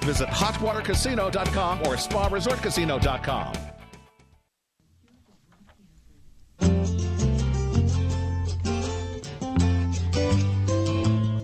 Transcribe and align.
Visit 0.00 0.28
hotwatercasino.com 0.28 1.80
or 1.80 1.94
sparesortcasino.com. 1.96 3.70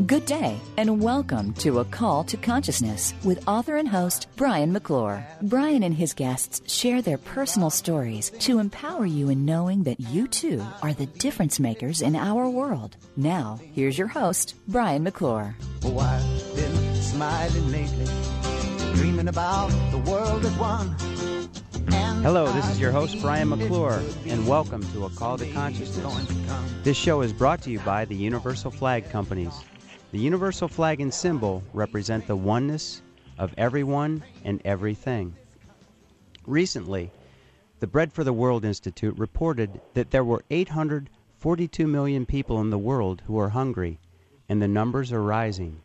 Good 0.07 0.25
day, 0.27 0.57
and 0.77 1.03
welcome 1.03 1.53
to 1.55 1.81
A 1.81 1.85
Call 1.85 2.23
to 2.25 2.37
Consciousness 2.37 3.13
with 3.25 3.47
author 3.49 3.77
and 3.77 3.89
host 3.89 4.29
Brian 4.37 4.73
McClure. 4.73 5.27
Brian 5.43 5.83
and 5.83 5.93
his 5.93 6.15
guests 6.15 6.63
share 6.73 7.03
their 7.03 7.19
personal 7.19 7.71
stories 7.71 8.31
to 8.39 8.61
empower 8.61 9.05
you 9.05 9.31
in 9.31 9.45
knowing 9.45 9.83
that 9.83 9.99
you 9.99 10.29
too 10.29 10.65
are 10.81 10.95
the 10.95 11.07
difference 11.07 11.59
makers 11.59 12.03
in 12.03 12.15
our 12.15 12.49
world. 12.49 12.97
Now, 13.17 13.59
here's 13.75 13.99
your 13.99 14.07
host, 14.07 14.55
Brian 14.69 15.03
McClure. 15.03 15.57
Oh, 15.83 15.91
dreaming 18.97 19.29
about 19.29 19.69
the 19.91 19.99
world 20.11 20.43
at 20.47 20.53
one. 20.53 20.89
Hello, 22.23 22.51
this 22.53 22.67
is 22.71 22.81
your 22.81 22.93
host, 22.93 23.21
Brian 23.21 23.51
McClure, 23.51 24.03
and 24.27 24.49
welcome 24.49 24.83
to 24.93 25.05
A 25.05 25.11
Call 25.11 25.37
to 25.37 25.47
Consciousness. 25.53 26.27
This 26.83 26.97
show 26.97 27.21
is 27.21 27.31
brought 27.31 27.61
to 27.63 27.71
you 27.71 27.79
by 27.81 28.07
the 28.07 28.17
Universal 28.17 28.71
Flag 28.71 29.11
Companies. 29.11 29.53
The 30.13 30.19
universal 30.19 30.67
flag 30.67 31.03
and 31.03 31.13
symbol 31.13 31.63
represent 31.75 32.27
the 32.27 32.37
oneness 32.37 33.03
of 33.37 33.53
everyone 33.59 34.25
and 34.45 34.63
everything. 34.65 35.37
Recently, 36.47 37.11
the 37.81 37.87
Bread 37.87 38.15
for 38.15 38.25
the 38.25 38.33
World 38.33 38.65
Institute 38.65 39.19
reported 39.19 39.79
that 39.93 40.11
there 40.11 40.25
were 40.25 40.43
842 40.51 41.87
million 41.87 42.25
people 42.25 42.63
in 42.63 42.71
the 42.71 42.79
world 42.79 43.23
who 43.27 43.39
are 43.39 43.51
hungry, 43.51 44.01
and 44.49 44.63
the 44.63 44.69
numbers 44.69 45.13
are 45.13 45.23
rising. 45.23 45.83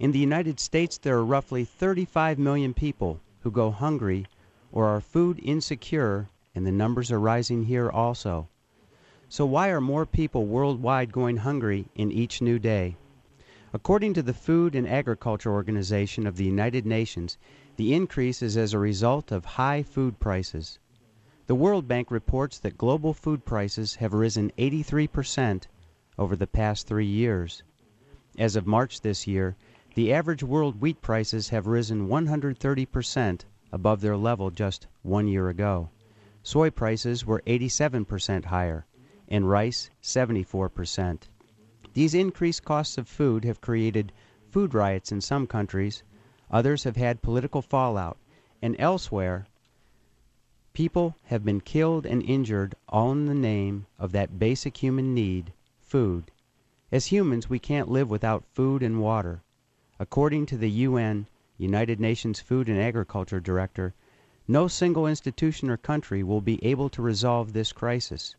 In 0.00 0.12
the 0.12 0.18
United 0.20 0.60
States, 0.60 0.96
there 0.96 1.16
are 1.16 1.24
roughly 1.24 1.64
35 1.64 2.38
million 2.38 2.72
people 2.72 3.20
who 3.40 3.50
go 3.50 3.72
hungry 3.72 4.26
or 4.70 4.86
are 4.86 5.00
food 5.00 5.40
insecure, 5.42 6.28
and 6.54 6.64
the 6.64 6.70
numbers 6.70 7.10
are 7.10 7.18
rising 7.18 7.64
here 7.64 7.90
also. 7.90 8.48
So, 9.28 9.44
why 9.44 9.70
are 9.70 9.80
more 9.80 10.06
people 10.06 10.46
worldwide 10.46 11.10
going 11.10 11.38
hungry 11.38 11.86
in 11.96 12.12
each 12.12 12.40
new 12.40 12.60
day? 12.60 12.96
According 13.72 14.14
to 14.14 14.22
the 14.22 14.32
Food 14.32 14.76
and 14.76 14.86
Agriculture 14.88 15.50
Organization 15.50 16.28
of 16.28 16.36
the 16.36 16.44
United 16.44 16.86
Nations, 16.86 17.36
the 17.74 17.92
increase 17.92 18.40
is 18.40 18.56
as 18.56 18.72
a 18.72 18.78
result 18.78 19.32
of 19.32 19.44
high 19.44 19.82
food 19.82 20.20
prices. 20.20 20.78
The 21.48 21.56
World 21.56 21.88
Bank 21.88 22.12
reports 22.12 22.60
that 22.60 22.78
global 22.78 23.14
food 23.14 23.44
prices 23.44 23.96
have 23.96 24.14
risen 24.14 24.52
83% 24.56 25.64
over 26.16 26.36
the 26.36 26.46
past 26.46 26.86
three 26.86 27.04
years. 27.04 27.64
As 28.38 28.54
of 28.54 28.64
March 28.64 29.00
this 29.00 29.26
year, 29.26 29.56
the 29.98 30.12
average 30.12 30.44
world 30.44 30.80
wheat 30.80 31.02
prices 31.02 31.48
have 31.48 31.66
risen 31.66 32.06
130% 32.06 33.40
above 33.72 34.00
their 34.00 34.16
level 34.16 34.48
just 34.48 34.86
one 35.02 35.26
year 35.26 35.48
ago. 35.48 35.88
Soy 36.40 36.70
prices 36.70 37.26
were 37.26 37.42
87% 37.48 38.44
higher, 38.44 38.86
and 39.26 39.50
rice 39.50 39.90
74%. 40.00 41.22
These 41.94 42.14
increased 42.14 42.64
costs 42.64 42.96
of 42.96 43.08
food 43.08 43.44
have 43.44 43.60
created 43.60 44.12
food 44.48 44.72
riots 44.72 45.10
in 45.10 45.20
some 45.20 45.48
countries, 45.48 46.04
others 46.48 46.84
have 46.84 46.94
had 46.94 47.20
political 47.20 47.60
fallout, 47.60 48.18
and 48.62 48.76
elsewhere 48.78 49.48
people 50.74 51.16
have 51.24 51.44
been 51.44 51.60
killed 51.60 52.06
and 52.06 52.22
injured 52.22 52.76
all 52.88 53.10
in 53.10 53.26
the 53.26 53.34
name 53.34 53.86
of 53.98 54.12
that 54.12 54.38
basic 54.38 54.76
human 54.76 55.12
need, 55.12 55.52
food. 55.80 56.30
As 56.92 57.06
humans, 57.06 57.50
we 57.50 57.58
can't 57.58 57.90
live 57.90 58.08
without 58.08 58.44
food 58.54 58.80
and 58.80 59.00
water. 59.00 59.42
According 60.00 60.46
to 60.46 60.56
the 60.56 60.70
UN, 60.70 61.26
United 61.56 61.98
Nations 61.98 62.38
Food 62.38 62.68
and 62.68 62.80
Agriculture 62.80 63.40
Director, 63.40 63.94
no 64.46 64.68
single 64.68 65.08
institution 65.08 65.68
or 65.68 65.76
country 65.76 66.22
will 66.22 66.40
be 66.40 66.64
able 66.64 66.88
to 66.90 67.02
resolve 67.02 67.52
this 67.52 67.72
crisis. 67.72 68.36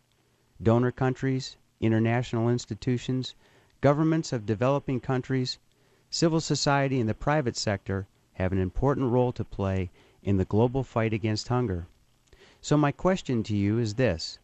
Donor 0.64 0.94
countries, 0.94 1.58
international 1.82 2.48
institutions, 2.48 3.36
governments 3.82 4.32
of 4.32 4.46
developing 4.46 5.02
countries, 5.02 5.60
civil 6.10 6.40
society, 6.40 6.98
and 6.98 7.10
the 7.10 7.14
private 7.14 7.58
sector 7.58 8.08
have 8.36 8.54
an 8.54 8.58
important 8.58 9.12
role 9.12 9.34
to 9.34 9.44
play 9.44 9.92
in 10.24 10.38
the 10.38 10.46
global 10.46 10.86
fight 10.86 11.12
against 11.12 11.50
hunger. 11.50 11.88
So, 12.62 12.78
my 12.78 12.94
question 12.94 13.44
to 13.44 13.54
you 13.54 13.78
is 13.80 13.96
this 13.96 14.40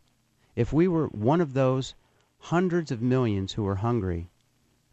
if 0.53 0.73
we 0.73 0.85
were 0.85 1.07
one 1.07 1.39
of 1.39 1.53
those 1.53 1.95
hundreds 2.39 2.91
of 2.91 3.01
millions 3.01 3.53
who 3.53 3.65
are 3.65 3.75
hungry, 3.75 4.27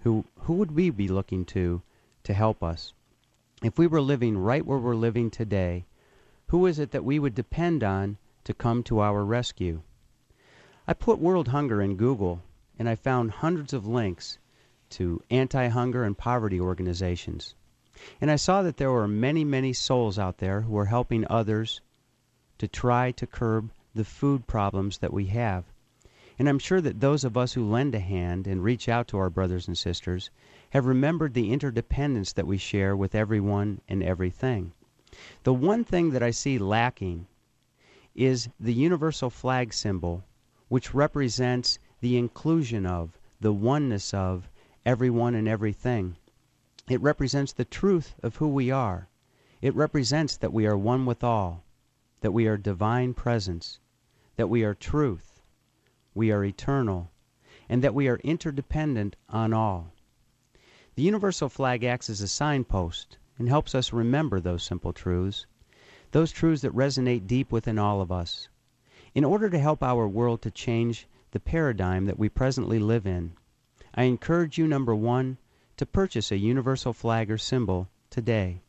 who, 0.05 0.25
who 0.43 0.53
would 0.53 0.71
we 0.71 0.89
be 0.89 1.09
looking 1.09 1.45
to 1.47 1.83
to 2.25 2.35
help 2.35 2.63
us? 2.63 2.95
If 3.63 3.79
we 3.79 3.87
were 3.87 4.01
living 4.01 4.37
right 4.37 4.67
where 4.67 4.79
we're 4.79 4.95
living 4.95 5.31
today, 5.31 5.87
who 6.49 6.67
is 6.67 6.79
it 6.79 6.91
that 6.91 7.05
we 7.05 7.19
would 7.19 7.35
depend 7.35 7.83
on 7.83 8.19
to 8.45 8.53
come 8.53 8.83
to 8.85 9.01
our 9.01 9.25
rescue? 9.25 9.83
I 10.87 10.95
put 10.95 11.19
world 11.19 11.49
hunger 11.49 11.81
in 11.81 11.97
Google 11.97 12.43
and 12.79 12.89
I 12.89 12.95
found 12.97 13.31
hundreds 13.31 13.73
of 13.73 13.87
links 13.87 14.39
to 14.91 15.23
anti 15.31 15.69
hunger 15.69 16.05
and 16.05 16.19
poverty 16.19 16.61
organizations. 16.61 17.55
And 18.21 18.31
I 18.31 18.37
saw 18.37 18.63
that 18.63 18.79
there 18.79 18.91
were 18.91 19.07
many, 19.07 19.45
many 19.45 19.73
souls 19.73 20.19
out 20.19 20.39
there 20.39 20.63
who 20.63 20.77
are 20.77 20.87
helping 20.87 21.25
others 21.31 21.81
to 22.59 22.67
try 22.67 23.13
to 23.13 23.27
curb 23.27 23.71
the 23.95 24.05
food 24.05 24.47
problems 24.47 24.99
that 24.99 25.13
we 25.13 25.27
have. 25.27 25.65
And 26.39 26.49
I'm 26.49 26.59
sure 26.59 26.81
that 26.81 27.01
those 27.01 27.25
of 27.25 27.37
us 27.37 27.53
who 27.53 27.71
lend 27.71 27.95
a 27.95 28.01
hand 28.01 28.47
and 28.47 28.65
reach 28.65 28.89
out 28.89 29.09
to 29.09 29.19
our 29.19 29.31
brothers 29.31 29.69
and 29.69 29.79
sisters 29.79 30.31
have 30.73 30.87
remembered 30.87 31.35
the 31.35 31.53
interdependence 31.53 32.33
that 32.33 32.47
we 32.47 32.57
share 32.57 32.97
with 32.97 33.15
everyone 33.15 33.79
and 33.89 34.03
everything. 34.03 34.73
The 35.43 35.53
one 35.53 35.85
thing 35.85 36.13
that 36.13 36.23
I 36.23 36.31
see 36.31 36.57
lacking 36.57 37.27
is 38.15 38.49
the 38.59 38.73
universal 38.73 39.29
flag 39.29 39.75
symbol, 39.75 40.25
which 40.69 40.95
represents 40.95 41.79
the 42.01 42.17
inclusion 42.17 42.87
of, 42.87 43.19
the 43.39 43.53
oneness 43.53 44.15
of, 44.15 44.49
everyone 44.87 45.35
and 45.35 45.47
everything. 45.47 46.17
It 46.89 47.03
represents 47.03 47.53
the 47.53 47.67
truth 47.67 48.15
of 48.23 48.37
who 48.37 48.49
we 48.49 48.71
are. 48.71 49.09
It 49.61 49.75
represents 49.75 50.39
that 50.39 50.55
we 50.55 50.67
are 50.67 50.79
one 50.79 51.05
with 51.05 51.23
all, 51.23 51.65
that 52.23 52.33
we 52.33 52.47
are 52.47 52.57
divine 52.57 53.13
presence, 53.13 53.79
that 54.37 54.49
we 54.49 54.65
are 54.65 54.75
truth, 54.75 55.43
we 56.15 56.33
are 56.33 56.47
eternal, 56.47 57.11
and 57.69 57.85
that 57.85 57.95
we 57.95 58.09
are 58.09 58.17
interdependent 58.25 59.17
on 59.29 59.53
all. 59.53 59.93
The 60.95 61.03
universal 61.03 61.49
flag 61.49 61.85
acts 61.85 62.11
as 62.11 62.21
a 62.21 62.29
signpost 62.29 63.17
and 63.39 63.49
helps 63.49 63.75
us 63.75 63.95
remember 63.95 64.41
those 64.41 64.63
simple 64.63 64.93
truths, 64.93 65.47
those 66.11 66.31
truths 66.31 66.61
that 66.61 66.75
resonate 66.75 67.27
deep 67.27 67.51
within 67.51 67.79
all 67.79 68.03
of 68.03 68.13
us. 68.13 68.51
In 69.15 69.25
order 69.25 69.49
to 69.49 69.59
help 69.59 69.83
our 69.83 70.07
world 70.07 70.43
to 70.43 70.51
change 70.51 71.09
the 71.31 71.41
paradigm 71.41 72.05
that 72.05 72.19
we 72.19 72.29
presently 72.29 72.79
live 72.79 73.07
in, 73.07 73.33
I 73.95 74.03
encourage 74.03 74.59
you, 74.59 74.69
number 74.69 74.95
one, 74.95 75.39
to 75.79 75.87
purchase 75.87 76.31
a 76.31 76.37
universal 76.37 76.93
flag 76.93 77.31
or 77.31 77.39
symbol 77.39 77.89
today. 78.11 78.61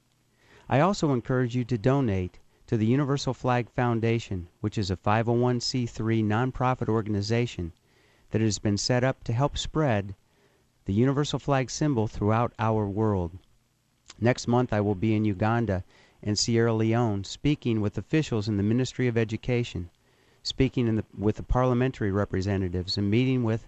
I 0.69 0.79
also 0.79 1.11
encourage 1.11 1.57
you 1.57 1.65
to 1.65 1.77
donate 1.77 2.39
to 2.67 2.77
the 2.77 2.85
Universal 2.85 3.33
Flag 3.33 3.69
Foundation, 3.69 4.47
which 4.61 4.77
is 4.77 4.89
a 4.89 4.95
501c3 4.95 6.23
nonprofit 6.23 6.87
organization 6.87 7.73
that 8.31 8.39
has 8.39 8.59
been 8.59 8.77
set 8.77 9.03
up 9.03 9.25
to 9.25 9.33
help 9.33 9.57
spread 9.57 10.15
the 10.85 10.93
universal 10.93 11.39
flag 11.39 11.69
symbol 11.69 12.07
throughout 12.07 12.53
our 12.59 12.87
world. 12.87 13.37
Next 14.19 14.47
month, 14.47 14.73
I 14.73 14.81
will 14.81 14.95
be 14.95 15.15
in 15.15 15.25
Uganda 15.25 15.83
and 16.21 16.37
Sierra 16.37 16.73
Leone 16.73 17.23
speaking 17.23 17.81
with 17.81 17.97
officials 17.97 18.47
in 18.47 18.57
the 18.57 18.63
Ministry 18.63 19.07
of 19.07 19.17
Education 19.17 19.89
speaking 20.43 20.93
the, 20.97 21.05
with 21.17 21.37
the 21.37 21.43
parliamentary 21.43 22.11
representatives 22.11 22.97
and 22.97 23.09
meeting 23.09 23.43
with 23.43 23.65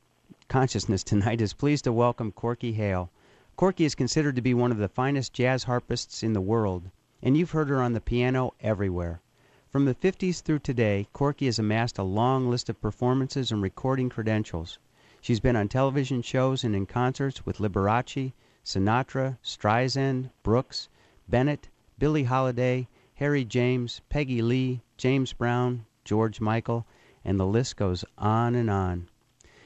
consciousness 0.49 1.03
tonight 1.03 1.41
is 1.41 1.53
pleased 1.53 1.85
to 1.85 1.93
welcome 1.93 2.31
Corky 2.31 2.73
Hale. 2.73 3.09
Corky 3.55 3.85
is 3.85 3.95
considered 3.95 4.35
to 4.35 4.41
be 4.41 4.53
one 4.53 4.71
of 4.71 4.77
the 4.77 4.87
finest 4.87 5.33
jazz 5.33 5.63
harpists 5.63 6.21
in 6.21 6.33
the 6.33 6.41
world, 6.41 6.91
and 7.21 7.35
you've 7.35 7.51
heard 7.51 7.69
her 7.69 7.81
on 7.81 7.93
the 7.93 8.01
piano 8.01 8.53
everywhere. 8.59 9.21
From 9.69 9.85
the 9.85 9.95
50s 9.95 10.41
through 10.41 10.59
today, 10.59 11.07
Corky 11.13 11.45
has 11.45 11.59
amassed 11.59 11.97
a 11.97 12.03
long 12.03 12.49
list 12.49 12.69
of 12.69 12.81
performances 12.81 13.51
and 13.51 13.61
recording 13.61 14.09
credentials. 14.09 14.79
She's 15.19 15.39
been 15.39 15.55
on 15.55 15.67
television 15.67 16.21
shows 16.21 16.63
and 16.63 16.75
in 16.75 16.85
concerts 16.85 17.45
with 17.45 17.57
Liberace, 17.57 18.33
Sinatra, 18.63 19.37
Streisand, 19.43 20.29
Brooks, 20.43 20.89
Bennett, 21.27 21.69
Billie 21.97 22.25
Holiday, 22.25 22.87
Harry 23.15 23.43
James, 23.43 24.01
Peggy 24.09 24.41
Lee, 24.41 24.83
James 24.95 25.33
Brown, 25.33 25.85
George 26.05 26.39
Michael, 26.39 26.85
and 27.25 27.39
the 27.39 27.45
list 27.45 27.75
goes 27.75 28.05
on 28.17 28.55
and 28.55 28.69
on. 28.69 29.09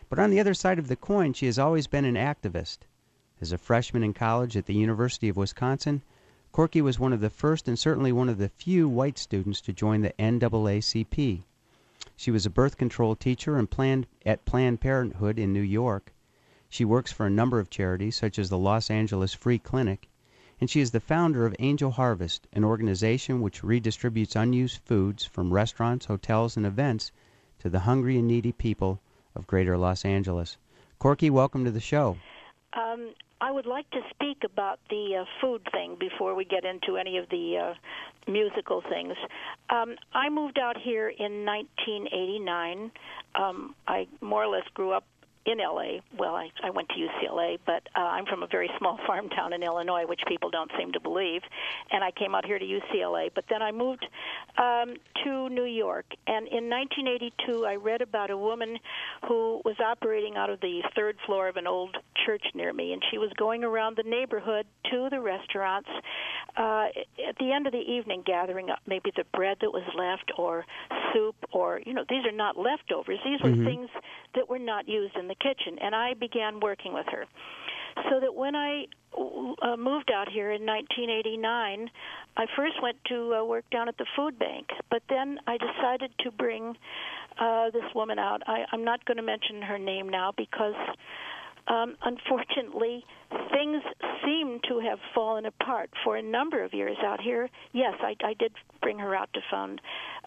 But 0.10 0.20
on 0.20 0.30
the 0.30 0.40
other 0.40 0.54
side 0.54 0.80
of 0.80 0.88
the 0.88 0.96
coin, 0.96 1.34
she 1.34 1.46
has 1.46 1.60
always 1.60 1.88
been 1.88 2.06
an 2.06 2.16
activist. 2.16 2.80
As 3.40 3.52
a 3.52 3.58
freshman 3.58 4.04
in 4.04 4.14
college 4.14 4.56
at 4.56 4.66
the 4.66 4.74
University 4.74 5.30
of 5.30 5.38
Wisconsin, 5.38 6.02
Corky 6.52 6.82
was 6.82 7.00
one 7.00 7.14
of 7.14 7.22
the 7.22 7.30
first 7.30 7.70
and 7.70 7.80
certainly 7.80 8.12
one 8.12 8.28
of 8.28 8.38
the 8.38 8.50
few 8.50 8.90
white 8.90 9.18
students 9.18 9.62
to 9.62 9.72
join 9.72 10.02
the 10.02 10.14
NAACP. 10.20 11.44
She 12.18 12.30
was 12.30 12.46
a 12.46 12.50
birth 12.50 12.78
control 12.78 13.16
teacher 13.16 13.56
and 13.56 13.70
planned 13.70 14.06
at 14.26 14.44
Planned 14.44 14.82
Parenthood 14.82 15.40
in 15.40 15.54
New 15.54 15.62
York. 15.62 16.12
She 16.68 16.84
works 16.84 17.12
for 17.12 17.26
a 17.26 17.30
number 17.30 17.60
of 17.60 17.70
charities 17.70 18.18
such 18.18 18.38
as 18.38 18.50
the 18.50 18.58
Los 18.58 18.92
Angeles 18.92 19.34
Free 19.34 19.60
Clinic, 19.60 20.10
and 20.60 20.70
she 20.70 20.82
is 20.82 20.92
the 20.92 21.00
founder 21.00 21.46
of 21.46 21.56
Angel 21.58 21.92
Harvest, 21.92 22.48
an 22.52 22.66
organization 22.66 23.42
which 23.42 23.64
redistributes 23.64 24.36
unused 24.36 24.82
foods 24.84 25.24
from 25.24 25.54
restaurants, 25.54 26.08
hotels, 26.08 26.58
and 26.58 26.66
events 26.66 27.14
to 27.60 27.70
the 27.70 27.80
hungry 27.80 28.18
and 28.18 28.28
needy 28.28 28.52
people 28.52 29.00
of 29.36 29.48
greater 29.48 29.78
Los 29.78 30.04
Angeles. 30.04 30.58
Corky, 31.00 31.30
welcome 31.30 31.64
to 31.64 31.72
the 31.72 31.80
show. 31.80 32.18
Um, 32.74 33.14
I 33.42 33.52
would 33.52 33.66
like 33.66 33.90
to 33.90 34.02
speak 34.12 34.44
about 34.46 34.80
the 34.92 35.22
uh, 35.22 35.26
food 35.42 35.62
thing 35.72 35.98
before 36.00 36.36
we 36.36 36.46
get 36.46 36.64
into 36.64 36.98
any 36.98 37.18
of 37.18 37.28
the 37.30 37.58
uh, 37.58 38.32
musical 38.32 38.84
things. 38.88 39.16
Um, 39.70 39.96
I 40.14 40.30
moved 40.30 40.60
out 40.60 40.78
here 40.78 41.10
in 41.10 41.44
1989. 41.44 42.92
Um, 43.34 43.76
I 43.88 44.08
more 44.22 44.44
or 44.44 44.48
less 44.48 44.68
grew 44.76 44.92
up 44.92 45.06
in 45.46 45.58
LA. 45.58 46.02
Well, 46.18 46.36
I, 46.36 46.50
I 46.64 46.70
went 46.70 46.90
to 46.90 46.96
UCLA, 46.96 47.58
but 47.66 47.82
uh, 47.96 48.02
I'm 48.02 48.26
from 48.26 48.44
a 48.44 48.48
very 48.48 48.70
small 48.78 49.00
farm 49.08 49.30
town 49.30 49.54
in 49.54 49.64
Illinois, 49.64 50.06
which 50.06 50.22
people 50.28 50.50
don't 50.50 50.72
seem 50.78 50.92
to 50.94 51.00
believe. 51.00 51.42
And 51.92 52.04
I 52.04 52.12
came 52.12 52.36
out 52.36 52.46
here 52.46 52.60
to 52.60 52.66
UCLA, 52.66 53.30
but 53.34 53.46
then 53.50 53.62
I 53.62 53.72
moved 53.72 54.06
um, 54.58 54.96
to 55.24 55.50
New 55.50 55.66
York. 55.66 56.06
And 56.28 56.48
in 56.48 56.70
1982, 56.70 57.66
I 57.66 57.76
read 57.76 58.02
about 58.02 58.30
a 58.30 58.38
woman 58.38 58.78
who 59.28 59.62
was 59.66 59.76
operating 59.80 60.38
out 60.38 60.50
of 60.50 60.60
the 60.62 60.82
third 60.96 61.18
floor 61.26 61.48
of 61.48 61.58
an 61.58 61.68
old 61.68 61.98
church 62.26 62.44
near 62.54 62.74
me, 62.74 62.94
and 62.94 63.02
she 63.12 63.18
was 63.18 63.32
going 63.38 63.64
around 63.64 63.98
the 63.98 64.04
neighborhood 64.04 64.66
to 64.92 65.10
the 65.10 65.20
restaurants 65.20 65.90
uh, 66.58 66.88
at 67.28 67.36
the 67.40 67.52
end 67.52 67.68
of 67.68 67.74
the 67.74 67.80
evening, 67.80 68.24
gathering 68.26 68.70
up 68.70 68.80
maybe 68.88 69.12
the 69.16 69.26
bread 69.34 69.58
that 69.62 69.72
was 69.72 69.84
left, 69.98 70.32
or 70.38 70.66
soup, 71.14 71.36
or 71.52 71.82
you 71.86 71.94
know, 71.94 72.06
these 72.10 72.26
are 72.26 72.32
not 72.32 72.58
leftovers. 72.58 73.20
These 73.24 73.42
were 73.42 73.52
Mhm. 73.52 73.66
things 73.66 73.90
that 74.36 74.50
were 74.50 74.60
not 74.60 74.88
used 74.88 75.16
in 75.16 75.28
the 75.28 75.36
kitchen, 75.36 75.80
and 75.80 75.96
I 75.96 76.14
began 76.14 76.60
working 76.60 76.94
with 76.94 77.08
her. 77.08 77.26
So 78.10 78.20
that 78.22 78.34
when 78.34 78.56
I 78.56 78.88
uh, 79.62 79.76
moved 79.76 80.12
out 80.12 80.30
here 80.30 80.52
in 80.52 80.66
1989, 80.66 81.92
I 82.38 82.46
first 82.56 82.82
went 82.82 82.98
to 83.06 83.36
uh, 83.36 83.44
work 83.44 83.66
down 83.70 83.90
at 83.90 83.98
the 83.98 84.06
food 84.16 84.40
bank, 84.40 84.68
but 84.90 85.04
then 85.10 85.40
I 85.46 85.58
decided 85.58 86.12
to 86.20 86.32
bring 86.32 86.78
uh, 87.38 87.70
this 87.72 87.84
woman 87.94 88.20
out. 88.20 88.42
I, 88.48 88.66
I'm 88.72 88.84
not 88.84 89.04
going 89.06 89.18
to 89.18 89.24
mention 89.24 89.62
her 89.62 89.78
name 89.78 90.08
now 90.08 90.32
because, 90.36 90.76
um, 91.68 91.96
unfortunately, 92.04 93.06
things 93.52 93.84
seem 94.26 94.60
to 94.68 94.80
have 94.80 95.00
fallen 95.14 95.46
apart 95.46 95.90
for 96.04 96.18
a 96.18 96.22
number 96.22 96.64
of 96.64 96.74
years 96.74 96.98
out 97.04 97.22
here. 97.22 97.50
Yes, 97.74 97.94
I, 98.02 98.16
I 98.24 98.34
did 98.34 98.52
bring 98.82 99.00
her 99.00 99.16
out 99.16 99.32
to 99.34 99.40
found 99.50 99.82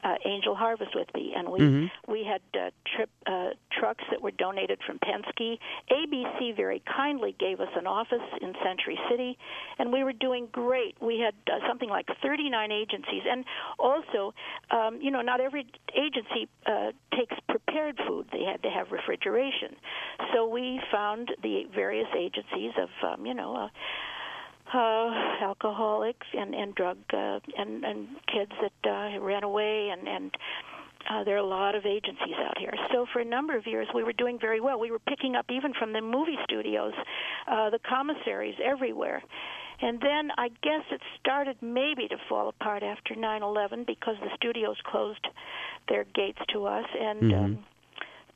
uh, 0.04 0.16
Angel 0.26 0.54
Harvest 0.54 0.94
with 0.94 1.08
me, 1.14 1.32
and 1.34 1.48
we 1.50 1.60
Mhm. 1.60 1.90
we 2.06 2.24
had 2.24 2.42
uh, 2.54 2.70
trip 2.84 3.10
uh, 3.26 3.50
trucks 3.70 4.04
that 4.10 4.20
were 4.20 4.30
donated 4.30 4.78
from 4.86 4.98
Penske. 4.98 5.58
ABC 5.90 6.52
very 6.54 6.80
kindly 6.80 7.32
gave 7.38 7.60
us 7.60 7.70
an 7.74 7.86
office 7.86 8.22
in 8.42 8.54
Century 8.62 8.98
City, 9.08 9.38
and 9.78 9.92
we 9.92 10.04
were 10.04 10.12
doing 10.12 10.46
great. 10.52 10.96
We 11.00 11.18
had 11.18 11.34
uh, 11.50 11.66
something 11.66 11.88
like 11.88 12.06
39 12.22 12.70
agencies, 12.70 13.22
and 13.28 13.44
also, 13.78 14.34
um, 14.70 15.00
you 15.00 15.10
know, 15.10 15.22
not 15.22 15.40
every 15.40 15.66
agency 15.94 16.48
uh, 16.66 16.92
takes 17.14 17.36
prepared 17.48 17.98
food. 18.06 18.28
They 18.30 18.44
had 18.44 18.62
to 18.62 18.70
have 18.70 18.92
refrigeration, 18.92 19.76
so 20.32 20.46
we 20.46 20.80
found 20.92 21.34
the 21.42 21.64
various 21.74 22.08
agencies 22.14 22.72
of, 22.76 22.90
um, 23.02 23.24
you 23.26 23.34
know. 23.34 23.56
Uh, 23.56 23.68
uh, 24.72 25.10
alcoholics 25.42 26.26
and 26.32 26.54
and 26.54 26.74
drug 26.74 26.98
uh, 27.12 27.40
and 27.56 27.84
and 27.84 28.08
kids 28.26 28.52
that 28.62 28.90
uh, 28.90 29.20
ran 29.20 29.44
away 29.44 29.90
and 29.90 30.08
and 30.08 30.36
uh, 31.10 31.22
there 31.24 31.34
are 31.34 31.38
a 31.38 31.46
lot 31.46 31.74
of 31.74 31.84
agencies 31.84 32.34
out 32.38 32.56
here. 32.58 32.72
So 32.92 33.06
for 33.12 33.20
a 33.20 33.24
number 33.24 33.56
of 33.56 33.66
years, 33.66 33.86
we 33.94 34.02
were 34.02 34.14
doing 34.14 34.38
very 34.40 34.60
well. 34.60 34.80
We 34.80 34.90
were 34.90 34.98
picking 34.98 35.36
up 35.36 35.46
even 35.50 35.74
from 35.74 35.92
the 35.92 36.00
movie 36.00 36.38
studios, 36.44 36.94
uh, 37.46 37.68
the 37.68 37.78
commissaries 37.78 38.54
everywhere. 38.64 39.22
And 39.82 40.00
then 40.00 40.30
I 40.38 40.48
guess 40.62 40.82
it 40.90 41.00
started 41.20 41.56
maybe 41.60 42.08
to 42.08 42.16
fall 42.28 42.48
apart 42.48 42.82
after 42.82 43.14
9/11 43.14 43.84
because 43.84 44.16
the 44.22 44.30
studios 44.34 44.76
closed 44.84 45.26
their 45.88 46.04
gates 46.14 46.40
to 46.52 46.66
us 46.66 46.86
and. 46.98 47.22
Mhm. 47.22 47.44
Um, 47.44 47.64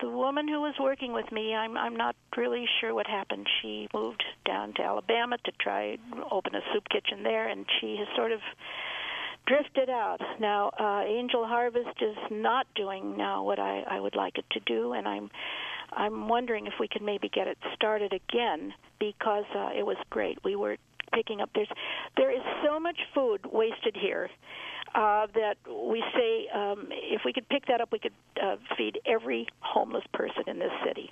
the 0.01 0.09
woman 0.09 0.47
who 0.47 0.61
was 0.61 0.75
working 0.81 1.13
with 1.13 1.31
me, 1.33 1.55
I'm 1.55 1.77
I'm 1.77 1.97
not 1.97 2.17
really 2.37 2.67
sure 2.81 2.95
what 2.95 3.07
happened. 3.07 3.47
She 3.61 3.89
moved 3.93 4.25
down 4.45 4.75
to 4.75 4.83
Alabama 4.83 5.37
to 5.45 5.53
try 5.61 5.99
open 6.31 6.55
a 6.55 6.61
soup 6.73 6.89
kitchen 6.89 7.23
there, 7.23 7.49
and 7.49 7.67
she 7.81 7.97
has 7.99 8.09
sort 8.17 8.33
of 8.33 8.41
drifted 9.47 9.89
out. 9.89 10.21
Now, 10.39 10.71
uh, 10.79 11.03
Angel 11.07 11.47
Harvest 11.47 12.01
is 12.01 12.17
not 12.31 12.67
doing 12.75 13.17
now 13.17 13.43
what 13.43 13.59
I 13.59 13.83
I 13.89 14.01
would 14.01 14.15
like 14.15 14.39
it 14.39 14.45
to 14.53 14.61
do, 14.61 14.93
and 14.93 15.09
I'm 15.09 15.31
I'm 15.93 16.29
wondering 16.29 16.67
if 16.67 16.75
we 16.79 16.87
could 16.87 17.03
maybe 17.03 17.29
get 17.29 17.49
it 17.49 17.59
started 17.75 18.13
again 18.13 18.75
because 19.01 19.47
uh, 19.55 19.71
it 19.77 19.85
was 19.85 19.97
great. 20.11 20.39
We 20.45 20.55
were 20.55 20.77
picking 21.13 21.41
up 21.41 21.51
there's 21.55 21.71
there 22.17 22.31
is 22.31 22.43
so 22.65 22.79
much 22.79 22.99
food 23.15 23.41
wasted 23.51 23.97
here 23.97 24.29
uh, 24.95 25.27
that 25.35 25.57
we 25.69 26.03
say 26.15 26.49
um, 26.55 26.89
if 26.91 27.23
we 27.25 27.33
could 27.33 27.49
pick 27.49 27.67
that 27.67 27.81
up, 27.81 27.93
we 27.93 27.99
could 27.99 28.13
uh, 28.43 28.57
feed 28.77 29.01
every 29.07 29.47
homeless 29.61 30.05
person 30.13 30.45
in 30.47 30.59
this 30.59 30.73
city. 30.85 31.11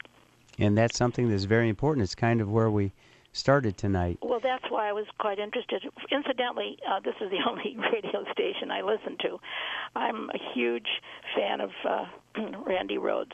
And 0.58 0.76
that's 0.76 0.96
something 0.96 1.28
that's 1.28 1.44
very 1.44 1.68
important. 1.68 2.04
It's 2.04 2.14
kind 2.14 2.40
of 2.40 2.50
where 2.50 2.70
we 2.70 2.92
started 3.36 3.76
tonight. 3.76 4.18
Well, 4.22 4.40
that's 4.42 4.64
why 4.70 4.88
I 4.88 4.92
was 4.92 5.06
quite 5.18 5.38
interested. 5.38 5.84
Incidentally, 6.10 6.78
uh, 6.88 7.00
this 7.00 7.14
is 7.20 7.30
the 7.30 7.38
only 7.48 7.76
radio 7.92 8.24
station 8.32 8.70
I 8.70 8.80
listen 8.80 9.16
to. 9.22 9.38
I'm 9.94 10.30
a 10.30 10.54
huge 10.54 10.88
fan 11.34 11.60
of 11.60 11.70
uh, 11.88 12.06
Randi 12.66 12.98
Rhodes. 12.98 13.32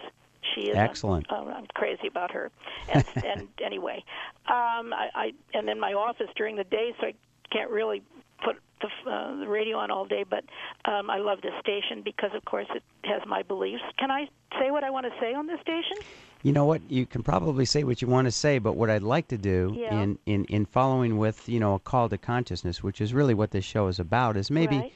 She 0.55 0.63
is 0.63 0.77
Excellent. 0.77 1.27
A, 1.31 1.35
uh, 1.35 1.45
I'm 1.57 1.67
crazy 1.75 2.09
about 2.09 2.33
her. 2.33 2.51
And, 2.93 3.05
and 3.25 3.49
anyway, 3.65 4.05
um, 4.49 4.93
I, 4.93 5.09
I 5.15 5.33
and 5.55 5.69
in 5.69 5.79
my 5.79 5.93
office 5.93 6.29
during 6.37 6.57
the 6.57 6.65
day, 6.65 6.95
so 7.01 7.07
I 7.07 7.15
can't 7.53 7.71
really 7.71 8.03
put 8.45 8.57
the, 8.83 9.11
uh, 9.11 9.37
the 9.37 9.49
radio 9.49 9.79
on 9.79 9.91
all 9.91 10.05
day. 10.05 10.25
But 10.29 10.45
um, 10.85 11.09
I 11.11 11.19
love 11.19 11.41
this 11.43 11.55
station 11.61 12.03
because, 12.05 12.31
of 12.35 12.45
course, 12.45 12.67
it 12.75 12.83
has 13.05 13.23
my 13.27 13.43
beliefs. 13.43 13.83
Can 13.99 14.11
I 14.11 14.27
say 14.61 14.71
what 14.71 14.85
I 14.85 14.91
want 14.91 15.07
to 15.07 15.13
say 15.21 15.33
on 15.35 15.47
this 15.47 15.61
station? 15.61 15.97
You 16.43 16.53
know 16.53 16.65
what? 16.65 16.83
You 16.91 17.07
can 17.07 17.23
probably 17.23 17.65
say 17.65 17.85
what 17.85 18.03
you 18.03 18.09
want 18.09 18.27
to 18.27 18.33
say, 18.33 18.59
but 18.59 18.73
what 18.75 18.91
I'd 18.91 19.03
like 19.03 19.29
to 19.29 19.39
do 19.39 19.77
Yeah. 19.79 19.95
in, 20.03 20.19
in, 20.27 20.45
in 20.47 20.67
following 20.67 21.17
with, 21.17 21.49
you 21.49 21.61
know, 21.61 21.75
a 21.75 21.79
call 21.79 22.09
to 22.09 22.19
consciousness, 22.19 22.83
which 22.83 23.01
is 23.01 23.15
really 23.15 23.33
what 23.35 23.53
this 23.53 23.65
show 23.65 23.87
is 23.87 24.01
about, 24.01 24.37
is 24.37 24.51
maybe 24.51 24.79
Right. 24.79 24.93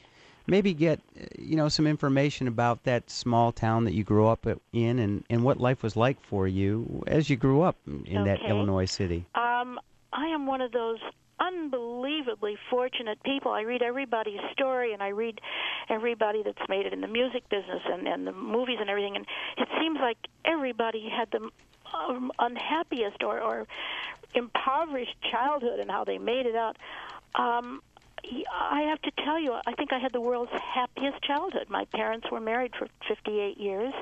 maybe 0.47 0.73
get 0.73 1.01
you 1.37 1.55
know 1.57 1.67
some 1.67 1.85
information 1.85 2.47
about 2.47 2.83
that 2.83 3.09
small 3.09 3.51
town 3.51 3.83
that 3.83 3.93
you 3.93 4.03
grew 4.03 4.27
up 4.27 4.45
in 4.71 4.99
and, 4.99 5.23
and 5.29 5.43
what 5.43 5.59
life 5.59 5.83
was 5.83 5.95
like 5.97 6.17
for 6.21 6.47
you 6.47 7.03
as 7.07 7.29
you 7.29 7.35
grew 7.35 7.61
up 7.61 7.75
in 8.05 8.23
that 8.23 8.41
Illinois 8.47 8.85
city. 8.85 9.25
Um, 9.35 9.77
I 10.13 10.27
am 10.27 10.45
one 10.47 10.61
of 10.61 10.71
those 10.71 10.99
unbelievably 11.39 12.57
fortunate 12.69 13.21
people. 13.23 13.51
I 13.51 13.61
read 13.61 13.81
everybody's 13.81 14.39
story, 14.51 14.93
and 14.93 15.01
I 15.01 15.09
read 15.09 15.39
everybody 15.89 16.43
that's 16.43 16.69
made 16.69 16.85
it 16.85 16.93
in 16.93 17.01
the 17.01 17.07
music 17.07 17.47
business 17.49 17.81
and, 17.85 18.07
and 18.07 18.25
the 18.25 18.31
movies 18.31 18.77
and 18.79 18.89
everything. 18.89 19.15
And 19.15 19.25
it 19.57 19.67
seems 19.79 19.99
like 19.99 20.17
everybody 20.45 21.09
had 21.09 21.29
the 21.31 21.49
um, 21.93 22.31
unhappiest 22.39 23.23
or, 23.23 23.39
or 23.39 23.67
impoverished 24.33 25.15
childhood 25.31 25.79
and 25.79 25.89
how 25.89 26.03
they 26.03 26.17
made 26.17 26.45
it 26.45 26.55
out. 26.55 26.77
Um, 27.35 27.81
I 28.51 28.81
have 28.81 29.01
to 29.03 29.11
tell 29.23 29.39
you, 29.39 29.53
I 29.65 29.73
think 29.73 29.93
I 29.93 29.99
had 29.99 30.11
the 30.11 30.21
world's 30.21 30.51
happiest 30.51 31.21
childhood. 31.23 31.67
My 31.69 31.85
parents 31.85 32.27
were 32.31 32.41
married 32.41 32.73
for 32.77 32.87
58 33.07 33.57
years. 33.57 33.93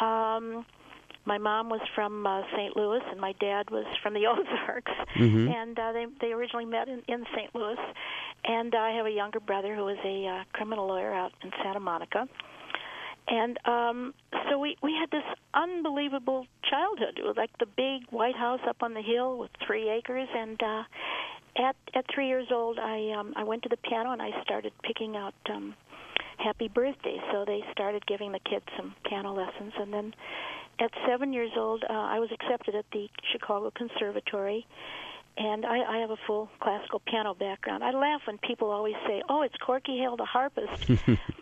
Um, 0.00 0.64
my 1.24 1.38
mom 1.38 1.68
was 1.68 1.80
from 1.94 2.26
uh, 2.26 2.42
St. 2.56 2.76
Louis, 2.76 3.00
and 3.10 3.20
my 3.20 3.32
dad 3.40 3.70
was 3.70 3.86
from 4.02 4.14
the 4.14 4.26
Ozarks, 4.32 4.92
Mhm. 5.16 5.52
and 5.54 5.78
uh, 5.78 5.92
they 5.92 6.06
they 6.20 6.32
originally 6.32 6.64
met 6.66 6.88
in, 6.88 7.02
in 7.08 7.24
St. 7.34 7.54
Louis. 7.54 7.78
And 8.44 8.74
I 8.74 8.90
have 8.96 9.06
a 9.06 9.10
younger 9.10 9.38
brother 9.38 9.74
who 9.76 9.86
is 9.88 9.98
a 10.04 10.26
uh, 10.26 10.44
criminal 10.52 10.88
lawyer 10.88 11.12
out 11.14 11.32
in 11.44 11.52
Santa 11.62 11.78
Monica. 11.78 12.26
And 13.28 13.56
um, 13.68 14.14
so 14.50 14.58
we 14.58 14.76
we 14.82 14.92
had 14.94 15.10
this 15.12 15.22
unbelievable 15.54 16.46
childhood. 16.68 17.18
It 17.18 17.24
was 17.24 17.36
like 17.36 17.56
the 17.58 17.66
big 17.66 18.02
White 18.10 18.34
House 18.36 18.60
up 18.68 18.82
on 18.82 18.94
the 18.94 19.00
hill 19.02 19.38
with 19.38 19.50
three 19.64 19.88
acres. 19.88 20.28
And 20.34 20.60
uh, 20.60 20.82
at 21.56 21.76
at 21.94 22.04
three 22.12 22.26
years 22.26 22.48
old, 22.50 22.80
I 22.80 23.12
um, 23.16 23.32
I 23.36 23.44
went 23.44 23.62
to 23.62 23.68
the 23.68 23.76
piano 23.76 24.10
and 24.10 24.20
I 24.20 24.30
started 24.42 24.72
picking 24.82 25.16
out 25.16 25.34
um, 25.48 25.74
happy 26.38 26.66
birthday! 26.66 27.18
So 27.30 27.44
they 27.44 27.62
started 27.70 28.04
giving 28.06 28.32
the 28.32 28.40
kids 28.40 28.64
some 28.76 28.96
piano 29.08 29.32
lessons, 29.32 29.72
and 29.78 29.92
then 29.94 30.14
at 30.78 30.90
seven 31.06 31.32
years 31.32 31.52
old, 31.56 31.84
uh, 31.88 31.92
I 31.92 32.18
was 32.18 32.30
accepted 32.32 32.74
at 32.74 32.84
the 32.92 33.08
Chicago 33.32 33.70
Conservatory, 33.74 34.66
and 35.36 35.64
I, 35.64 35.96
I 35.96 35.98
have 35.98 36.10
a 36.10 36.16
full 36.26 36.50
classical 36.60 37.00
piano 37.00 37.34
background. 37.34 37.82
I 37.84 37.92
laugh 37.92 38.22
when 38.26 38.38
people 38.38 38.70
always 38.70 38.96
say, 39.06 39.22
"Oh, 39.28 39.42
it's 39.42 39.56
Corky 39.56 39.98
Hale, 39.98 40.16
the 40.16 40.24
harpist," 40.24 40.86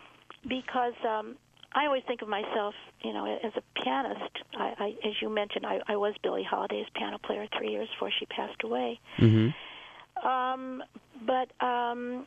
because 0.47 0.93
um, 1.07 1.35
I 1.73 1.85
always 1.85 2.03
think 2.07 2.21
of 2.21 2.27
myself, 2.27 2.75
you 3.03 3.13
know, 3.13 3.25
as 3.25 3.51
a 3.55 3.81
pianist. 3.81 4.37
I, 4.55 4.73
I 4.77 5.07
as 5.07 5.21
you 5.21 5.29
mentioned, 5.29 5.65
I, 5.65 5.79
I 5.87 5.95
was 5.95 6.13
Billie 6.21 6.43
Holiday's 6.49 6.87
piano 6.95 7.17
player 7.17 7.47
three 7.57 7.71
years 7.71 7.89
before 7.89 8.11
she 8.17 8.25
passed 8.25 8.63
away. 8.63 8.99
Mm-hmm. 9.17 10.27
Um, 10.27 10.83
but 11.25 11.51
um, 11.65 12.25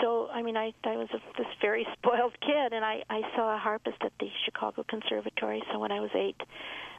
so 0.00 0.28
I 0.32 0.42
mean, 0.42 0.56
I 0.56 0.72
I 0.84 0.96
was 0.96 1.08
a, 1.12 1.18
this 1.38 1.46
very 1.60 1.86
spoiled 1.98 2.34
kid, 2.40 2.72
and 2.72 2.84
I 2.84 3.02
I 3.10 3.20
saw 3.36 3.54
a 3.54 3.58
harpist 3.58 3.98
at 4.02 4.12
the 4.20 4.28
Chicago 4.44 4.84
Conservatory. 4.88 5.62
So 5.72 5.78
when 5.78 5.92
I 5.92 6.00
was 6.00 6.10
eight, 6.14 6.40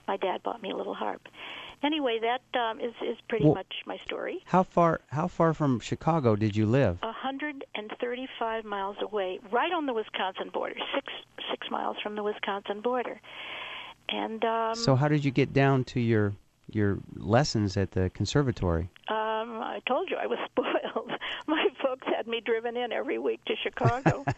my 0.07 0.17
dad 0.17 0.43
bought 0.43 0.61
me 0.61 0.71
a 0.71 0.75
little 0.75 0.93
harp, 0.95 1.21
anyway, 1.83 2.19
that 2.21 2.59
um, 2.59 2.79
is 2.79 2.93
is 3.01 3.17
pretty 3.29 3.45
Well- 3.45 3.55
much 3.55 3.73
my 3.85 3.97
story. 4.05 4.41
How 4.45 4.63
far 4.63 5.01
how 5.09 5.27
far 5.27 5.53
from 5.53 5.79
Chicago 5.79 6.35
did 6.35 6.55
you 6.55 6.65
live? 6.65 6.99
A 7.03 7.07
135 7.07 8.65
miles 8.65 8.97
away, 9.01 9.39
right 9.51 9.71
on 9.71 9.85
the 9.85 9.93
Wisconsin 9.93 10.49
border, 10.53 10.75
six 10.95 11.07
six 11.51 11.67
miles 11.71 11.97
from 12.01 12.15
the 12.15 12.23
Wisconsin 12.23 12.81
border, 12.81 13.19
and 14.09 14.43
um, 14.45 14.75
so 14.75 14.95
how 14.95 15.07
did 15.07 15.23
you 15.25 15.31
get 15.31 15.53
down 15.53 15.83
to 15.85 15.99
your 15.99 16.33
your 16.71 16.97
lessons 17.15 17.77
at 17.77 17.91
the 17.91 18.09
conservatory? 18.11 18.89
um, 19.09 19.59
I 19.61 19.81
told 19.87 20.09
you 20.09 20.17
I 20.17 20.27
was 20.27 20.39
spoiled. 20.51 21.11
Folks 21.83 22.07
had 22.15 22.27
me 22.27 22.41
driven 22.41 22.77
in 22.77 22.91
every 22.91 23.19
week 23.19 23.43
to 23.45 23.55
Chicago. 23.61 24.25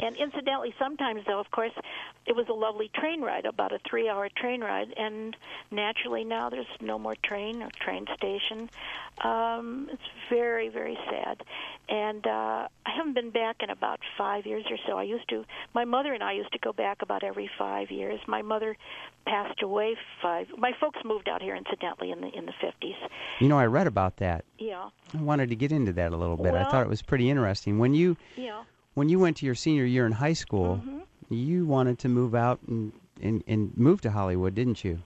And 0.00 0.16
incidentally, 0.16 0.74
sometimes 0.78 1.22
though, 1.26 1.38
of 1.38 1.50
course, 1.50 1.72
it 2.26 2.34
was 2.34 2.46
a 2.48 2.54
lovely 2.54 2.90
train 2.94 3.20
ride, 3.20 3.44
about 3.44 3.72
a 3.72 3.78
three-hour 3.88 4.30
train 4.34 4.62
ride. 4.62 4.92
And 4.96 5.36
naturally, 5.70 6.24
now 6.24 6.48
there's 6.48 6.66
no 6.80 6.98
more 6.98 7.16
train 7.22 7.62
or 7.62 7.68
train 7.80 8.06
station. 8.16 8.70
Um, 9.22 9.88
it's 9.92 10.02
very, 10.30 10.68
very 10.68 10.98
sad. 11.10 11.42
And 11.90 12.24
uh, 12.24 12.68
I 12.86 12.90
haven't 12.96 13.14
been 13.14 13.30
back 13.30 13.56
in 13.64 13.70
about 13.70 13.98
five 14.16 14.46
years 14.46 14.64
or 14.70 14.76
so. 14.86 14.96
I 14.96 15.02
used 15.02 15.28
to. 15.30 15.44
My 15.74 15.84
mother 15.84 16.12
and 16.14 16.22
I 16.22 16.32
used 16.34 16.52
to 16.52 16.58
go 16.60 16.72
back 16.72 17.02
about 17.02 17.24
every 17.24 17.50
five 17.58 17.90
years. 17.90 18.20
My 18.28 18.42
mother 18.42 18.76
passed 19.26 19.60
away 19.60 19.96
five. 20.22 20.46
My 20.56 20.70
folks 20.80 21.00
moved 21.04 21.28
out 21.28 21.42
here, 21.42 21.56
incidentally, 21.56 22.12
in 22.12 22.20
the 22.20 22.28
in 22.28 22.46
the 22.46 22.52
50s. 22.62 22.94
You 23.40 23.48
know, 23.48 23.58
I 23.58 23.66
read 23.66 23.88
about 23.88 24.18
that. 24.18 24.44
Yeah, 24.58 24.90
I 25.12 25.20
wanted 25.20 25.48
to 25.50 25.56
get 25.56 25.72
into 25.72 25.92
that 25.94 26.12
a 26.12 26.16
little 26.16 26.36
bit. 26.36 26.54
I 26.54 26.62
thought 26.70 26.82
it 26.82 26.88
was 26.88 27.02
pretty 27.02 27.28
interesting. 27.28 27.80
When 27.80 27.92
you 27.92 28.16
yeah. 28.36 28.62
when 28.94 29.08
you 29.08 29.18
went 29.18 29.36
to 29.38 29.46
your 29.46 29.56
senior 29.56 29.84
year 29.84 30.06
in 30.06 30.12
high 30.12 30.34
school, 30.34 30.76
Mm-hmm. 30.76 31.34
you 31.34 31.66
wanted 31.66 31.98
to 32.00 32.08
move 32.08 32.36
out 32.36 32.60
and, 32.68 32.92
and 33.20 33.42
and 33.48 33.76
move 33.76 34.00
to 34.02 34.12
Hollywood, 34.12 34.54
didn't 34.54 34.84
you? 34.84 35.00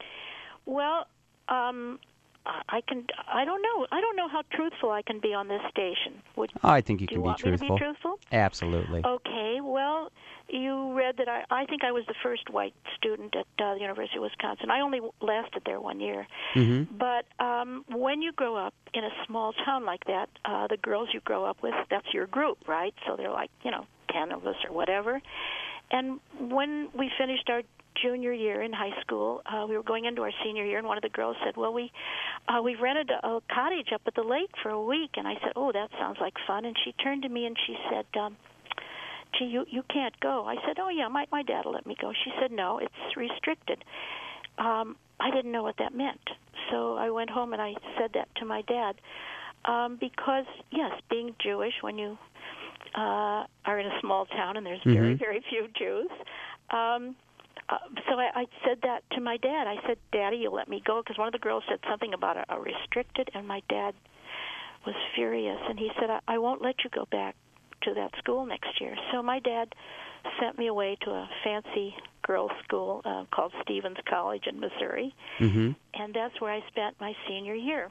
Well, 0.67 1.07
um, 1.49 1.99
I 2.47 2.83
can. 2.87 3.07
I 3.33 3.45
don't 3.45 3.63
know. 3.63 3.87
I 3.91 4.01
don't 4.01 4.17
know 4.17 4.29
how 4.29 4.43
truthful 4.53 4.91
I 4.91 5.03
can 5.03 5.19
be 5.19 5.33
on 5.33 5.49
this 5.49 5.63
station. 5.71 6.21
Would 6.37 6.53
I 6.63 6.81
think 6.83 7.01
you 7.01 7.07
can 7.07 7.25
you 7.25 7.31
be 7.33 7.35
truthful. 7.37 7.77
be 7.77 7.79
truthful? 7.79 8.19
Absolutely. 8.33 9.03
Okay. 9.05 9.61
Well, 9.63 10.11
you 10.49 10.93
read 10.93 11.17
that 11.19 11.29
I. 11.29 11.45
I 11.51 11.65
think 11.65 11.85
I 11.85 11.93
was 11.93 12.05
the 12.07 12.15
first 12.23 12.51
white 12.51 12.75
student 12.97 13.35
at 13.35 13.47
uh, 13.65 13.75
the 13.75 13.81
University 13.81 14.19
of 14.19 14.23
Wisconsin. 14.23 14.71
I 14.71 14.81
only 14.81 15.01
lasted 15.23 15.63
there 15.65 15.81
one 15.81 16.01
year. 16.01 16.27
Mm-hmm. 16.55 16.99
But 16.99 17.25
um, 17.43 17.85
when 17.89 18.21
you 18.21 18.33
grow 18.33 18.57
up 18.57 18.75
in 18.93 19.05
a 19.05 19.11
small 19.27 19.55
town 19.65 19.87
like 19.87 20.05
that, 20.05 20.29
uh, 20.45 20.67
the 20.67 20.77
girls 20.77 21.09
you 21.15 21.21
grow 21.21 21.45
up 21.45 21.63
with, 21.63 21.75
that's 21.91 22.13
your 22.13 22.27
group, 22.27 22.59
right? 22.69 22.95
So 23.07 23.17
they're 23.17 23.31
like, 23.31 23.51
you 23.63 23.71
know, 23.71 23.87
10 24.13 24.33
of 24.33 24.47
us 24.47 24.57
or 24.69 24.75
whatever. 24.75 25.21
And 25.91 26.21
when 26.39 26.89
we 26.95 27.11
finished 27.19 27.49
our 27.49 27.63
junior 28.03 28.33
year 28.33 28.63
in 28.63 28.73
high 28.73 28.99
school, 29.01 29.43
uh, 29.47 29.67
we 29.69 29.77
were 29.77 29.83
going 29.83 30.05
into 30.05 30.23
our 30.23 30.33
senior 30.45 30.65
year, 30.65 30.79
and 30.79 30.87
one 30.87 30.97
of 30.97 31.03
the 31.03 31.09
girls 31.11 31.37
said, 31.45 31.57
"Well, 31.57 31.73
we 31.73 31.93
uh, 32.49 32.61
we 32.63 32.75
rented 32.75 33.11
a, 33.11 33.27
a 33.27 33.41
cottage 33.53 33.93
up 33.93 34.03
at 34.07 34.15
the 34.15 34.23
lake 34.23 34.51
for 34.63 34.71
a 34.71 34.83
week." 34.83 35.13
And 35.17 35.27
I 35.27 35.35
said, 35.43 35.53
"Oh, 35.57 35.73
that 35.73 35.91
sounds 35.99 36.19
like 36.21 36.35
fun." 36.47 36.65
And 36.65 36.77
she 36.85 36.93
turned 36.93 37.23
to 37.23 37.29
me 37.29 37.47
and 37.47 37.57
she 37.67 37.77
said, 37.91 38.07
um, 38.21 38.37
"Gee, 39.39 39.47
you 39.47 39.65
you 39.69 39.83
can't 39.93 40.19
go." 40.21 40.45
I 40.47 40.57
said, 40.67 40.79
"Oh 40.79 40.89
yeah, 40.89 41.09
my 41.09 41.27
my 41.31 41.43
dad 41.43 41.65
will 41.65 41.73
let 41.73 41.87
me 41.87 41.97
go." 42.01 42.13
She 42.25 42.33
said, 42.41 42.51
"No, 42.53 42.79
it's 42.79 43.17
restricted." 43.17 43.85
Um, 44.59 44.97
I 45.21 45.31
didn't 45.31 45.53
know 45.53 45.63
what 45.63 45.77
that 45.79 45.95
meant, 45.95 46.21
so 46.71 46.97
I 46.97 47.11
went 47.11 47.31
home 47.31 47.53
and 47.53 47.63
I 47.63 47.75
said 47.99 48.11
that 48.15 48.29
to 48.37 48.45
my 48.45 48.63
dad 48.63 48.97
um, 49.65 49.97
because 50.01 50.45
yes, 50.71 50.93
being 51.11 51.35
Jewish 51.43 51.75
when 51.81 51.99
you 51.99 52.19
uh, 52.95 53.45
are 53.65 53.79
in 53.81 53.87
a 53.87 54.01
small 54.01 54.27
town 54.27 54.57
and 54.57 54.65
there's 54.67 54.83
very 54.85 55.15
Mhm. 55.15 55.19
very 55.19 55.41
few 55.41 55.69
Jews. 55.69 56.11
Um, 56.71 57.17
uh, 57.69 57.79
so 58.09 58.19
I, 58.19 58.31
I 58.35 58.47
said 58.65 58.79
that 58.83 59.03
to 59.13 59.21
my 59.21 59.37
dad. 59.39 59.67
I 59.67 59.77
said, 59.87 59.99
"Daddy, 60.13 60.39
you'll 60.39 60.55
let 60.55 60.69
me 60.69 60.83
go?" 60.85 61.03
Because 61.03 61.19
one 61.19 61.29
of 61.29 61.33
the 61.33 61.39
girls 61.39 61.65
said 61.69 61.79
something 61.89 62.13
about 62.15 62.37
a, 62.37 62.45
a 62.55 62.61
restricted, 62.61 63.31
and 63.35 63.47
my 63.49 63.63
dad 63.69 63.95
was 64.87 64.95
furious, 65.15 65.61
and 65.69 65.79
he 65.79 65.91
said, 65.99 66.11
I, 66.11 66.21
"I 66.29 66.39
won't 66.39 66.63
let 66.63 66.85
you 66.85 66.91
go 66.91 67.07
back 67.11 67.37
to 67.83 67.95
that 67.95 68.13
school 68.19 68.45
next 68.47 68.81
year." 68.81 68.95
So 69.13 69.23
my 69.23 69.39
dad 69.41 69.75
sent 70.41 70.59
me 70.59 70.67
away 70.69 70.97
to 71.03 71.11
a 71.11 71.29
fancy 71.43 71.95
girls' 72.23 72.51
school 72.65 73.03
uh, 73.05 73.25
called 73.31 73.53
Stephens 73.63 73.99
College 74.09 74.47
in 74.47 74.59
Missouri, 74.61 75.15
Mm-hmm. 75.39 75.73
and 75.95 76.15
that's 76.15 76.41
where 76.41 76.53
I 76.53 76.63
spent 76.69 77.01
my 77.01 77.15
senior 77.29 77.55
year. 77.55 77.91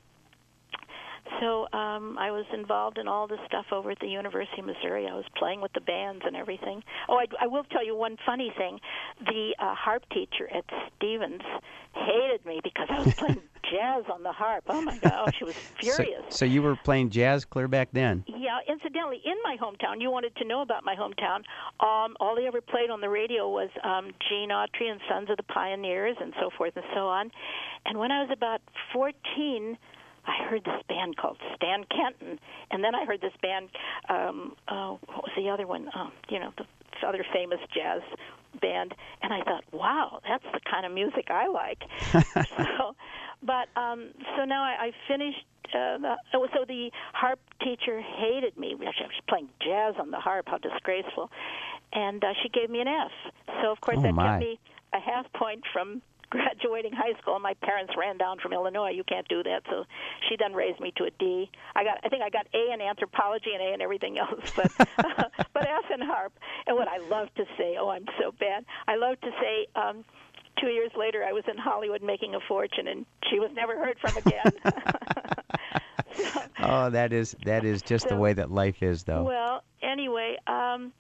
So 1.40 1.68
um, 1.74 2.18
I 2.18 2.32
was 2.32 2.46
involved 2.54 2.98
in 2.98 3.08
all 3.08 3.28
this 3.28 3.40
stuff 3.48 3.66
over 3.72 3.92
at 3.92 4.00
the 4.00 4.08
University 4.08 4.60
of 4.60 4.68
Missouri. 4.68 5.08
I 5.08 5.14
was 5.14 5.26
playing 5.38 5.62
with 5.62 5.74
the 5.74 5.82
bands 5.82 6.24
and 6.26 6.36
everything. 6.36 6.84
Oh, 7.10 7.18
I, 7.18 7.26
I 7.42 7.48
will 7.48 7.64
tell 7.66 7.86
you 7.86 7.96
one 7.96 8.18
funny 8.26 8.54
thing. 8.58 8.80
The 9.26 9.56
uh, 9.60 9.74
harp 9.76 10.04
teacher 10.14 10.50
at 10.54 10.66
Stephens 10.96 11.42
hated 11.94 12.46
me 12.46 12.60
because 12.64 12.88
I 12.90 13.00
was 13.00 13.14
playing 13.14 13.42
jazz 13.72 14.04
on 14.12 14.24
the 14.24 14.32
harp. 14.32 14.64
Oh 14.68 14.82
my 14.82 14.98
gosh, 14.98 15.36
she 15.38 15.44
was 15.44 15.56
furious. 15.80 16.24
So, 16.30 16.38
so 16.38 16.46
you 16.46 16.62
were 16.62 16.76
playing 16.76 17.10
jazz 17.10 17.46
clear 17.46 17.68
back 17.68 17.90
then. 17.92 18.24
Yeah, 18.28 18.60
incidentally, 18.68 19.22
in 19.26 19.36
my 19.44 19.58
hometown, 19.62 20.02
you 20.02 20.12
wanted 20.12 20.36
to 20.38 20.46
know 20.46 20.62
about 20.62 20.84
my 20.84 20.96
hometown. 20.96 21.44
Um, 21.80 22.16
all 22.20 22.36
they 22.36 22.48
ever 22.48 22.62
played 22.62 22.90
on 22.90 23.02
the 23.02 23.10
radio 23.10 23.50
was 23.50 23.70
um, 23.84 24.12
Gene 24.30 24.50
Autry 24.50 24.92
and 24.92 25.00
Sons 25.10 25.30
of 25.30 25.38
the 25.38 25.44
Pioneers 25.44 26.18
and 26.20 26.34
so 26.40 26.50
forth 26.58 26.74
and 26.76 26.86
so 26.94 27.08
on. 27.08 27.32
And 27.86 27.98
when 27.98 28.12
I 28.12 28.22
was 28.22 28.30
about 28.32 28.62
14, 28.94 29.78
I 30.26 30.44
heard 30.50 30.64
this 30.64 30.82
band 30.88 31.18
called 31.18 31.38
Stan 31.56 31.84
Kenton, 31.86 32.40
and 32.72 32.84
then 32.84 32.96
I 32.96 33.06
heard 33.06 33.22
this 33.22 33.34
band. 33.42 33.70
Um, 34.10 34.56
uh, 34.68 34.92
what 35.08 35.24
was 35.24 35.32
the 35.36 35.50
other 35.50 35.68
one? 35.68 35.90
Um, 35.94 36.12
you 36.30 36.40
know, 36.40 36.52
the 36.58 36.66
other 37.08 37.26
famous 37.34 37.60
jazz 37.74 38.02
band, 38.62 38.94
and 39.22 39.34
I 39.34 39.42
thought, 39.44 39.64
wow, 39.74 40.20
that's 40.28 40.46
the 40.54 40.60
kind 40.70 40.86
of 40.86 40.92
music 40.94 41.28
I 41.30 41.48
like. 41.48 41.84
so, 42.58 42.96
but 43.42 43.68
um, 43.76 44.10
so 44.38 44.46
now 44.46 44.64
I, 44.64 44.86
I 44.88 44.92
finished. 45.08 45.46
Uh, 45.74 45.98
the, 45.98 46.16
oh, 46.36 46.48
so 46.54 46.66
the 46.68 46.92
harp 47.14 47.40
teacher 47.62 48.00
hated 48.00 48.56
me. 48.58 48.74
Actually, 48.74 49.06
I 49.06 49.08
was 49.08 49.22
playing 49.28 49.50
jazz 49.62 49.96
on 50.00 50.12
the 50.12 50.20
harp. 50.20 50.48
How 50.48 50.58
disgraceful! 50.60 51.32
And 51.94 52.24
uh, 52.24 52.34
she 52.42 52.50
gave 52.50 52.70
me 52.70 52.80
an 52.82 52.88
F. 52.88 53.12
So 53.62 53.72
of 53.72 53.82
course 53.82 53.98
Oh, 54.00 54.04
that 54.04 54.14
my. 54.14 54.28
kept 54.28 54.40
me 54.42 54.60
a 54.94 55.00
half 55.00 55.32
point 55.34 55.64
from 55.74 56.02
graduating 56.34 56.94
high 56.94 57.14
school. 57.22 57.38
My 57.40 57.54
parents 57.62 57.94
ran 57.98 58.18
down 58.18 58.40
from 58.42 58.54
Illinois. 58.54 58.90
You 58.92 59.04
can't 59.04 59.28
do 59.28 59.44
that. 59.44 59.62
So 59.70 59.86
she 60.28 60.36
then 60.38 60.54
raised 60.54 60.80
me 60.80 60.92
to 60.98 61.04
a 61.06 61.12
D. 61.20 61.50
I 61.76 61.84
got. 61.84 62.00
I 62.04 62.10
think 62.10 62.24
I 62.24 62.30
got 62.30 62.48
A 62.54 62.74
in 62.74 62.82
anthropology 62.82 63.52
and 63.54 63.62
A 63.62 63.74
in 63.74 63.82
everything 63.82 64.18
else, 64.18 64.42
but 64.56 64.72
but 65.54 65.64
F 65.68 65.86
in 65.94 66.02
harp. 66.02 66.34
And 66.68 66.76
what 66.76 66.88
I 66.88 66.98
love 66.98 67.30
to 67.36 67.46
say, 67.58 67.78
oh, 67.80 67.90
I'm 67.90 68.06
so 68.20 68.32
bad. 68.40 68.66
I 68.88 68.96
love 68.96 69.20
to 69.22 69.30
say. 69.42 69.68
um 69.76 70.04
Two 70.62 70.68
years 70.70 70.92
later, 70.96 71.24
I 71.28 71.34
was 71.34 71.44
in 71.52 71.58
Hollywood 71.58 72.04
making 72.04 72.36
a 72.36 72.40
fortune, 72.48 72.88
and 72.88 73.08
she 73.30 73.40
was 73.40 73.50
never 73.56 73.76
heard 73.76 73.98
from 74.00 74.16
again. 74.18 74.52
So- 76.16 76.42
Oh, 76.60 76.90
that 76.92 77.12
is 77.12 77.36
that 77.44 77.66
is 77.66 77.82
just 77.82 78.08
the 78.08 78.16
way 78.16 78.34
that 78.34 78.52
life 78.52 78.82
is, 78.84 79.04
though. 79.04 79.24
well, 79.24 79.64
anyway, 79.82 80.38
um, 80.48 80.94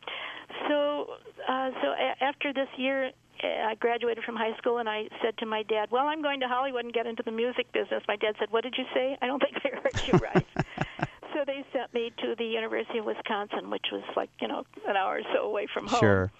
so 0.67 1.07
uh, 1.47 1.69
so 1.81 1.87
a- 1.91 2.23
after 2.23 2.51
this 2.51 2.67
year, 2.77 3.11
Uh, 3.43 3.67
I 3.67 3.75
graduated 3.75 4.23
from 4.23 4.35
high 4.35 4.55
school, 4.57 4.77
and 4.77 4.87
I 4.87 5.09
said 5.21 5.37
to 5.39 5.45
my 5.45 5.63
dad, 5.63 5.89
"Well, 5.91 6.07
I'm 6.07 6.21
going 6.21 6.39
to 6.39 6.47
Hollywood 6.47 6.85
and 6.85 6.93
get 6.93 7.05
into 7.07 7.23
the 7.23 7.31
music 7.31 7.71
business." 7.73 8.01
My 8.07 8.15
dad 8.15 8.35
said, 8.39 8.49
"What 8.51 8.63
did 8.63 8.75
you 8.77 8.85
say? 8.93 9.17
I 9.21 9.27
don't 9.27 9.41
think 9.41 9.57
I 9.65 9.69
heard 9.81 9.99
you 10.07 10.13
right." 10.21 10.47
so 11.33 11.43
they 11.45 11.65
sent 11.73 11.91
me 11.93 12.11
to 12.21 12.35
the 12.37 12.45
University 12.45 12.99
of 12.99 13.05
Wisconsin, 13.05 13.69
which 13.69 13.87
was 13.91 14.03
like 14.15 14.29
you 14.39 14.47
know 14.47 14.63
an 14.87 14.95
hour 14.95 15.17
or 15.17 15.21
so 15.35 15.41
away 15.45 15.67
from 15.73 15.87
home 15.87 15.99
Sure. 15.99 16.31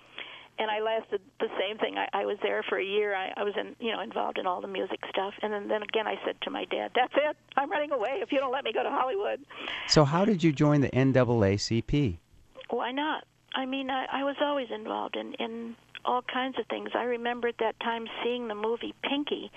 and 0.60 0.70
I 0.70 0.80
lasted 0.82 1.20
the 1.40 1.50
same 1.60 1.78
thing. 1.80 1.98
I, 1.98 2.08
I 2.14 2.26
was 2.26 2.38
there 2.44 2.62
for 2.70 2.78
a 2.78 2.86
year. 2.86 3.16
I, 3.16 3.34
I 3.36 3.44
was 3.44 3.56
in, 3.60 3.76
you 3.80 3.92
know, 3.92 4.02
involved 4.02 4.38
in 4.38 4.46
all 4.46 4.62
the 4.62 4.68
music 4.68 5.00
stuff, 5.10 5.34
and 5.42 5.52
then, 5.52 5.68
then 5.68 5.82
again, 5.82 6.06
I 6.08 6.16
said 6.24 6.36
to 6.44 6.52
my 6.52 6.66
dad, 6.66 6.92
"That's 6.96 7.14
it. 7.16 7.36
I'm 7.58 7.72
running 7.72 7.92
away. 7.92 8.20
If 8.22 8.32
you 8.32 8.38
don't 8.40 8.52
let 8.54 8.64
me 8.64 8.72
go 8.72 8.84
to 8.84 8.90
Hollywood, 8.92 9.40
So 9.88 10.06
how 10.06 10.26
did 10.26 10.44
you 10.44 10.52
join 10.52 10.82
the 10.82 10.90
NAACP? 10.92 12.18
why 12.70 12.92
not? 12.92 13.26
I 13.56 13.66
mean, 13.66 13.90
I, 13.92 14.06
I 14.12 14.24
was 14.24 14.36
always 14.42 14.68
involved 14.72 15.16
in 15.16 15.34
in 15.34 15.76
all 16.06 16.22
kinds 16.22 16.58
of 16.60 16.66
things. 16.68 16.90
I 16.96 17.04
remember 17.04 17.48
at 17.48 17.58
that 17.60 17.80
time 17.80 18.08
seeing 18.24 18.48
the 18.48 18.56
movie 18.56 18.94
Pinky, 19.04 19.52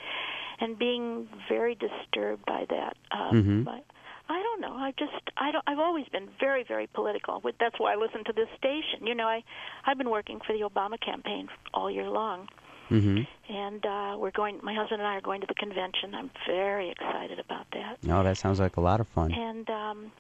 and 0.61 0.79
being 0.79 1.29
very 1.49 1.75
disturbed 1.75 2.45
by 2.47 2.65
that. 2.71 2.97
Um, 3.11 3.65
Mhm. 3.67 3.69
I, 3.69 3.83
I 4.29 4.43
don't 4.43 4.61
know. 4.61 4.75
I 4.75 4.93
just 4.99 5.13
I 5.37 5.51
don't. 5.53 5.63
I've 5.67 5.79
always 5.79 6.07
been 6.09 6.29
very 6.41 6.63
very 6.65 6.87
political. 6.89 7.43
That's 7.61 7.79
why 7.79 7.93
I 7.93 7.97
listen 7.97 8.25
to 8.25 8.33
this 8.33 8.49
station. 8.57 9.07
You 9.07 9.15
know, 9.15 9.29
I 9.29 9.43
I've 9.85 9.99
been 9.99 10.11
working 10.11 10.41
for 10.41 10.53
the 10.53 10.63
Obama 10.63 10.99
campaign 11.01 11.49
all 11.75 11.91
year 11.91 12.09
long. 12.09 12.49
Mm-hmm. 12.89 13.23
and 13.53 13.85
uh, 13.85 14.15
we're 14.17 14.31
going. 14.31 14.61
My 14.63 14.73
husband 14.73 15.01
and 15.01 15.09
I 15.09 15.17
are 15.17 15.21
going 15.21 15.41
to 15.41 15.47
the 15.49 15.55
convention. 15.55 16.15
I'm 16.15 16.31
very 16.47 16.91
excited 16.91 17.41
about 17.41 17.67
that. 17.73 17.99
Oh, 18.09 18.23
that 18.23 18.37
sounds 18.39 18.61
like 18.61 18.77
a 18.77 18.81
lot 18.81 19.01
of 19.01 19.09
fun. 19.09 19.33
And 19.35 19.69
um, 19.69 20.13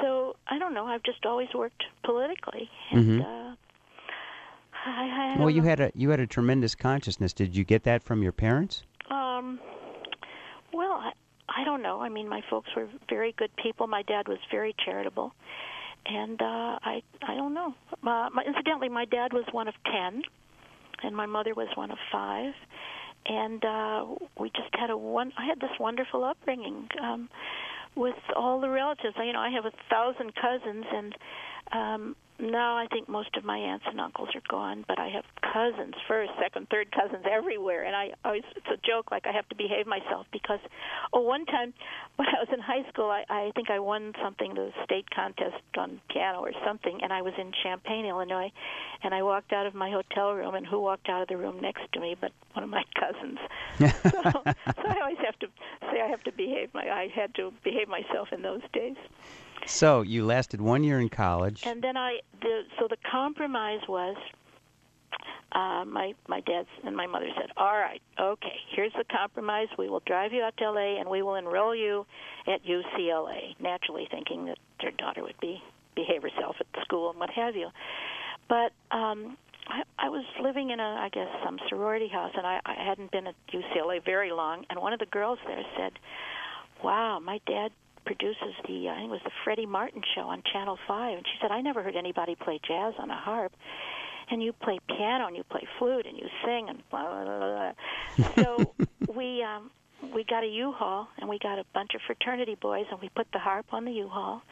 so 0.00 0.36
I 0.46 0.58
don't 0.60 0.72
know. 0.72 0.86
I've 0.86 1.02
just 1.02 1.26
always 1.26 1.48
worked 1.52 1.82
politically, 2.04 2.70
and 2.92 3.20
Mhm. 3.20 3.24
uh, 3.52 3.56
I, 4.86 5.34
I 5.34 5.38
Well, 5.38 5.50
you 5.50 5.62
had 5.62 5.80
a 5.80 5.92
you 5.94 6.10
had 6.10 6.20
a 6.20 6.26
tremendous 6.26 6.74
consciousness. 6.74 7.32
Did 7.32 7.54
you 7.56 7.64
get 7.64 7.82
that 7.84 8.02
from 8.02 8.22
your 8.22 8.32
parents? 8.32 8.82
Um, 9.10 9.58
well, 10.72 10.92
I, 10.92 11.12
I 11.48 11.64
don't 11.64 11.82
know. 11.82 12.00
I 12.00 12.08
mean, 12.08 12.28
my 12.28 12.42
folks 12.48 12.70
were 12.76 12.88
very 13.08 13.32
good 13.36 13.50
people. 13.62 13.86
My 13.86 14.02
dad 14.02 14.28
was 14.28 14.38
very 14.50 14.74
charitable, 14.84 15.34
and 16.06 16.40
uh, 16.40 16.78
I 16.82 17.02
I 17.22 17.34
don't 17.34 17.54
know. 17.54 17.74
Uh, 18.02 18.28
my, 18.32 18.42
incidentally, 18.46 18.88
my 18.88 19.04
dad 19.04 19.32
was 19.32 19.44
one 19.52 19.68
of 19.68 19.74
ten, 19.84 20.22
and 21.02 21.14
my 21.16 21.26
mother 21.26 21.54
was 21.54 21.68
one 21.74 21.90
of 21.90 21.98
five, 22.10 22.54
and 23.26 23.64
uh, 23.64 24.06
we 24.38 24.50
just 24.50 24.74
had 24.74 24.90
a 24.90 24.96
one. 24.96 25.32
I 25.36 25.44
had 25.46 25.60
this 25.60 25.70
wonderful 25.78 26.24
upbringing. 26.24 26.88
Um, 27.02 27.28
with 27.96 28.14
all 28.36 28.60
the 28.60 28.70
relatives, 28.70 29.16
I- 29.18 29.24
you 29.24 29.32
know, 29.32 29.40
I 29.40 29.50
have 29.50 29.66
a 29.66 29.72
thousand 29.90 30.32
cousins, 30.36 30.84
and 30.94 31.14
um, 31.72 32.16
now 32.40 32.76
I 32.76 32.86
think 32.86 33.08
most 33.08 33.36
of 33.36 33.44
my 33.44 33.56
aunts 33.56 33.84
and 33.88 34.00
uncles 34.00 34.30
are 34.34 34.42
gone. 34.48 34.84
But 34.86 34.98
I 34.98 35.08
have 35.08 35.24
cousins, 35.40 35.94
first, 36.08 36.30
second, 36.40 36.68
third 36.70 36.90
cousins 36.92 37.24
everywhere, 37.30 37.84
and 37.84 37.94
I 37.94 38.12
always 38.24 38.42
it's 38.56 38.66
a 38.66 38.76
joke 38.86 39.10
like 39.10 39.26
I 39.26 39.32
have 39.32 39.48
to 39.48 39.54
behave 39.54 39.86
myself 39.86 40.26
because, 40.32 40.60
oh, 41.12 41.20
one 41.20 41.46
time 41.46 41.72
when 42.16 42.28
I 42.28 42.38
was 42.38 42.48
in 42.52 42.60
high 42.60 42.88
school, 42.90 43.10
I, 43.10 43.24
I 43.28 43.50
think 43.54 43.70
I 43.70 43.78
won 43.78 44.12
something, 44.22 44.54
the 44.54 44.72
state 44.84 45.08
contest 45.10 45.56
on 45.76 46.00
piano 46.10 46.40
or 46.40 46.52
something, 46.64 47.00
and 47.02 47.12
I 47.12 47.22
was 47.22 47.34
in 47.38 47.52
Champaign, 47.62 48.06
Illinois, 48.06 48.50
and 49.02 49.14
I 49.14 49.22
walked 49.22 49.52
out 49.52 49.66
of 49.66 49.74
my 49.74 49.90
hotel 49.90 50.32
room, 50.32 50.54
and 50.54 50.66
who 50.66 50.80
walked 50.80 51.08
out 51.08 51.22
of 51.22 51.28
the 51.28 51.36
room 51.36 51.60
next 51.60 51.82
to 51.92 52.00
me 52.00 52.16
but 52.20 52.32
one 52.52 52.64
of 52.64 52.70
my 52.70 52.84
cousins. 52.98 53.38
so, 54.02 54.20
so 54.32 54.88
I 54.88 54.98
always 55.02 55.18
have 55.24 55.38
to 55.40 55.46
say 55.92 56.00
I 56.00 56.08
have 56.08 56.22
to 56.24 56.32
behave 56.32 56.72
my 56.74 56.88
I 56.90 57.08
had 57.14 57.34
to 57.36 57.52
behave 57.64 57.88
myself 57.88 58.28
in 58.32 58.42
those 58.42 58.62
days. 58.72 58.96
So 59.66 60.02
you 60.02 60.24
lasted 60.24 60.60
one 60.60 60.82
year 60.84 61.00
in 61.00 61.08
college. 61.08 61.62
And 61.66 61.82
then 61.82 61.96
I 61.96 62.20
the 62.29 62.29
so 62.29 62.29
the 62.29 62.29
compromise 63.10 63.80
was 63.88 64.16
uh 65.52 65.84
my 65.84 66.14
my 66.28 66.40
dad 66.40 66.66
and 66.84 66.96
my 66.96 67.06
mother 67.06 67.28
said, 67.36 67.50
"All 67.56 67.76
right, 67.76 68.00
okay, 68.20 68.56
here's 68.74 68.92
the 68.92 69.04
compromise. 69.04 69.68
We 69.76 69.88
will 69.88 70.02
drive 70.06 70.32
you 70.32 70.42
out 70.42 70.56
to 70.58 70.70
LA 70.70 71.00
and 71.00 71.08
we 71.08 71.22
will 71.22 71.34
enroll 71.34 71.74
you 71.74 72.06
at 72.46 72.64
UCLA." 72.64 73.56
Naturally 73.58 74.06
thinking 74.10 74.46
that 74.46 74.58
their 74.80 74.92
daughter 74.92 75.22
would 75.22 75.40
be 75.40 75.62
behave 75.96 76.22
herself 76.22 76.56
at 76.60 76.66
school 76.84 77.10
and 77.10 77.18
what 77.18 77.30
have 77.30 77.56
you. 77.56 77.68
But 78.48 78.72
um 78.90 79.36
I, 79.66 79.82
I 79.98 80.08
was 80.08 80.24
living 80.42 80.70
in 80.70 80.80
a, 80.80 80.82
I 80.82 81.10
guess, 81.12 81.28
some 81.44 81.58
sorority 81.68 82.08
house, 82.08 82.32
and 82.36 82.44
I, 82.44 82.60
I 82.66 82.74
hadn't 82.74 83.12
been 83.12 83.28
at 83.28 83.34
UCLA 83.52 84.04
very 84.04 84.32
long. 84.32 84.64
And 84.68 84.80
one 84.80 84.92
of 84.92 84.98
the 84.98 85.06
girls 85.06 85.38
there 85.46 85.62
said, 85.76 85.92
"Wow, 86.82 87.20
my 87.20 87.40
dad 87.46 87.70
produces 88.10 88.54
the, 88.66 88.88
I 88.88 88.96
think 88.96 89.06
it 89.06 89.10
was 89.10 89.20
the 89.24 89.30
Freddie 89.44 89.66
Martin 89.66 90.02
show 90.16 90.22
on 90.22 90.42
Channel 90.52 90.78
Five." 90.88 91.18
And 91.18 91.26
she 91.26 91.34
said, 91.40 91.52
"I 91.52 91.60
never 91.60 91.82
heard 91.82 91.94
anybody 91.94 92.34
play 92.34 92.58
jazz 92.66 92.94
on 92.98 93.08
a 93.08 93.16
harp, 93.16 93.52
and 94.30 94.42
you 94.42 94.52
play 94.52 94.80
piano 94.88 95.26
and 95.28 95.36
you 95.36 95.44
play 95.44 95.62
flute 95.78 96.06
and 96.06 96.18
you 96.18 96.26
sing 96.44 96.68
and 96.68 96.82
blah 96.90 97.02
blah 97.02 97.24
blah." 97.24 97.72
blah. 98.16 98.34
so 98.34 98.74
we 99.14 99.44
um, 99.44 99.70
we 100.12 100.24
got 100.24 100.42
a 100.42 100.48
U-Haul 100.48 101.06
and 101.18 101.28
we 101.28 101.38
got 101.38 101.58
a 101.58 101.64
bunch 101.72 101.90
of 101.94 102.00
fraternity 102.06 102.56
boys, 102.60 102.86
and 102.90 103.00
we 103.00 103.08
put 103.10 103.28
the 103.32 103.38
harp 103.38 103.66
on 103.72 103.84
the 103.84 103.92
U-Haul, 103.92 104.42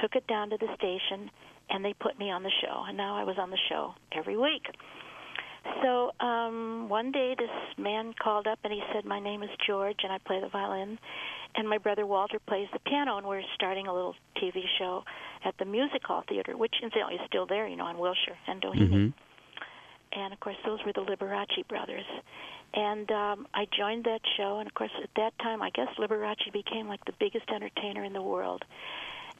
took 0.00 0.14
it 0.14 0.26
down 0.28 0.50
to 0.50 0.56
the 0.58 0.68
station, 0.76 1.28
and 1.70 1.84
they 1.84 1.94
put 1.94 2.18
me 2.20 2.30
on 2.30 2.44
the 2.44 2.52
show. 2.62 2.84
And 2.86 2.96
now 2.96 3.16
I 3.16 3.24
was 3.24 3.36
on 3.36 3.50
the 3.50 3.58
show 3.68 3.94
every 4.12 4.36
week. 4.36 4.66
So 5.82 6.10
um, 6.20 6.88
one 6.88 7.12
day, 7.12 7.34
this 7.38 7.50
man 7.78 8.14
called 8.20 8.46
up 8.46 8.58
and 8.64 8.72
he 8.72 8.82
said, 8.92 9.04
"My 9.04 9.20
name 9.20 9.42
is 9.42 9.50
George, 9.66 9.98
and 10.02 10.12
I 10.12 10.18
play 10.18 10.40
the 10.40 10.48
violin, 10.48 10.98
and 11.54 11.68
my 11.68 11.78
brother 11.78 12.06
Walter 12.06 12.38
plays 12.38 12.68
the 12.72 12.78
piano, 12.80 13.18
and 13.18 13.26
we're 13.26 13.42
starting 13.54 13.86
a 13.86 13.94
little 13.94 14.14
TV 14.36 14.64
show 14.78 15.04
at 15.44 15.56
the 15.58 15.64
Music 15.64 16.02
Hall 16.04 16.24
Theater, 16.28 16.56
which 16.56 16.74
incidentally 16.82 17.16
is 17.16 17.26
still 17.26 17.46
there, 17.46 17.66
you 17.66 17.76
know, 17.76 17.86
on 17.86 17.98
Wilshire 17.98 18.38
and 18.46 18.62
Doheny." 18.62 18.88
Mhm. 18.90 19.12
And 20.12 20.32
of 20.32 20.40
course, 20.40 20.56
those 20.64 20.82
were 20.84 20.92
the 20.92 21.04
Liberace 21.04 21.66
brothers. 21.68 22.04
And 22.74 23.10
um, 23.12 23.46
I 23.54 23.66
joined 23.76 24.04
that 24.04 24.20
show, 24.36 24.58
and 24.58 24.66
of 24.66 24.74
course, 24.74 24.90
at 25.02 25.10
that 25.16 25.38
time, 25.38 25.62
I 25.62 25.70
guess 25.70 25.88
Liberace 25.98 26.50
became 26.52 26.88
like 26.88 27.04
the 27.04 27.12
biggest 27.18 27.50
entertainer 27.50 28.04
in 28.04 28.12
the 28.12 28.22
world. 28.22 28.64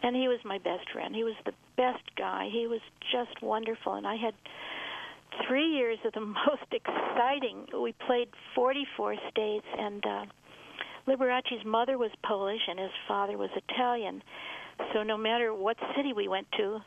And 0.03 0.17
he 0.17 0.29
was 0.29 0.39
my 0.45 0.59
best 0.59 0.91
friend. 0.91 1.15
He 1.15 1.25
was 1.25 1.35
the 1.45 1.55
best 1.77 2.03
guy. 2.17 2.49
He 2.51 2.67
was 2.67 2.81
just 3.11 3.41
wonderful, 3.43 3.95
and 3.95 4.07
I 4.07 4.17
had 4.17 4.35
three 5.47 5.69
years 5.69 5.99
of 6.05 6.13
the 6.13 6.21
most 6.47 6.69
exciting. 6.73 7.67
We 7.81 7.93
played 8.07 8.29
44 8.55 9.17
states, 9.31 9.67
and 9.79 10.05
uh, 10.05 10.25
Liberace's 11.07 11.65
mother 11.65 11.99
was 11.99 12.11
Polish 12.23 12.63
and 12.69 12.79
his 12.79 12.91
father 13.09 13.37
was 13.37 13.51
Italian. 13.69 14.23
So 14.93 15.03
no 15.03 15.17
matter 15.17 15.55
what 15.55 15.77
city 15.97 16.13
we 16.13 16.29
went 16.29 16.47
to, 16.57 16.81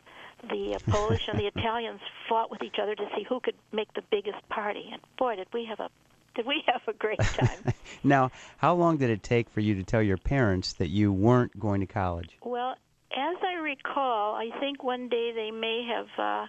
the 0.49 0.75
uh, 0.75 0.79
Polish 0.91 1.27
and 1.27 1.39
the 1.39 1.47
Italians 1.47 1.99
fought 2.27 2.49
with 2.51 2.63
each 2.63 2.77
other 2.81 2.95
to 2.95 3.05
see 3.15 3.23
who 3.27 3.39
could 3.39 3.55
make 3.71 3.93
the 3.93 4.03
biggest 4.11 4.47
party. 4.49 4.89
And 4.91 5.01
boy, 5.17 5.35
did 5.35 5.47
we 5.53 5.65
have 5.65 5.79
a 5.79 5.89
did 6.35 6.45
we 6.45 6.63
have 6.67 6.81
a 6.87 6.93
great 6.93 7.19
time. 7.21 7.73
Now, 8.03 8.29
how 8.57 8.75
long 8.75 8.97
did 8.97 9.09
it 9.09 9.23
take 9.23 9.49
for 9.49 9.61
you 9.61 9.75
to 9.75 9.83
tell 9.83 10.01
your 10.01 10.17
parents 10.17 10.73
that 10.73 10.89
you 10.89 11.13
weren't 11.13 11.57
going 11.57 11.79
to 11.79 11.87
college? 11.87 12.37
well, 12.43 12.75
as 13.15 13.37
I 13.41 13.53
recall, 13.53 14.35
I 14.35 14.49
think 14.59 14.83
one 14.83 15.07
day 15.07 15.31
they 15.33 15.49
may 15.51 15.87
have 15.89 16.07
uh 16.17 16.47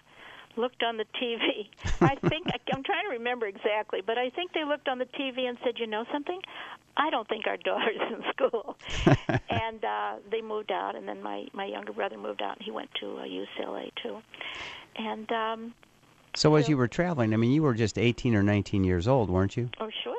looked 0.56 0.82
on 0.82 0.96
the 0.96 1.04
TV. 1.20 1.68
I 2.00 2.14
think 2.28 2.46
I'm 2.72 2.82
trying 2.82 3.04
to 3.04 3.10
remember 3.10 3.46
exactly, 3.46 4.00
but 4.04 4.18
I 4.18 4.30
think 4.30 4.52
they 4.52 4.64
looked 4.64 4.88
on 4.88 4.98
the 4.98 5.04
TV 5.06 5.40
and 5.48 5.58
said, 5.64 5.74
"You 5.78 5.86
know 5.86 6.04
something? 6.12 6.40
I 6.96 7.10
don't 7.10 7.28
think 7.28 7.46
our 7.46 7.56
daughter's 7.64 8.00
in 8.10 8.22
school." 8.32 8.76
and 9.50 9.84
uh 9.84 10.14
they 10.30 10.40
moved 10.42 10.72
out 10.72 10.96
and 10.96 11.06
then 11.08 11.22
my 11.22 11.46
my 11.52 11.64
younger 11.66 11.92
brother 11.92 12.16
moved 12.18 12.42
out 12.42 12.56
and 12.56 12.64
he 12.64 12.70
went 12.70 12.90
to 13.00 13.18
uh, 13.18 13.22
UCLA 13.24 13.90
too. 14.02 14.18
And 14.96 15.30
um 15.32 15.74
So 16.34 16.54
as 16.56 16.68
you 16.68 16.76
were 16.76 16.88
traveling, 16.88 17.32
I 17.34 17.36
mean, 17.36 17.52
you 17.52 17.62
were 17.62 17.74
just 17.74 17.98
18 17.98 18.34
or 18.34 18.42
19 18.42 18.84
years 18.84 19.06
old, 19.08 19.30
weren't 19.30 19.56
you? 19.56 19.70
oh 19.80 19.90
sure. 20.04 20.14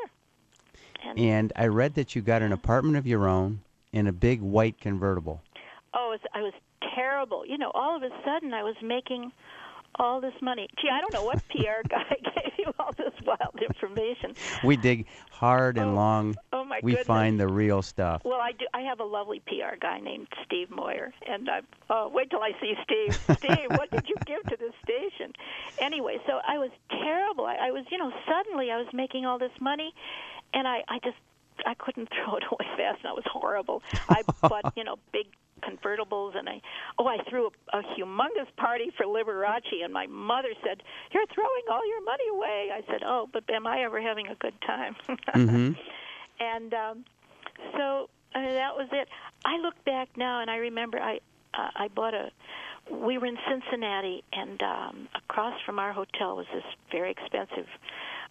And 1.05 1.19
And 1.19 1.53
I 1.55 1.67
read 1.67 1.95
that 1.95 2.15
you 2.15 2.21
got 2.21 2.41
an 2.41 2.51
apartment 2.51 2.97
of 2.97 3.07
your 3.07 3.27
own 3.27 3.61
in 3.93 4.07
a 4.07 4.11
big 4.11 4.41
white 4.41 4.79
convertible. 4.79 5.41
oh, 5.93 6.11
it 6.11 6.19
was, 6.21 6.31
I 6.33 6.41
was 6.41 6.53
terrible. 6.95 7.45
You 7.45 7.57
know, 7.57 7.71
all 7.73 7.95
of 7.95 8.03
a 8.03 8.09
sudden 8.25 8.53
I 8.53 8.63
was 8.63 8.75
making 8.81 9.31
all 9.99 10.21
this 10.21 10.33
money. 10.41 10.67
Gee, 10.81 10.89
I 10.91 11.01
don't 11.01 11.13
know 11.13 11.23
what 11.23 11.41
PR 11.49 11.81
guy 11.89 12.05
gave 12.23 12.53
you 12.57 12.73
all 12.79 12.91
this 12.97 13.13
wild 13.25 13.59
information. 13.61 14.33
We 14.63 14.77
dig 14.77 15.05
hard 15.31 15.77
and 15.77 15.91
Oh, 15.91 15.93
long. 15.95 16.35
oh 16.53 16.63
my 16.63 16.79
we 16.83 16.91
goodness. 16.91 17.07
find 17.07 17.39
the 17.39 17.47
real 17.47 17.81
stuff. 17.81 18.21
Well, 18.25 18.39
I 18.39 18.51
do. 18.51 18.65
I 18.73 18.81
have 18.81 18.99
a 18.99 19.03
lovely 19.03 19.41
PR 19.47 19.75
guy 19.79 19.99
named 19.99 20.27
Steve 20.45 20.69
Moyer, 20.69 21.13
and 21.27 21.49
I 21.49 21.61
oh, 21.89 22.09
wait 22.13 22.29
till 22.29 22.41
I 22.41 22.51
see 22.61 22.73
Steve. 22.83 23.15
Steve, 23.37 23.69
what 23.71 23.89
did 23.91 24.07
you 24.07 24.15
give 24.25 24.43
to 24.43 24.57
this 24.57 24.73
station? 24.83 25.33
Anyway, 25.79 26.17
so 26.27 26.39
I 26.47 26.57
was 26.57 26.71
terrible. 26.89 27.45
I, 27.45 27.67
I 27.67 27.71
was, 27.71 27.85
you 27.91 27.97
know, 27.97 28.11
suddenly 28.27 28.71
I 28.71 28.77
was 28.77 28.87
making 28.93 29.25
all 29.25 29.37
this 29.39 29.51
money, 29.61 29.93
and 30.53 30.67
I, 30.67 30.83
I 30.87 30.99
just, 31.03 31.17
I 31.65 31.73
couldn't 31.75 32.09
throw 32.13 32.35
it 32.37 32.43
away 32.51 32.65
fast. 32.77 32.99
And 33.03 33.09
I 33.09 33.13
was 33.13 33.25
horrible. 33.31 33.81
I 34.09 34.23
bought, 34.41 34.73
you 34.75 34.83
know, 34.83 34.95
big 35.11 35.27
convertibles, 35.61 36.37
and 36.37 36.47
I, 36.47 36.61
oh, 36.99 37.07
I 37.07 37.17
threw 37.29 37.47
a, 37.73 37.77
a 37.77 37.81
humongous 37.97 38.53
party 38.57 38.91
for 38.95 39.05
Liberace, 39.05 39.83
and 39.83 39.93
my 39.93 40.07
mother 40.07 40.49
said, 40.63 40.83
"You're 41.11 41.25
throwing 41.33 41.63
all 41.69 41.87
your 41.87 42.03
money 42.03 42.27
away." 42.31 42.69
I 42.73 42.81
said, 42.91 43.01
"Oh, 43.05 43.29
but 43.31 43.43
am 43.49 43.67
I 43.67 43.83
ever 43.83 44.01
having 44.01 44.27
a 44.27 44.35
good 44.35 44.55
time?" 44.65 44.95
hmm 45.33 45.71
and 46.39 46.73
um, 46.73 47.05
so 47.75 48.09
uh, 48.35 48.41
that 48.41 48.75
was 48.75 48.87
it. 48.91 49.07
I 49.45 49.57
look 49.57 49.83
back 49.85 50.09
now 50.15 50.41
and 50.41 50.49
I 50.49 50.57
remember 50.57 50.99
I 50.99 51.19
uh, 51.53 51.69
I 51.75 51.87
bought 51.89 52.13
a. 52.13 52.29
We 52.89 53.17
were 53.17 53.25
in 53.25 53.37
Cincinnati, 53.49 54.23
and 54.31 54.61
um, 54.63 55.09
across 55.13 55.59
from 55.65 55.77
our 55.77 55.91
hotel 55.91 56.37
was 56.37 56.45
this 56.53 56.63
very 56.89 57.11
expensive 57.11 57.67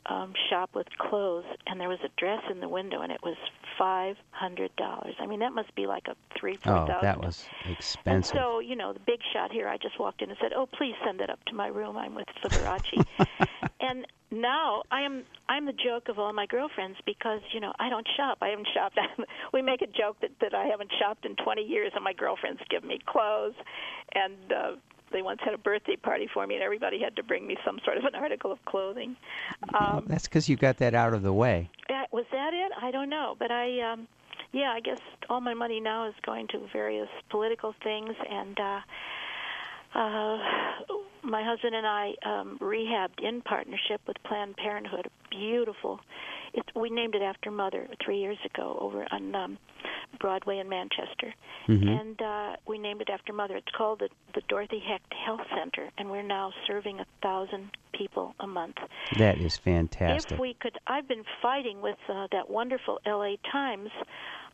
um, 0.09 0.33
shop 0.51 0.71
with 0.75 0.87
clothes, 0.99 1.45
and 1.67 1.81
there 1.81 1.89
was 1.89 1.99
a 2.05 2.09
dress 2.19 2.43
in 2.51 2.61
the 2.61 2.69
window, 2.69 3.03
and 3.03 3.11
it 3.13 3.21
was 3.23 3.37
five 3.79 4.17
hundred 4.31 4.75
dollars. 4.77 5.15
I 5.21 5.27
mean, 5.27 5.41
that 5.41 5.53
must 5.53 5.75
be 5.75 5.87
like 5.87 6.05
a 6.09 6.15
three 6.39 6.57
four 6.63 6.75
Oh, 6.75 6.87
thousand. 6.87 7.03
that 7.03 7.21
was 7.21 7.49
And 7.65 7.73
expensive. 7.77 8.37
so, 8.37 8.61
you 8.61 8.77
know, 8.77 8.93
the 8.93 9.01
big 9.01 9.21
shot 9.33 9.51
here, 9.53 9.69
I 9.69 9.77
just 9.79 9.99
walked 9.99 10.23
in 10.23 10.31
and 10.31 10.39
said, 10.41 10.53
"Oh, 10.55 10.67
please 10.67 10.95
send 11.05 11.21
it 11.21 11.31
up 11.31 11.45
to 11.47 11.55
my 11.55 11.67
room. 11.69 11.97
I'm 11.97 12.15
with 12.15 12.27
Liberace." 12.45 13.05
and 13.81 14.07
now 14.31 14.83
I 14.91 15.03
am 15.03 15.25
I'm 15.49 15.67
the 15.67 15.73
joke 15.73 16.09
of 16.09 16.19
all 16.19 16.33
my 16.33 16.47
girlfriends 16.47 16.99
because 17.07 17.41
you 17.53 17.61
know 17.61 17.73
I 17.79 17.89
don't 17.89 18.07
shop. 18.17 18.39
I 18.43 18.49
haven't 18.49 18.69
shopped. 18.75 18.99
we 19.53 19.63
make 19.63 19.83
a 19.83 19.87
joke 19.87 20.17
that 20.21 20.31
that 20.41 20.55
I 20.55 20.67
haven't 20.67 20.91
shopped 21.01 21.25
in 21.27 21.37
20 21.37 21.63
years, 21.63 21.93
and 21.95 22.03
my 22.05 22.13
girlfriends 22.13 22.61
give 22.71 22.85
me 22.85 22.99
clothes, 23.07 23.55
and 24.15 24.53
uh, 24.53 24.73
they 25.13 25.23
once 25.23 25.41
had 25.45 25.55
a 25.55 25.59
birthday 25.59 25.97
party 25.97 26.29
for 26.33 26.47
me, 26.47 26.55
and 26.55 26.63
everybody 26.63 27.01
had 27.01 27.17
to 27.17 27.23
bring 27.23 27.47
me 27.47 27.57
some 27.65 27.79
sort 27.85 27.97
of 27.97 28.05
an 28.05 28.15
article 28.15 28.53
of 28.53 28.65
clothing. 28.65 29.17
Well, 29.73 29.99
Um, 29.99 30.05
that's 30.07 30.27
because 30.29 30.49
you 30.49 30.57
got 30.57 30.77
that 30.79 30.95
out 30.95 31.15
of 31.15 31.23
the 31.23 31.33
way. 31.33 31.71
was 32.13 32.25
that 32.33 32.55
it? 32.55 32.73
I 32.81 32.91
don't 32.91 33.09
know, 33.11 33.37
but 33.39 33.51
I, 33.51 33.81
um, 33.81 34.09
yeah, 34.53 34.73
I 34.73 34.81
guess 34.81 35.01
all 35.29 35.41
my 35.41 35.55
money 35.55 35.81
now 35.81 36.09
is 36.09 36.15
going 36.25 36.49
to 36.49 36.67
various 36.73 37.09
political 37.31 37.75
things, 37.83 38.15
and 38.31 38.59
uh, 38.59 38.81
uh, 39.95 40.39
my 41.23 41.43
husband 41.43 41.75
and 41.75 41.87
I 41.87 42.15
um, 42.25 42.59
rehabbed 42.61 43.23
in 43.23 43.43
partnership 43.43 44.01
with 44.07 44.17
Planned 44.25 44.57
Parenthood. 44.57 45.09
Beautiful. 45.31 46.01
It's, 46.57 46.69
we 46.75 46.91
named 46.91 47.15
it 47.15 47.23
after 47.23 47.51
Mother 47.51 47.87
three 48.05 48.19
years 48.19 48.39
ago 48.45 48.77
over 48.81 49.07
on 49.13 49.35
um, 49.35 49.59
Broadway 50.19 50.59
in 50.59 50.69
Manchester, 50.69 51.35
Mhm. 51.69 52.01
and 52.01 52.23
uh, 52.23 52.57
we 52.67 52.79
named 52.79 53.03
it 53.03 53.11
after 53.11 53.33
Mother. 53.33 53.57
It's 53.57 53.71
called 53.77 53.99
the, 54.01 54.09
the 54.35 54.41
Dorothy 54.49 54.79
Hecht 54.81 55.13
Health 55.13 55.43
Center, 55.55 55.91
and 55.99 56.11
we're 56.11 56.23
now 56.23 56.53
serving 56.67 56.99
a 57.01 57.07
thousand 57.23 57.71
people 57.93 58.35
a 58.41 58.47
month. 58.47 58.77
That 59.19 59.39
is 59.39 59.57
fantastic. 59.59 60.33
If 60.33 60.39
we 60.39 60.55
could, 60.55 60.79
I've 60.87 61.07
been 61.07 61.25
fighting 61.43 61.83
with 61.83 61.99
uh, 62.09 62.29
that 62.33 62.49
wonderful 62.49 63.01
L.A. 63.05 63.39
Times. 63.53 63.91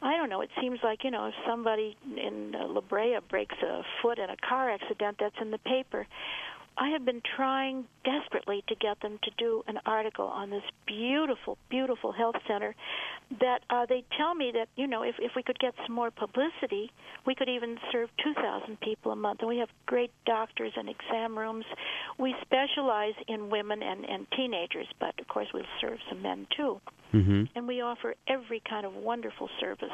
I 0.05 0.17
don't 0.17 0.29
know. 0.29 0.41
It 0.41 0.51
seems 0.61 0.81
like 0.83 1.05
you 1.05 1.13
know, 1.13 1.27
if 1.27 1.35
somebody 1.47 1.97
in 2.17 2.57
uh, 2.57 2.67
La 2.67 2.81
Brea 2.81 3.19
breaks 3.29 3.55
a 3.63 3.83
foot 4.01 4.19
in 4.19 4.29
a 4.31 4.37
car 4.49 4.69
accident, 4.71 5.19
that's 5.21 5.37
in 5.41 5.53
the 5.53 5.59
paper. 5.59 6.07
I 6.77 6.89
have 6.91 7.05
been 7.05 7.23
trying 7.37 7.85
desperately 8.05 8.65
to 8.69 8.75
get 8.75 9.01
them 9.01 9.19
to 9.23 9.31
do 9.37 9.63
an 9.67 9.79
article 9.85 10.27
on 10.27 10.51
this 10.51 10.63
beautiful, 10.87 11.59
beautiful 11.69 12.13
health 12.13 12.37
center. 12.49 12.75
That 13.41 13.61
uh, 13.71 13.87
they 13.87 14.05
tell 14.17 14.35
me 14.35 14.53
that 14.55 14.69
you 14.77 14.87
know, 14.87 15.03
if 15.03 15.17
if 15.19 15.33
we 15.37 15.43
could 15.43 15.59
get 15.59 15.75
some 15.87 15.95
more 15.95 16.11
publicity, 16.11 16.91
we 17.27 17.35
could 17.35 17.49
even 17.49 17.79
serve 17.91 18.11
2,000 18.23 18.81
people 18.81 19.13
a 19.13 19.17
month. 19.17 19.41
And 19.41 19.49
we 19.49 19.59
have 19.59 19.69
great 19.87 20.11
doctors 20.27 20.73
and 20.77 20.89
exam 20.89 21.39
rooms. 21.39 21.65
We 22.19 22.35
specialize 22.43 23.15
in 23.29 23.51
women 23.51 23.83
and 23.83 24.05
and 24.05 24.27
teenagers, 24.37 24.87
but 24.99 25.19
of 25.21 25.29
course 25.29 25.49
we'll 25.53 25.65
serve 25.81 25.99
some 26.09 26.23
men 26.23 26.47
too 26.57 26.81
hmm 27.13 27.45
and 27.55 27.69
we 27.69 27.81
offer 27.83 28.15
every 28.27 28.63
kind 28.69 28.87
of 28.87 28.95
wonderful 28.95 29.49
service, 29.61 29.93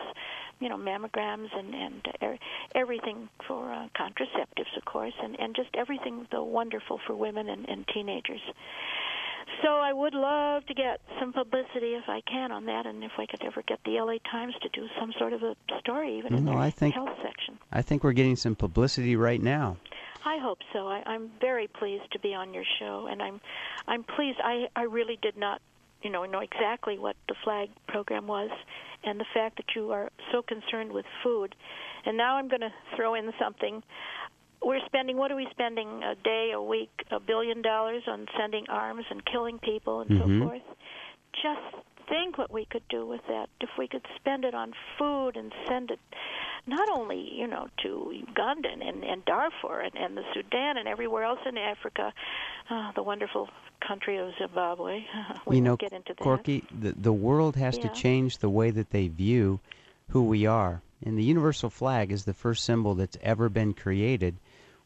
you 0.61 0.69
know, 0.69 0.77
mammograms 0.77 1.49
and 1.57 1.75
and 1.75 2.07
uh, 2.07 2.27
er- 2.27 2.39
everything 2.75 3.29
for 3.47 3.73
uh, 3.73 3.89
contraceptives, 3.99 4.77
of 4.77 4.85
course, 4.85 5.13
and 5.21 5.39
and 5.41 5.57
just 5.57 5.69
everything 5.75 6.27
the 6.31 6.43
wonderful 6.69 7.01
for 7.07 7.15
women 7.17 7.49
and, 7.49 7.67
and 7.69 7.87
teenagers. 7.95 8.41
So 9.63 9.69
I 9.69 9.93
would 9.93 10.13
love 10.15 10.67
to 10.67 10.75
get 10.75 11.01
some 11.19 11.33
publicity 11.33 11.95
if 11.95 12.05
I 12.09 12.21
can 12.31 12.53
on 12.53 12.67
that, 12.67 12.85
and 12.87 13.03
if 13.03 13.13
I 13.19 13.25
could 13.27 13.43
ever 13.43 13.63
get 13.67 13.79
the 13.85 13.93
LA 13.93 14.17
Times 14.31 14.55
to 14.63 14.69
do 14.69 14.87
some 15.01 15.13
sort 15.19 15.33
of 15.33 15.43
a 15.43 15.57
story, 15.81 16.19
even 16.19 16.35
in 16.35 16.45
No, 16.45 16.53
their 16.53 16.61
I 16.61 16.71
think- 16.71 16.95
health 16.95 17.17
section. 17.23 17.59
I 17.73 17.81
think 17.83 18.05
we're 18.05 18.13
getting 18.13 18.37
some 18.37 18.55
publicity 18.55 19.17
right 19.17 19.41
now. 19.43 19.79
I 20.25 20.37
hope 20.43 20.59
so. 20.75 20.87
I, 20.89 21.03
I'm 21.07 21.31
very 21.41 21.69
pleased 21.69 22.13
to 22.13 22.19
be 22.19 22.35
on 22.35 22.53
your 22.53 22.65
show, 22.79 23.09
and 23.11 23.23
I'm 23.23 23.41
I'm 23.87 24.03
pleased. 24.05 24.39
I 24.45 24.67
I 24.77 24.83
really 24.83 25.19
did 25.23 25.37
not, 25.39 25.63
you 26.03 26.11
know, 26.11 26.25
know 26.27 26.41
exactly 26.41 26.99
what 26.99 27.17
the 27.29 27.35
flag 27.45 27.71
program 27.87 28.27
was, 28.27 28.51
and 29.05 29.19
the 29.19 29.25
fact 29.33 29.57
that 29.57 29.75
you 29.75 29.91
are 29.93 30.11
so 30.33 30.43
concerned 30.43 30.93
with 30.93 31.07
food. 31.23 31.55
And 32.05 32.17
now 32.17 32.37
I'm 32.37 32.49
going 32.49 32.61
to 32.61 32.73
throw 32.97 33.15
in 33.15 33.33
something. 33.41 33.83
We're 34.63 34.85
spending 34.87 35.17
what 35.17 35.31
are 35.31 35.37
we 35.37 35.47
spending 35.51 36.03
a 36.03 36.15
day, 36.17 36.51
a 36.55 36.61
week, 36.61 36.91
a 37.11 37.21
billion 37.21 37.63
dollars 37.63 38.03
on 38.07 38.27
sending 38.39 38.67
arms 38.69 39.05
and 39.11 39.25
killing 39.25 39.59
people 39.59 40.01
and 40.01 40.11
Mhm. 40.11 40.41
so 40.41 40.47
forth. 40.47 40.63
Just 41.33 41.85
think 42.09 42.39
what 42.39 42.51
we 42.51 42.65
could 42.65 42.87
do 42.89 43.07
with 43.07 43.21
that 43.29 43.49
if 43.61 43.69
we 43.79 43.87
could 43.87 44.05
spend 44.17 44.45
it 44.45 44.55
on 44.55 44.73
food 44.97 45.37
and 45.37 45.53
send 45.67 45.91
it 45.91 46.01
not 46.67 46.89
only 46.91 47.21
you 47.35 47.47
know 47.47 47.69
to 47.83 48.11
Uganda 48.13 48.69
and, 48.71 49.05
and 49.05 49.25
Darfur 49.25 49.81
and, 49.81 49.95
and 49.97 50.17
the 50.17 50.25
Sudan 50.35 50.77
and 50.79 50.89
everywhere 50.89 51.23
else 51.25 51.41
in 51.47 51.57
Africa, 51.59 52.13
uh, 52.71 52.93
the 52.93 53.03
wonderful 53.03 53.49
country 53.87 54.17
of 54.17 54.33
Zimbabwe. 54.39 55.05
we 55.47 55.57
you 55.57 55.63
know, 55.63 55.77
get 55.77 55.93
into 55.93 56.15
that. 56.15 56.23
Corky, 56.23 56.65
the, 56.81 56.93
the 56.93 57.13
world 57.13 57.57
has 57.57 57.79
to 57.79 57.89
change 57.91 58.39
the 58.39 58.51
way 58.51 58.71
that 58.71 58.91
they 58.91 59.09
view 59.09 59.61
who 60.11 60.25
we 60.25 60.47
are. 60.47 60.81
And 61.05 61.17
the 61.17 61.23
universal 61.23 61.71
flag 61.71 62.11
is 62.11 62.25
the 62.25 62.35
first 62.35 62.65
symbol 62.65 62.95
that's 62.95 63.17
ever 63.23 63.49
been 63.49 63.73
created, 63.73 64.37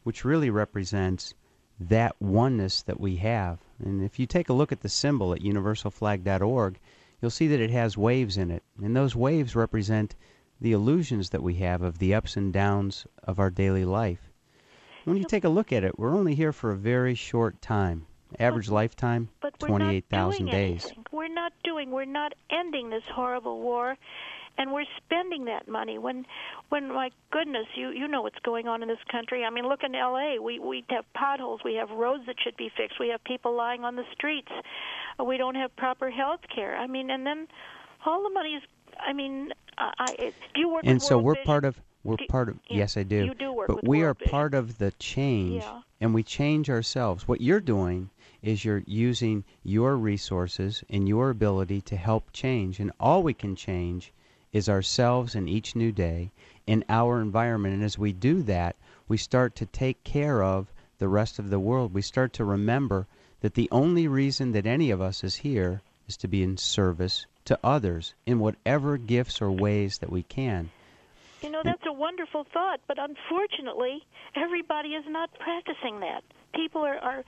which 0.03 0.25
really 0.25 0.49
represents 0.49 1.33
that 1.79 2.15
oneness 2.21 2.83
that 2.83 2.99
we 2.99 3.17
have. 3.17 3.59
And 3.79 4.03
if 4.03 4.19
you 4.19 4.25
take 4.25 4.49
a 4.49 4.53
look 4.53 4.71
at 4.71 4.81
the 4.81 4.89
symbol 4.89 5.33
at 5.33 5.41
universalflag.org, 5.41 6.79
you'll 7.21 7.31
see 7.31 7.47
that 7.47 7.59
it 7.59 7.71
has 7.71 7.97
waves 7.97 8.37
in 8.37 8.51
it. 8.51 8.63
And 8.81 8.95
those 8.95 9.15
waves 9.15 9.55
represent 9.55 10.15
the 10.61 10.71
illusions 10.71 11.29
that 11.31 11.43
we 11.43 11.55
have 11.55 11.81
of 11.81 11.97
the 11.97 12.13
ups 12.13 12.37
and 12.37 12.53
downs 12.53 13.05
of 13.23 13.39
our 13.39 13.49
daily 13.49 13.85
life. 13.85 14.29
When 15.05 15.17
you 15.17 15.25
take 15.25 15.43
a 15.43 15.49
look 15.49 15.73
at 15.73 15.83
it, 15.83 15.99
we're 15.99 16.15
only 16.15 16.35
here 16.35 16.53
for 16.53 16.71
a 16.71 16.77
very 16.77 17.15
short 17.15 17.61
time. 17.61 18.05
Average 18.39 18.69
lifetime, 18.69 19.29
but 19.41 19.53
not 19.61 19.67
28,000 19.67 20.45
doing 20.45 20.51
days. 20.51 20.85
anything. 20.85 21.05
We're 21.11 21.27
not 21.27 21.53
doing. 21.63 21.91
We're 21.91 22.05
not 22.05 22.33
ending 22.49 22.89
this 22.89 23.03
horrible 23.13 23.59
war, 23.59 23.95
and 24.57 24.71
we're 24.71 24.85
spending 25.03 25.45
that 25.45 25.67
money. 25.67 25.97
When, 25.97 26.25
when 26.69 26.89
my 26.89 27.09
goodness, 27.31 27.65
you 27.75 27.89
you 27.89 28.07
know 28.07 28.21
what's 28.21 28.39
going 28.43 28.67
on 28.67 28.81
in 28.83 28.87
this 28.89 29.03
country. 29.11 29.43
I 29.43 29.49
mean, 29.49 29.67
look 29.67 29.83
in 29.83 29.95
L.A. 29.95 30.39
We 30.41 30.59
we 30.59 30.83
have 30.89 31.05
potholes. 31.13 31.61
We 31.65 31.75
have 31.75 31.89
roads 31.89 32.23
that 32.27 32.35
should 32.43 32.57
be 32.57 32.69
fixed. 32.75 32.99
We 32.99 33.09
have 33.09 33.23
people 33.23 33.55
lying 33.55 33.83
on 33.83 33.95
the 33.95 34.05
streets. 34.13 34.51
We 35.23 35.37
don't 35.37 35.55
have 35.55 35.75
proper 35.75 36.09
health 36.09 36.41
care. 36.53 36.75
I 36.77 36.87
mean, 36.87 37.09
and 37.09 37.25
then 37.25 37.47
all 38.05 38.23
the 38.23 38.29
money 38.29 38.51
is. 38.55 38.63
I 38.99 39.11
mean, 39.13 39.51
I, 39.77 39.91
I 39.99 40.15
it, 40.19 40.35
do 40.53 40.61
you 40.61 40.69
work 40.69 40.83
and 40.85 40.95
with 40.95 41.03
so 41.03 41.17
we're 41.17 41.33
Vision? 41.33 41.45
part 41.45 41.65
of 41.65 41.79
we're 42.03 42.17
Do- 42.17 42.25
part 42.29 42.49
of 42.49 42.59
yes 42.69 42.95
I 42.97 43.03
do. 43.03 43.25
you 43.25 43.33
do 43.33 43.51
work 43.53 43.67
but 43.69 43.87
we 43.87 44.03
are 44.03 44.13
Vision. 44.13 44.29
part 44.31 44.53
of 44.53 44.77
the 44.77 44.91
change 44.99 45.63
Yeah. 45.63 45.81
and 45.99 46.13
we 46.13 46.21
change 46.21 46.69
ourselves. 46.69 47.27
What 47.27 47.41
you're 47.41 47.59
doing 47.59 48.09
is 48.43 48.63
you're 48.63 48.83
using 48.85 49.43
your 49.63 49.95
resources 49.95 50.83
and 50.89 51.07
your 51.07 51.29
ability 51.31 51.81
to 51.81 51.95
help 51.95 52.31
change 52.33 52.79
and 52.79 52.91
all 52.99 53.23
we 53.23 53.33
can 53.33 53.55
change 53.55 54.13
is 54.53 54.69
ourselves 54.69 55.35
in 55.35 55.47
each 55.49 55.75
new 55.75 55.91
day 55.91 56.31
in 56.65 56.85
our 56.87 57.19
environment 57.19 57.73
and 57.73 57.83
as 57.83 57.97
we 57.97 58.13
do 58.13 58.41
that 58.41 58.75
we 59.07 59.17
start 59.17 59.55
to 59.55 59.65
take 59.65 60.03
care 60.03 60.41
of 60.41 60.71
the 60.99 61.07
rest 61.07 61.39
of 61.39 61.49
the 61.49 61.59
world. 61.59 61.93
We 61.93 62.01
start 62.01 62.33
to 62.33 62.45
remember 62.45 63.07
that 63.41 63.55
the 63.55 63.67
only 63.71 64.07
reason 64.07 64.53
that 64.53 64.65
any 64.65 64.89
of 64.89 65.01
us 65.01 65.23
is 65.23 65.35
here 65.35 65.81
is 66.07 66.15
to 66.17 66.27
be 66.27 66.43
in 66.43 66.57
service 66.57 67.25
to 67.45 67.59
others 67.63 68.13
in 68.25 68.39
whatever 68.39 68.97
gifts 68.97 69.41
or 69.41 69.51
ways 69.51 69.97
that 69.97 70.09
we 70.09 70.23
can. 70.23 70.71
You 71.41 71.51
know, 71.51 71.61
that's 71.61 71.85
a 71.85 71.91
wonderful 71.91 72.45
thought, 72.53 72.79
but 72.87 72.97
unfortunately, 72.97 74.01
everybody 74.33 74.89
is 74.89 75.03
not 75.09 75.29
practicing 75.39 75.99
that. 75.99 76.23
People 76.55 76.81
are, 76.81 76.97
are 76.99 77.23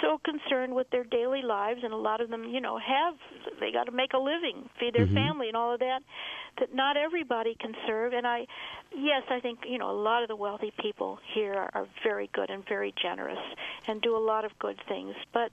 so 0.00 0.18
concerned 0.24 0.74
with 0.74 0.88
their 0.90 1.04
daily 1.04 1.42
lives, 1.42 1.80
and 1.82 1.92
a 1.92 1.96
lot 1.96 2.20
of 2.20 2.30
them, 2.30 2.44
you 2.44 2.60
know, 2.60 2.78
have 2.78 3.14
they 3.60 3.72
got 3.72 3.84
to 3.84 3.92
make 3.92 4.12
a 4.12 4.18
living, 4.18 4.68
feed 4.78 4.94
their 4.94 5.06
Mhm. 5.06 5.14
family, 5.14 5.48
and 5.48 5.56
all 5.56 5.72
of 5.72 5.80
that. 5.80 6.02
That 6.58 6.74
not 6.74 6.96
everybody 6.96 7.54
can 7.54 7.74
serve. 7.86 8.12
And 8.14 8.26
I, 8.26 8.46
yes, 8.94 9.22
I 9.28 9.40
think 9.40 9.60
you 9.66 9.78
know 9.78 9.90
a 9.90 9.98
lot 10.00 10.22
of 10.22 10.28
the 10.28 10.36
wealthy 10.36 10.72
people 10.78 11.18
here 11.34 11.54
are, 11.54 11.70
are 11.74 11.88
very 12.02 12.28
good 12.32 12.50
and 12.50 12.66
very 12.66 12.92
generous 12.92 13.38
and 13.86 14.00
do 14.00 14.16
a 14.16 14.18
lot 14.18 14.44
of 14.44 14.58
good 14.58 14.80
things, 14.88 15.14
but 15.32 15.52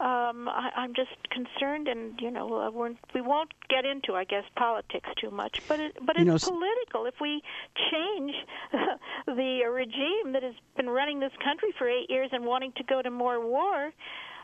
um, 0.00 0.48
I, 0.48 0.70
I'm 0.76 0.94
just 0.94 1.10
concerned, 1.30 1.88
and 1.88 2.20
you 2.20 2.30
know, 2.30 2.54
uh, 2.54 2.70
we're, 2.70 2.94
we 3.14 3.20
won't 3.20 3.52
get 3.68 3.84
into, 3.84 4.14
I 4.14 4.24
guess, 4.24 4.44
politics 4.56 5.08
too 5.20 5.30
much. 5.30 5.60
But 5.66 5.80
it, 5.80 5.96
but 6.04 6.16
You 6.16 6.34
it's 6.34 6.46
know, 6.46 6.52
political. 6.56 7.06
If 7.06 7.14
we 7.20 7.42
change 7.90 8.32
the 9.26 9.62
regime 9.68 10.32
that 10.34 10.44
has 10.44 10.54
been 10.76 10.88
running 10.88 11.18
this 11.18 11.32
country 11.42 11.74
for 11.76 11.88
eight 11.88 12.08
years 12.08 12.30
and 12.32 12.44
wanting 12.44 12.72
to 12.76 12.84
go 12.84 13.02
to 13.02 13.10
more 13.10 13.44
war, 13.44 13.92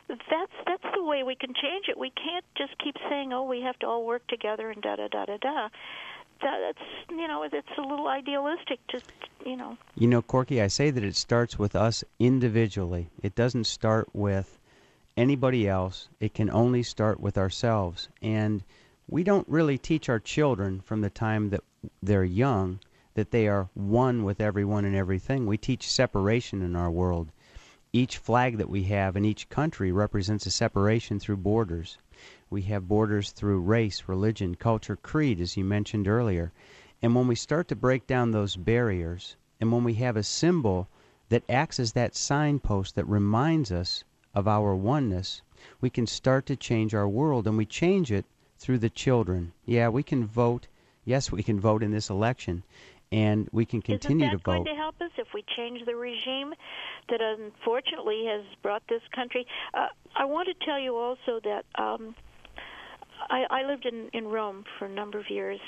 that's 0.09 0.51
that's 0.67 0.95
the 0.95 1.03
way 1.03 1.23
we 1.23 1.35
can 1.35 1.53
change 1.53 1.85
it. 1.87 1.97
We 1.97 2.11
can't 2.11 2.45
just 2.57 2.77
keep 2.79 2.95
saying, 3.09 3.31
"Oh, 3.31 3.43
we 3.43 3.61
have 3.61 3.79
to 3.79 3.87
all 3.87 4.05
work 4.05 4.27
together," 4.27 4.69
and 4.71 4.81
da 4.81 4.97
da 4.97 5.07
da 5.07 5.25
da 5.25 5.37
da. 5.37 5.69
That's 6.41 6.77
you 7.09 7.27
know, 7.29 7.43
it's 7.43 7.55
a 7.77 7.81
little 7.81 8.07
idealistic 8.07 8.85
to 8.89 9.01
you 9.45 9.55
know. 9.55 9.77
You 9.95 10.07
know, 10.07 10.21
Corky, 10.21 10.61
I 10.61 10.67
say 10.67 10.91
that 10.91 11.03
it 11.03 11.15
starts 11.15 11.57
with 11.57 11.77
us 11.77 12.03
individually. 12.19 13.07
It 13.23 13.35
doesn't 13.35 13.67
start 13.67 14.09
with 14.13 14.59
anybody 15.17 15.67
else. 15.67 16.09
It 16.19 16.33
can 16.33 16.49
only 16.49 16.83
start 16.83 17.19
with 17.19 17.37
ourselves. 17.37 18.09
And 18.21 18.63
we 19.07 19.23
don't 19.23 19.47
really 19.47 19.77
teach 19.77 20.09
our 20.09 20.19
children 20.19 20.81
from 20.81 21.01
the 21.01 21.09
time 21.09 21.49
that 21.49 21.63
they're 22.01 22.23
young 22.23 22.79
that 23.15 23.31
they 23.31 23.47
are 23.47 23.69
one 23.73 24.25
with 24.25 24.41
everyone 24.41 24.83
and 24.83 24.93
everything. 24.93 25.45
We 25.45 25.57
teach 25.57 25.89
separation 25.89 26.61
in 26.61 26.75
our 26.75 26.91
world. 26.91 27.31
Each 27.93 28.17
flag 28.17 28.57
that 28.57 28.69
we 28.69 28.83
have 28.83 29.15
in 29.15 29.23
each 29.23 29.47
country 29.47 29.89
represents 29.89 30.45
a 30.45 30.51
separation 30.51 31.17
through 31.17 31.37
borders. 31.37 31.97
We 32.49 32.63
have 32.63 32.89
borders 32.89 33.31
through 33.31 33.61
race, 33.61 34.03
religion, 34.07 34.55
culture, 34.55 34.97
creed, 34.97 35.39
as 35.39 35.55
you 35.55 35.63
mentioned 35.63 36.09
earlier. 36.09 36.51
And 37.01 37.15
when 37.15 37.27
we 37.27 37.35
start 37.35 37.69
to 37.69 37.75
break 37.75 38.05
down 38.05 38.31
those 38.31 38.57
barriers, 38.57 39.37
and 39.61 39.71
when 39.71 39.85
we 39.85 39.93
have 39.93 40.17
a 40.17 40.23
symbol 40.23 40.89
that 41.29 41.49
acts 41.49 41.79
as 41.79 41.93
that 41.93 42.15
signpost 42.15 42.95
that 42.95 43.07
reminds 43.07 43.71
us 43.71 44.03
of 44.35 44.47
our 44.47 44.75
oneness, 44.75 45.41
we 45.81 45.89
can 45.89 46.05
start 46.05 46.45
to 46.47 46.55
change 46.55 46.93
our 46.93 47.07
world. 47.07 47.47
And 47.47 47.57
we 47.57 47.65
change 47.65 48.11
it 48.11 48.25
through 48.57 48.79
the 48.79 48.89
children. 48.89 49.53
Yeah, 49.65 49.89
we 49.89 50.03
can 50.03 50.25
vote. 50.25 50.67
Yes, 51.05 51.31
we 51.31 51.43
can 51.43 51.59
vote 51.59 51.81
in 51.81 51.91
this 51.91 52.09
election. 52.09 52.63
And 53.11 53.47
we 53.51 53.65
can 53.65 53.81
continue 53.81 54.25
Isn't 54.25 54.37
that 54.37 54.43
to 54.43 54.51
vote. 54.51 54.65
going 54.65 54.75
to 54.75 54.81
help 54.81 54.99
us 54.99 55.11
if 55.17 55.27
we 55.33 55.43
change 55.55 55.85
the 55.85 55.95
regime 55.95 56.53
that 57.09 57.21
unfortunately 57.21 58.25
has 58.27 58.43
brought 58.61 58.83
this 58.89 59.01
country? 59.13 59.45
Uh, 59.73 59.87
I 60.15 60.25
want 60.25 60.47
to 60.47 60.65
tell 60.65 60.79
you 60.79 60.95
also 60.95 61.39
that 61.43 61.65
um, 61.75 62.15
I, 63.29 63.45
I 63.49 63.63
lived 63.63 63.85
in 63.85 64.09
in 64.13 64.27
Rome 64.27 64.63
for 64.77 64.85
a 64.85 64.89
number 64.89 65.19
of 65.19 65.29
years, 65.29 65.59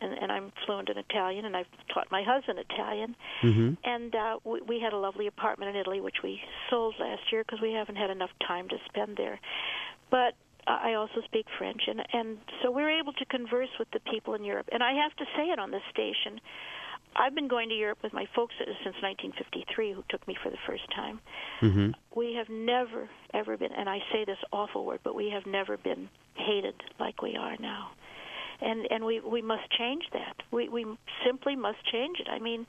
and, 0.00 0.12
and 0.12 0.30
I'm 0.30 0.52
fluent 0.64 0.88
in 0.88 0.98
Italian, 0.98 1.44
and 1.44 1.56
I've 1.56 1.66
taught 1.92 2.10
my 2.10 2.22
husband 2.22 2.58
Italian. 2.58 3.16
Mm-hmm. 3.42 3.74
And 3.84 4.14
uh, 4.14 4.38
we, 4.44 4.60
we 4.62 4.80
had 4.80 4.92
a 4.92 4.98
lovely 4.98 5.26
apartment 5.26 5.70
in 5.70 5.76
Italy, 5.76 6.00
which 6.00 6.16
we 6.22 6.40
sold 6.70 6.94
last 7.00 7.22
year 7.32 7.44
because 7.44 7.60
we 7.60 7.72
haven't 7.72 7.96
had 7.96 8.10
enough 8.10 8.30
time 8.46 8.68
to 8.68 8.76
spend 8.88 9.16
there. 9.16 9.40
But 10.10 10.34
I 10.66 10.94
also 10.94 11.20
speak 11.24 11.46
French, 11.58 11.82
and 11.86 12.02
and 12.12 12.38
so 12.62 12.70
we're 12.70 12.90
able 12.90 13.12
to 13.14 13.24
converse 13.26 13.70
with 13.78 13.88
the 13.92 14.00
people 14.00 14.34
in 14.34 14.44
Europe. 14.44 14.68
And 14.72 14.82
I 14.82 14.92
have 14.94 15.14
to 15.16 15.24
say 15.36 15.44
it 15.44 15.58
on 15.58 15.70
this 15.70 15.82
station. 15.90 16.40
I've 17.18 17.34
been 17.34 17.48
going 17.48 17.68
to 17.70 17.74
Europe 17.74 17.98
with 18.02 18.12
my 18.12 18.26
folks 18.34 18.54
since 18.58 18.96
1953, 19.00 19.92
who 19.92 20.04
took 20.08 20.26
me 20.28 20.36
for 20.42 20.50
the 20.50 20.58
first 20.66 20.84
time. 20.94 21.20
Mm-hmm. 21.62 21.90
We 22.14 22.34
have 22.34 22.48
never, 22.48 23.08
ever 23.32 23.56
been, 23.56 23.72
and 23.72 23.88
I 23.88 23.98
say 24.12 24.24
this 24.24 24.38
awful 24.52 24.84
word, 24.84 25.00
but 25.02 25.14
we 25.14 25.30
have 25.30 25.46
never 25.46 25.76
been 25.76 26.08
hated 26.34 26.74
like 27.00 27.22
we 27.22 27.36
are 27.36 27.56
now. 27.58 27.90
And 28.60 28.86
and 28.90 29.04
we 29.04 29.20
we 29.20 29.42
must 29.42 29.70
change 29.76 30.04
that. 30.14 30.36
We 30.50 30.68
we 30.68 30.86
simply 31.26 31.56
must 31.56 31.78
change 31.92 32.20
it. 32.20 32.28
I 32.30 32.38
mean, 32.38 32.66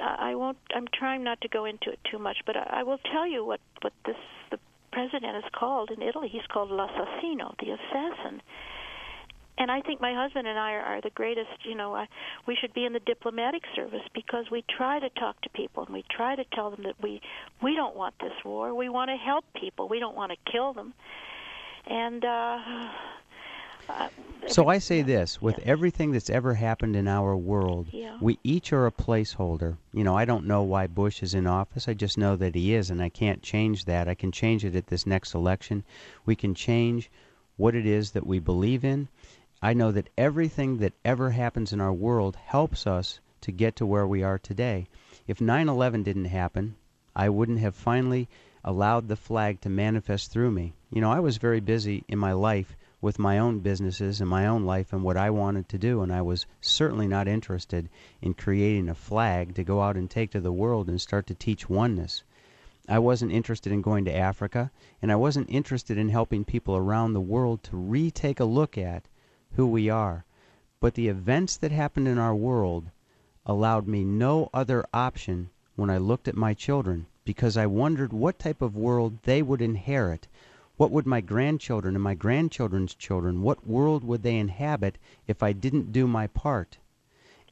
I 0.00 0.34
won't. 0.34 0.56
I'm 0.74 0.86
trying 0.94 1.22
not 1.24 1.40
to 1.42 1.48
go 1.48 1.66
into 1.66 1.90
it 1.90 1.98
too 2.10 2.18
much, 2.18 2.38
but 2.46 2.56
I, 2.56 2.80
I 2.80 2.82
will 2.84 2.98
tell 3.12 3.26
you 3.26 3.44
what 3.44 3.60
what 3.82 3.92
this 4.06 4.16
the 4.50 4.58
president 4.90 5.36
is 5.36 5.44
called 5.52 5.90
in 5.90 6.00
Italy. 6.00 6.28
He's 6.28 6.46
called 6.50 6.70
l'assassino, 6.70 7.54
the 7.58 7.72
assassin 7.72 8.40
and 9.58 9.70
I 9.70 9.80
think 9.82 10.00
my 10.00 10.14
husband 10.14 10.46
and 10.46 10.58
I 10.58 10.72
are, 10.72 10.80
are 10.82 11.00
the 11.00 11.10
greatest. 11.10 11.64
You 11.64 11.74
know, 11.74 11.94
I, 11.94 12.06
we 12.46 12.56
should 12.60 12.72
be 12.72 12.84
in 12.84 12.92
the 12.92 13.00
diplomatic 13.00 13.62
service 13.74 14.02
because 14.14 14.46
we 14.50 14.64
try 14.68 15.00
to 15.00 15.10
talk 15.10 15.40
to 15.42 15.48
people 15.50 15.84
and 15.84 15.92
we 15.92 16.04
try 16.10 16.36
to 16.36 16.44
tell 16.54 16.70
them 16.70 16.84
that 16.84 16.94
we 17.02 17.20
we 17.62 17.74
don't 17.74 17.96
want 17.96 18.14
this 18.20 18.32
war. 18.44 18.74
We 18.74 18.88
want 18.88 19.10
to 19.10 19.16
help 19.16 19.44
people. 19.54 19.88
We 19.88 19.98
don't 19.98 20.16
want 20.16 20.32
to 20.32 20.52
kill 20.52 20.72
them. 20.72 20.94
And 21.86 22.24
uh, 22.24 22.58
uh, 23.88 24.08
so 24.46 24.68
I 24.68 24.78
say 24.78 25.02
this: 25.02 25.42
with 25.42 25.58
everything 25.60 26.12
that's 26.12 26.30
ever 26.30 26.54
happened 26.54 26.94
in 26.94 27.08
our 27.08 27.36
world, 27.36 27.88
Yeah. 27.90 28.16
we 28.20 28.38
each 28.44 28.72
are 28.72 28.86
a 28.86 28.92
placeholder. 28.92 29.76
You 29.92 30.04
know, 30.04 30.16
I 30.16 30.24
don't 30.24 30.46
know 30.46 30.62
why 30.62 30.86
Bush 30.86 31.22
is 31.22 31.34
in 31.34 31.46
office. 31.46 31.88
I 31.88 31.94
just 31.94 32.16
know 32.16 32.36
that 32.36 32.54
he 32.54 32.74
is, 32.74 32.90
and 32.90 33.02
I 33.02 33.08
can't 33.08 33.42
change 33.42 33.86
that. 33.86 34.08
I 34.08 34.14
can 34.14 34.30
change 34.30 34.64
it 34.64 34.76
at 34.76 34.86
this 34.86 35.06
next 35.06 35.34
election. 35.34 35.84
We 36.26 36.36
can 36.36 36.54
change 36.54 37.10
what 37.56 37.74
it 37.74 37.86
is 37.86 38.12
that 38.12 38.26
we 38.26 38.38
believe 38.38 38.84
in. 38.84 39.08
I 39.60 39.74
know 39.74 39.90
that 39.90 40.10
everything 40.16 40.76
that 40.78 40.92
ever 41.04 41.30
happens 41.30 41.72
in 41.72 41.80
our 41.80 41.92
world 41.92 42.36
helps 42.36 42.86
us 42.86 43.18
to 43.40 43.50
get 43.50 43.74
to 43.74 43.86
where 43.86 44.06
we 44.06 44.22
are 44.22 44.38
today. 44.38 44.86
If 45.26 45.40
9 45.40 45.68
11 45.68 46.04
didn't 46.04 46.26
happen, 46.26 46.76
I 47.16 47.28
wouldn't 47.28 47.58
have 47.58 47.74
finally 47.74 48.28
allowed 48.62 49.08
the 49.08 49.16
flag 49.16 49.60
to 49.62 49.68
manifest 49.68 50.30
through 50.30 50.52
me. 50.52 50.74
You 50.90 51.00
know, 51.00 51.10
I 51.10 51.18
was 51.18 51.38
very 51.38 51.58
busy 51.58 52.04
in 52.06 52.20
my 52.20 52.34
life 52.34 52.76
with 53.00 53.18
my 53.18 53.40
own 53.40 53.58
businesses 53.58 54.20
and 54.20 54.30
my 54.30 54.46
own 54.46 54.64
life 54.64 54.92
and 54.92 55.02
what 55.02 55.16
I 55.16 55.30
wanted 55.30 55.68
to 55.70 55.78
do, 55.78 56.02
and 56.02 56.12
I 56.12 56.22
was 56.22 56.46
certainly 56.60 57.08
not 57.08 57.26
interested 57.26 57.88
in 58.22 58.34
creating 58.34 58.88
a 58.88 58.94
flag 58.94 59.56
to 59.56 59.64
go 59.64 59.82
out 59.82 59.96
and 59.96 60.08
take 60.08 60.30
to 60.30 60.40
the 60.40 60.52
world 60.52 60.88
and 60.88 61.00
start 61.00 61.26
to 61.26 61.34
teach 61.34 61.68
oneness. 61.68 62.22
I 62.88 63.00
wasn't 63.00 63.32
interested 63.32 63.72
in 63.72 63.82
going 63.82 64.04
to 64.04 64.14
Africa, 64.14 64.70
and 65.02 65.10
I 65.10 65.16
wasn't 65.16 65.50
interested 65.50 65.98
in 65.98 66.10
helping 66.10 66.44
people 66.44 66.76
around 66.76 67.12
the 67.12 67.20
world 67.20 67.64
to 67.64 67.76
retake 67.76 68.38
a 68.38 68.44
look 68.44 68.78
at 68.78 69.08
who 69.56 69.66
we 69.66 69.88
are. 69.88 70.24
But 70.80 70.94
the 70.94 71.08
events 71.08 71.56
that 71.56 71.72
happened 71.72 72.08
in 72.08 72.18
our 72.18 72.34
world 72.34 72.90
allowed 73.46 73.88
me 73.88 74.04
no 74.04 74.50
other 74.52 74.84
option 74.92 75.50
when 75.74 75.90
I 75.90 75.98
looked 75.98 76.28
at 76.28 76.36
my 76.36 76.54
children 76.54 77.06
because 77.24 77.56
I 77.56 77.66
wondered 77.66 78.12
what 78.12 78.38
type 78.38 78.62
of 78.62 78.76
world 78.76 79.18
they 79.24 79.42
would 79.42 79.60
inherit. 79.60 80.28
What 80.76 80.90
would 80.90 81.06
my 81.06 81.20
grandchildren 81.20 81.94
and 81.94 82.04
my 82.04 82.14
grandchildren's 82.14 82.94
children, 82.94 83.42
what 83.42 83.66
world 83.66 84.04
would 84.04 84.22
they 84.22 84.36
inhabit 84.36 84.96
if 85.26 85.42
I 85.42 85.52
didn't 85.52 85.92
do 85.92 86.06
my 86.06 86.26
part? 86.26 86.78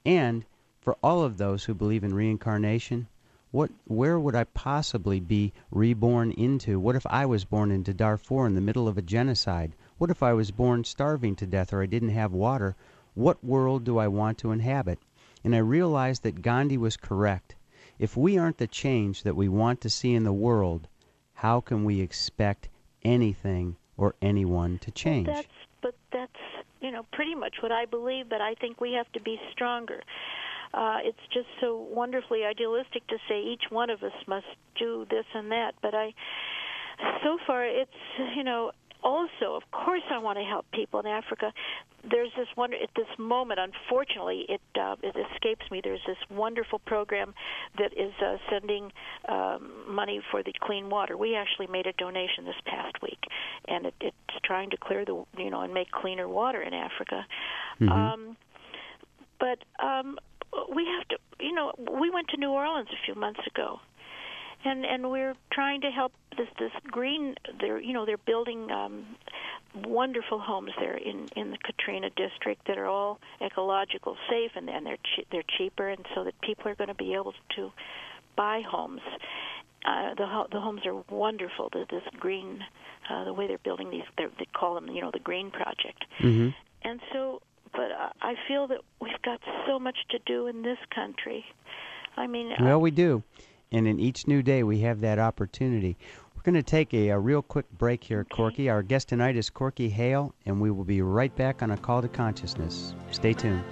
And 0.05 0.45
for 0.81 0.97
all 1.03 1.25
of 1.25 1.37
those 1.37 1.65
who 1.65 1.75
believe 1.75 2.05
in 2.05 2.15
reincarnation, 2.15 3.09
what 3.51 3.71
where 3.87 4.21
would 4.21 4.35
I 4.35 4.45
possibly 4.45 5.19
be 5.19 5.53
reborn 5.71 6.31
into? 6.33 6.79
What 6.79 6.95
if 6.95 7.07
I 7.07 7.27
was 7.27 7.45
born 7.45 7.71
into 7.71 7.93
Darfur 7.93 8.47
in 8.47 8.55
the 8.55 8.61
middle 8.61 8.87
of 8.87 8.97
a 8.97 9.03
genocide? 9.03 9.73
What 9.99 10.11
if 10.11 10.23
I 10.23 10.35
was 10.35 10.51
born 10.51 10.85
starving 10.85 11.37
to 11.37 11.47
death 11.47 11.73
or 11.73 11.83
I 11.83 11.87
didn't 11.87 12.11
have 12.11 12.33
water? 12.33 12.77
What 13.15 13.43
world 13.43 13.85
do 13.85 13.97
I 13.99 14.09
want 14.09 14.37
to 14.39 14.53
inhabit? 14.53 14.99
And 15.43 15.55
I 15.55 15.59
realized 15.59 16.23
that 16.23 16.43
Gandhi 16.43 16.77
was 16.77 16.97
correct. 16.97 17.55
If 17.99 18.17
we 18.17 18.37
aren't 18.37 18.59
the 18.59 18.67
change 18.67 19.23
that 19.23 19.37
we 19.37 19.49
want 19.49 19.81
to 19.81 19.91
see 19.91 20.15
in 20.15 20.25
the 20.25 20.33
world, 20.33 20.87
how 21.33 21.61
can 21.61 21.85
we 21.85 22.01
expect 22.01 22.69
anything 23.05 23.77
or 23.97 24.15
anyone 24.21 24.79
to 24.81 24.91
change? 24.91 25.29
That's 25.29 25.49
but 25.81 25.95
that's 26.13 26.33
you 26.81 26.91
know 26.91 27.07
pretty 27.13 27.35
much 27.35 27.57
what 27.63 27.73
I 27.73 27.87
believe. 27.87 28.29
But 28.29 28.43
I 28.43 28.55
think 28.55 28.81
we 28.81 28.93
have 28.93 29.11
to 29.13 29.21
be 29.21 29.41
stronger. 29.53 30.03
Uh, 30.75 30.99
it's 31.03 31.27
just 31.33 31.47
so 31.61 31.87
wonderfully 31.91 32.45
idealistic 32.45 33.07
to 33.07 33.17
say 33.29 33.41
each 33.41 33.71
one 33.71 33.89
of 33.89 34.03
us 34.03 34.13
must 34.27 34.47
do 34.79 35.07
this 35.09 35.25
and 35.33 35.51
that. 35.53 35.75
But 35.81 35.95
I, 35.95 36.13
so 37.23 37.39
far, 37.47 37.65
it's 37.65 37.91
you 38.37 38.45
know 38.45 38.73
also, 39.07 39.55
of 39.55 39.63
course, 39.71 40.03
I 40.11 40.19
want 40.19 40.37
to 40.37 40.45
help 40.45 40.67
people 40.73 40.99
in 40.99 41.07
Africa. 41.07 41.53
There's 42.11 42.31
this 42.37 42.49
wonder 42.57 42.77
at 42.77 42.91
this 42.97 43.07
moment. 43.19 43.61
Unfortunately, 43.61 44.45
it 44.49 44.61
uh, 44.75 44.97
it 45.03 45.15
escapes 45.31 45.71
me. 45.71 45.81
There's 45.83 46.05
this 46.07 46.17
wonderful 46.29 46.81
program 46.81 47.33
that 47.79 47.93
is 47.93 48.13
uh, 48.21 48.37
sending 48.51 48.93
um, 49.29 49.71
money 49.89 50.21
for 50.31 50.43
the 50.43 50.53
clean 50.61 50.91
water. 50.91 51.17
We 51.17 51.37
actually 51.37 51.69
made 51.69 51.87
a 51.87 51.93
donation 51.93 52.45
this 52.45 52.61
past 52.65 53.01
week, 53.01 53.23
and 53.69 53.87
it, 53.87 53.95
it's 54.01 54.37
trying 54.45 54.71
to 54.71 54.77
clear 54.77 55.05
the 55.05 55.25
you 55.39 55.51
know 55.51 55.61
and 55.61 55.73
make 55.73 55.91
cleaner 55.93 56.29
water 56.29 56.61
in 56.61 56.75
Africa. 56.75 57.25
Mhm. 57.81 57.93
Um, 57.93 58.37
but 59.39 59.59
um, 59.85 60.19
we 60.75 60.87
have 60.87 61.07
to, 61.09 61.19
you 61.41 61.55
know, 61.55 61.73
we 61.79 62.11
went 62.11 62.29
to 62.29 62.37
New 62.39 62.51
Orleans 62.51 62.89
a 62.91 63.05
few 63.05 63.15
months 63.15 63.41
ago, 63.47 63.81
and 64.67 64.85
and 64.85 65.11
we're 65.11 65.35
trying 65.53 65.81
to 65.83 65.91
help 65.91 66.13
this 66.37 66.49
this 66.59 66.73
green. 66.85 67.35
They're 67.61 67.81
you 67.81 67.93
know 67.93 68.05
they're 68.07 68.25
building 68.33 68.71
um, 68.71 69.07
wonderful 69.85 70.39
homes 70.39 70.73
there 70.79 70.97
in 70.97 71.29
in 71.37 71.51
the 71.51 71.59
Katrina 71.59 72.11
district 72.17 72.67
that 72.67 72.79
are 72.79 72.87
all 72.87 73.19
ecological 73.41 74.17
safe, 74.29 74.53
and 74.55 74.69
and 74.69 74.85
they're 74.87 74.97
che- 75.17 75.27
they're 75.31 75.45
cheaper, 75.59 75.89
and 75.89 76.05
so 76.15 76.25
that 76.25 76.35
people 76.41 76.71
are 76.71 76.75
going 76.75 76.89
to 76.89 76.95
be 76.95 77.15
able 77.15 77.35
to 77.57 77.71
buy 78.37 78.63
homes. 78.69 79.01
Uh, 79.85 80.15
the 80.15 80.27
ho- 80.27 80.49
the 80.51 80.61
homes 80.61 80.83
are 80.85 81.03
wonderful. 81.11 81.69
The, 81.73 81.87
this 81.91 82.03
green, 82.19 82.65
uh, 83.09 83.25
the 83.25 83.33
way 83.33 83.47
they're 83.47 83.59
building 83.59 83.91
these, 83.91 84.03
they're, 84.19 84.31
they 84.39 84.47
call 84.53 84.75
them 84.75 84.89
you 84.89 85.01
know 85.01 85.11
the 85.13 85.21
green 85.21 85.51
project. 85.51 86.05
hmm 86.19 86.49
And 86.83 87.01
so, 87.13 87.41
but 87.73 87.91
I- 87.93 88.13
I 88.31 88.35
feel 88.49 88.67
that 88.69 88.81
we've 89.01 89.23
got 89.23 89.41
so 89.67 89.79
much 89.79 89.99
to 90.11 90.19
do 90.27 90.47
in 90.49 90.63
this 90.63 90.79
country. 90.95 91.45
I 92.17 92.27
mean, 92.27 92.51
uh, 92.53 92.57
Well, 92.65 92.81
we 92.81 92.91
do. 92.91 93.23
And 93.73 93.87
in 93.87 93.99
each 93.99 94.27
new 94.27 94.43
day, 94.43 94.63
we 94.63 94.81
have 94.81 95.01
that 95.01 95.19
opportunity. 95.19 95.97
We're 96.35 96.43
going 96.43 96.55
to 96.55 96.63
take 96.63 96.95
a, 96.95 97.09
a 97.09 97.19
real 97.19 97.43
quick 97.43 97.71
break 97.73 98.05
here, 98.05 98.25
Corky. 98.25 98.69
Our 98.69 98.83
guest 98.83 99.09
tonight 99.09 99.37
is 99.37 99.51
Corky 99.51 99.89
Hale, 99.89 100.35
and 100.47 100.61
we 100.61 100.71
will 100.71 100.85
be 100.85 101.03
right 101.03 101.35
back 101.35 101.63
on 101.63 101.71
A 101.73 101.77
Call 101.77 102.03
to 102.03 102.09
Consciousness. 102.09 102.95
Stay 103.11 103.33
tuned. 103.33 103.65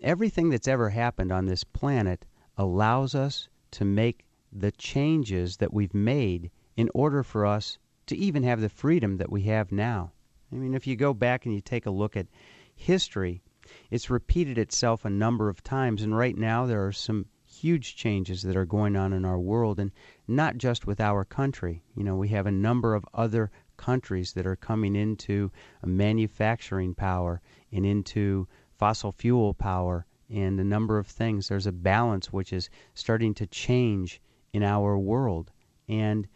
Everything 0.00 0.50
that's 0.50 0.68
ever 0.68 0.90
happened 0.90 1.32
on 1.32 1.46
this 1.46 1.64
planet 1.64 2.24
allows 2.56 3.14
us 3.14 3.48
to 3.72 3.84
make 3.84 4.24
the 4.52 4.72
changes 4.72 5.56
that 5.56 5.72
we've 5.72 5.94
made 5.94 6.50
in 6.76 6.90
order 6.94 7.22
for 7.22 7.44
us 7.46 7.78
to 8.06 8.16
even 8.16 8.42
have 8.42 8.60
the 8.60 8.68
freedom 8.68 9.16
that 9.16 9.30
we 9.30 9.42
have 9.42 9.72
now. 9.72 10.12
I 10.52 10.56
mean, 10.56 10.74
if 10.74 10.86
you 10.86 10.96
go 10.96 11.12
back 11.12 11.44
and 11.44 11.54
you 11.54 11.60
take 11.60 11.86
a 11.86 11.90
look 11.90 12.16
at 12.16 12.28
history, 12.74 13.42
it's 13.90 14.10
repeated 14.10 14.58
itself 14.58 15.04
a 15.04 15.10
number 15.10 15.48
of 15.48 15.62
times, 15.62 16.02
and 16.02 16.16
right 16.16 16.36
now 16.36 16.66
there 16.66 16.86
are 16.86 16.92
some 16.92 17.26
huge 17.44 17.96
changes 17.96 18.42
that 18.42 18.56
are 18.56 18.66
going 18.66 18.96
on 18.96 19.12
in 19.12 19.24
our 19.24 19.38
world, 19.38 19.80
and 19.80 19.90
not 20.28 20.56
just 20.56 20.86
with 20.86 21.00
our 21.00 21.24
country. 21.24 21.82
You 21.96 22.04
know, 22.04 22.16
we 22.16 22.28
have 22.28 22.46
a 22.46 22.52
number 22.52 22.94
of 22.94 23.04
other 23.12 23.50
countries 23.76 24.32
that 24.32 24.46
are 24.46 24.56
coming 24.56 24.96
into 24.96 25.50
manufacturing 25.84 26.94
power 26.94 27.40
and 27.72 27.86
into 27.86 28.48
fossil 28.76 29.12
fuel 29.12 29.54
power 29.54 30.06
and 30.28 30.58
a 30.58 30.64
number 30.64 30.98
of 30.98 31.06
things. 31.06 31.48
There's 31.48 31.66
a 31.66 31.72
balance 31.72 32.32
which 32.32 32.52
is 32.52 32.68
starting 32.94 33.34
to 33.34 33.46
change 33.46 34.20
in 34.52 34.62
our 34.62 34.98
world. 34.98 35.52
And, 35.88 36.26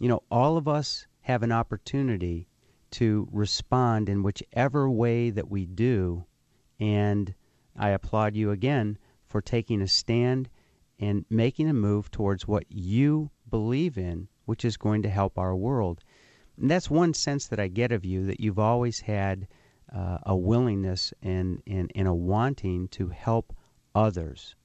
you 0.00 0.08
know, 0.08 0.22
all 0.30 0.56
of 0.56 0.66
us 0.68 1.06
have 1.20 1.42
an 1.42 1.52
opportunity 1.52 2.48
to 2.90 3.28
respond 3.30 4.08
in 4.08 4.22
whichever 4.22 4.90
way 4.90 5.30
that 5.30 5.50
we 5.50 5.66
do. 5.66 6.24
And 6.80 7.34
I 7.76 7.90
applaud 7.90 8.34
you 8.34 8.50
again 8.50 8.98
for 9.26 9.40
taking 9.40 9.82
a 9.82 9.88
stand 9.88 10.48
and 10.98 11.24
making 11.30 11.68
a 11.68 11.74
move 11.74 12.10
towards 12.10 12.48
what 12.48 12.64
you 12.68 13.30
believe 13.48 13.98
in, 13.98 14.28
which 14.46 14.64
is 14.64 14.76
going 14.76 15.02
to 15.02 15.10
help 15.10 15.38
our 15.38 15.54
world. 15.54 16.02
And 16.60 16.70
that's 16.70 16.90
one 16.90 17.14
sense 17.14 17.46
that 17.46 17.60
I 17.60 17.68
get 17.68 17.92
of 17.92 18.04
you 18.04 18.26
that 18.26 18.40
you've 18.40 18.58
always 18.58 19.00
had 19.00 19.46
uh, 19.94 20.18
a 20.24 20.36
willingness 20.36 21.14
and, 21.22 21.62
and, 21.66 21.90
and 21.94 22.08
a 22.08 22.14
wanting 22.14 22.88
to 22.88 23.08
help 23.08 23.54
others. 23.94 24.56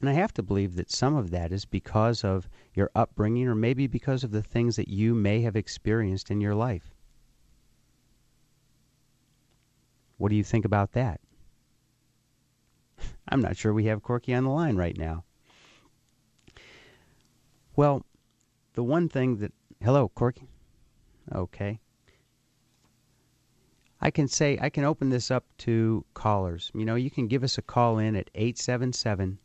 And 0.00 0.10
I 0.10 0.12
have 0.12 0.34
to 0.34 0.42
believe 0.42 0.74
that 0.74 0.90
some 0.90 1.14
of 1.14 1.30
that 1.30 1.52
is 1.52 1.64
because 1.64 2.24
of 2.24 2.48
your 2.74 2.90
upbringing 2.94 3.46
or 3.48 3.54
maybe 3.54 3.86
because 3.86 4.24
of 4.24 4.32
the 4.32 4.42
things 4.42 4.76
that 4.76 4.88
you 4.88 5.14
may 5.14 5.40
have 5.42 5.56
experienced 5.56 6.30
in 6.30 6.40
your 6.40 6.54
life. 6.54 6.94
What 10.18 10.30
do 10.30 10.36
you 10.36 10.44
think 10.44 10.64
about 10.64 10.92
that? 10.92 11.20
I'm 13.28 13.40
not 13.40 13.56
sure 13.56 13.72
we 13.72 13.84
have 13.84 14.02
Corky 14.02 14.34
on 14.34 14.44
the 14.44 14.50
line 14.50 14.76
right 14.76 14.96
now. 14.96 15.24
Well, 17.76 18.04
the 18.74 18.82
one 18.82 19.08
thing 19.08 19.36
that. 19.36 19.52
Hello, 19.82 20.08
Corky. 20.08 20.48
Okay. 21.34 21.80
I 24.00 24.10
can 24.10 24.28
say, 24.28 24.58
I 24.60 24.68
can 24.68 24.84
open 24.84 25.08
this 25.08 25.30
up 25.30 25.44
to 25.58 26.04
callers. 26.14 26.70
You 26.74 26.84
know, 26.84 26.96
you 26.96 27.10
can 27.10 27.28
give 27.28 27.42
us 27.42 27.58
a 27.58 27.62
call 27.62 27.98
in 27.98 28.14
at 28.14 28.30
877 28.34 29.38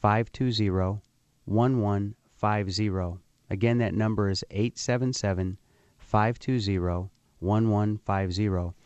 520 0.00 1.00
1150. 1.44 3.20
Again, 3.50 3.78
that 3.78 3.94
number 3.94 4.30
is 4.30 4.44
877 4.50 5.58
520 5.98 7.10
1150. 7.40 8.76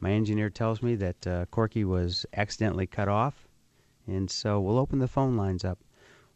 My 0.00 0.10
engineer 0.10 0.50
tells 0.50 0.82
me 0.82 0.96
that 0.96 1.26
uh, 1.26 1.46
Corky 1.46 1.84
was 1.84 2.26
accidentally 2.34 2.86
cut 2.86 3.08
off, 3.08 3.48
and 4.06 4.30
so 4.30 4.60
we'll 4.60 4.78
open 4.78 4.98
the 4.98 5.08
phone 5.08 5.36
lines 5.36 5.64
up. 5.64 5.78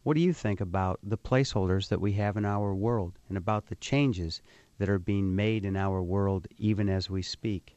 What 0.04 0.14
do 0.14 0.20
you 0.20 0.32
think 0.32 0.60
about 0.60 1.00
the 1.02 1.18
placeholders 1.18 1.88
that 1.88 2.00
we 2.00 2.12
have 2.12 2.36
in 2.36 2.44
our 2.44 2.72
world 2.74 3.18
and 3.28 3.36
about 3.36 3.66
the 3.66 3.74
changes 3.74 4.40
that 4.78 4.88
are 4.88 4.98
being 4.98 5.34
made 5.34 5.64
in 5.64 5.76
our 5.76 6.02
world 6.02 6.46
even 6.58 6.88
as 6.88 7.08
we 7.08 7.22
speak. 7.22 7.76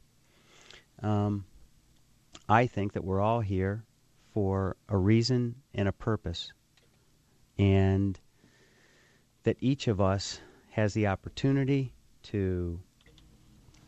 Um, 1.01 1.45
I 2.47 2.67
think 2.67 2.93
that 2.93 3.03
we're 3.03 3.21
all 3.21 3.39
here 3.39 3.83
for 4.33 4.75
a 4.89 4.97
reason 4.97 5.55
and 5.73 5.87
a 5.87 5.91
purpose, 5.91 6.51
and 7.57 8.19
that 9.43 9.57
each 9.59 9.87
of 9.87 10.01
us 10.01 10.41
has 10.71 10.93
the 10.93 11.07
opportunity 11.07 11.93
to 12.23 12.79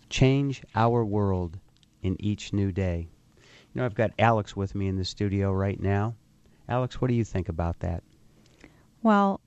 change 0.09 0.63
our 0.75 1.05
world 1.05 1.57
in 2.01 2.15
each 2.19 2.53
new 2.53 2.71
day. 2.71 3.07
You 3.73 3.79
know, 3.79 3.85
I've 3.85 3.95
got 3.95 4.11
Alex 4.19 4.55
with 4.55 4.75
me 4.75 4.87
in 4.87 4.97
the 4.97 5.05
studio 5.05 5.51
right 5.51 5.79
now. 5.79 6.15
Alex, 6.67 6.99
what 6.99 7.07
do 7.07 7.13
you 7.13 7.23
think 7.23 7.49
about 7.49 7.79
that? 7.79 8.03
Well, 9.03 9.41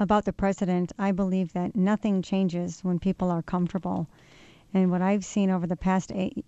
about 0.00 0.24
the 0.24 0.32
president, 0.32 0.92
I 0.98 1.12
believe 1.12 1.52
that 1.52 1.76
nothing 1.76 2.22
changes 2.22 2.80
when 2.82 2.98
people 2.98 3.30
are 3.30 3.42
comfortable. 3.42 4.08
And 4.72 4.90
what 4.90 5.02
I've 5.02 5.24
seen 5.24 5.50
over 5.50 5.66
the 5.66 5.76
past 5.76 6.10
eight, 6.14 6.44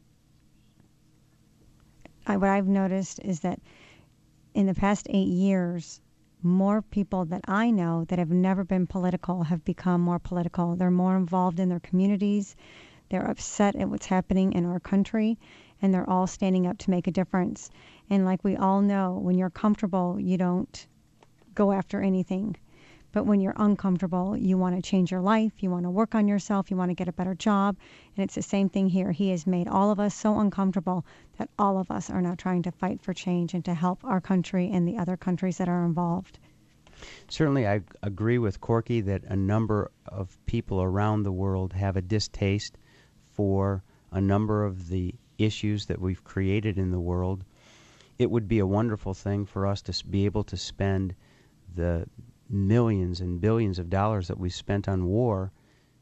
I, 2.26 2.36
what 2.36 2.50
I've 2.50 2.68
noticed 2.68 3.20
is 3.20 3.40
that 3.40 3.60
in 4.54 4.66
the 4.66 4.74
past 4.74 5.06
eight 5.10 5.28
years, 5.28 6.00
more 6.42 6.82
people 6.82 7.24
that 7.26 7.42
I 7.46 7.70
know 7.70 8.04
that 8.06 8.18
have 8.18 8.30
never 8.30 8.64
been 8.64 8.86
political 8.86 9.44
have 9.44 9.64
become 9.64 10.00
more 10.00 10.18
political. 10.18 10.74
They're 10.74 10.90
more 10.90 11.16
involved 11.16 11.60
in 11.60 11.68
their 11.68 11.80
communities. 11.80 12.56
They're 13.10 13.30
upset 13.30 13.76
at 13.76 13.88
what's 13.88 14.06
happening 14.06 14.52
in 14.52 14.64
our 14.64 14.80
country, 14.80 15.38
and 15.80 15.92
they're 15.92 16.08
all 16.08 16.26
standing 16.26 16.66
up 16.66 16.78
to 16.78 16.90
make 16.90 17.06
a 17.06 17.12
difference. 17.12 17.70
And 18.08 18.24
like 18.24 18.42
we 18.42 18.56
all 18.56 18.80
know, 18.80 19.18
when 19.20 19.36
you're 19.36 19.50
comfortable, 19.50 20.18
you 20.18 20.38
don't 20.38 20.86
go 21.54 21.72
after 21.72 22.00
anything. 22.00 22.56
But 23.12 23.24
when 23.26 23.40
you're 23.40 23.54
uncomfortable, 23.56 24.36
you 24.36 24.56
want 24.56 24.74
to 24.74 24.82
change 24.82 25.10
your 25.10 25.20
life, 25.20 25.52
you 25.62 25.70
want 25.70 25.84
to 25.84 25.90
work 25.90 26.14
on 26.14 26.26
yourself, 26.26 26.70
you 26.70 26.76
want 26.76 26.90
to 26.90 26.94
get 26.94 27.08
a 27.08 27.12
better 27.12 27.34
job. 27.34 27.76
And 28.16 28.24
it's 28.24 28.34
the 28.34 28.42
same 28.42 28.68
thing 28.68 28.88
here. 28.88 29.12
He 29.12 29.28
has 29.30 29.46
made 29.46 29.68
all 29.68 29.90
of 29.90 30.00
us 30.00 30.14
so 30.14 30.40
uncomfortable 30.40 31.04
that 31.38 31.50
all 31.58 31.78
of 31.78 31.90
us 31.90 32.08
are 32.08 32.22
now 32.22 32.34
trying 32.34 32.62
to 32.62 32.72
fight 32.72 33.02
for 33.02 33.12
change 33.12 33.54
and 33.54 33.64
to 33.66 33.74
help 33.74 34.02
our 34.04 34.20
country 34.20 34.70
and 34.70 34.88
the 34.88 34.96
other 34.96 35.16
countries 35.16 35.58
that 35.58 35.68
are 35.68 35.84
involved. 35.84 36.38
Certainly, 37.28 37.66
I 37.66 37.82
agree 38.02 38.38
with 38.38 38.60
Corky 38.60 39.00
that 39.02 39.24
a 39.24 39.36
number 39.36 39.90
of 40.06 40.38
people 40.46 40.82
around 40.82 41.22
the 41.22 41.32
world 41.32 41.72
have 41.72 41.96
a 41.96 42.02
distaste 42.02 42.78
for 43.32 43.82
a 44.10 44.20
number 44.20 44.64
of 44.64 44.88
the 44.88 45.14
issues 45.38 45.86
that 45.86 46.00
we've 46.00 46.22
created 46.24 46.78
in 46.78 46.90
the 46.90 47.00
world. 47.00 47.44
It 48.18 48.30
would 48.30 48.46
be 48.46 48.58
a 48.58 48.66
wonderful 48.66 49.14
thing 49.14 49.46
for 49.46 49.66
us 49.66 49.82
to 49.82 50.06
be 50.06 50.26
able 50.26 50.44
to 50.44 50.56
spend 50.56 51.14
the 51.74 52.06
millions 52.48 53.20
and 53.20 53.40
billions 53.40 53.78
of 53.78 53.90
dollars 53.90 54.28
that 54.28 54.38
we 54.38 54.50
spent 54.50 54.88
on 54.88 55.06
war 55.06 55.52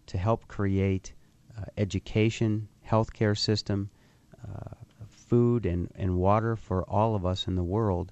to 0.07 0.19
help 0.19 0.49
create 0.49 1.13
uh, 1.57 1.65
education, 1.77 2.69
healthcare 2.87 3.39
system, 3.39 3.91
uh, 4.45 4.75
food 5.09 5.67
and, 5.67 5.89
and 5.95 6.17
water 6.17 6.57
for 6.57 6.83
all 6.91 7.15
of 7.15 7.25
us 7.25 7.47
in 7.47 7.55
the 7.55 7.63
world. 7.63 8.11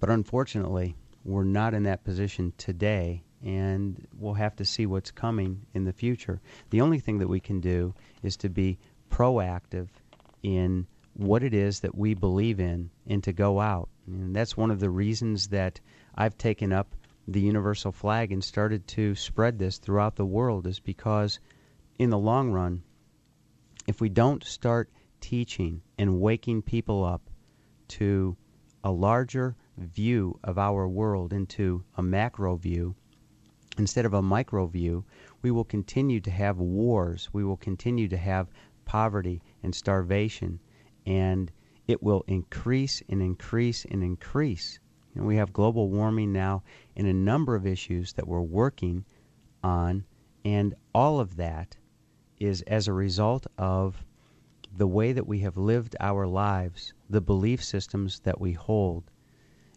But 0.00 0.08
unfortunately, 0.08 0.96
we're 1.24 1.44
not 1.44 1.74
in 1.74 1.82
that 1.82 2.04
position 2.04 2.54
today, 2.56 3.22
and 3.44 4.06
we'll 4.18 4.34
have 4.34 4.56
to 4.56 4.64
see 4.64 4.86
what's 4.86 5.10
coming 5.10 5.66
in 5.74 5.84
the 5.84 5.92
future. 5.92 6.40
The 6.70 6.80
only 6.80 6.98
thing 6.98 7.18
that 7.18 7.28
we 7.28 7.40
can 7.40 7.60
do 7.60 7.94
is 8.22 8.36
to 8.38 8.48
be 8.48 8.78
proactive 9.10 9.88
in 10.42 10.86
what 11.14 11.42
it 11.42 11.52
is 11.52 11.80
that 11.80 11.94
we 11.94 12.14
believe 12.14 12.60
in 12.60 12.90
and 13.06 13.22
to 13.24 13.32
go 13.32 13.60
out. 13.60 13.88
And 14.12 14.34
that's 14.34 14.56
one 14.56 14.70
of 14.70 14.80
the 14.80 14.90
reasons 14.90 15.48
that 15.48 15.80
I've 16.14 16.36
taken 16.36 16.72
up 16.72 16.94
the 17.28 17.40
universal 17.40 17.92
flag 17.92 18.32
and 18.32 18.42
started 18.42 18.86
to 18.88 19.14
spread 19.14 19.58
this 19.58 19.78
throughout 19.78 20.16
the 20.16 20.26
world 20.26 20.66
is 20.66 20.80
because 20.80 21.38
in 21.98 22.10
the 22.10 22.18
long 22.18 22.50
run, 22.50 22.82
if 23.86 24.00
we 24.00 24.08
don't 24.08 24.42
start 24.42 24.90
teaching 25.20 25.82
and 25.98 26.20
waking 26.20 26.62
people 26.62 27.04
up 27.04 27.30
to 27.88 28.36
a 28.82 28.90
larger 28.90 29.54
view 29.76 30.38
of 30.42 30.58
our 30.58 30.88
world 30.88 31.32
into 31.32 31.84
a 31.96 32.02
macro 32.02 32.56
view 32.56 32.94
instead 33.78 34.04
of 34.04 34.14
a 34.14 34.22
micro 34.22 34.66
view, 34.66 35.04
we 35.42 35.50
will 35.50 35.64
continue 35.64 36.20
to 36.20 36.30
have 36.30 36.58
wars. 36.58 37.28
We 37.32 37.44
will 37.44 37.56
continue 37.56 38.08
to 38.08 38.16
have 38.16 38.50
poverty 38.84 39.42
and 39.62 39.74
starvation, 39.74 40.58
and 41.06 41.50
it 41.90 42.02
will 42.02 42.24
increase 42.26 43.02
and 43.08 43.20
increase 43.20 43.84
and 43.84 44.02
increase. 44.02 44.78
And 45.14 45.26
we 45.26 45.36
have 45.36 45.52
global 45.52 45.90
warming 45.90 46.32
now 46.32 46.62
and 46.96 47.06
a 47.06 47.12
number 47.12 47.54
of 47.54 47.66
issues 47.66 48.12
that 48.14 48.28
we're 48.28 48.40
working 48.40 49.04
on, 49.62 50.04
and 50.44 50.74
all 50.94 51.20
of 51.20 51.36
that 51.36 51.76
is 52.38 52.62
as 52.62 52.88
a 52.88 52.92
result 52.92 53.46
of 53.58 54.04
the 54.76 54.86
way 54.86 55.12
that 55.12 55.26
we 55.26 55.40
have 55.40 55.56
lived 55.56 55.96
our 56.00 56.26
lives, 56.26 56.94
the 57.08 57.20
belief 57.20 57.62
systems 57.62 58.20
that 58.20 58.40
we 58.40 58.52
hold. 58.52 59.10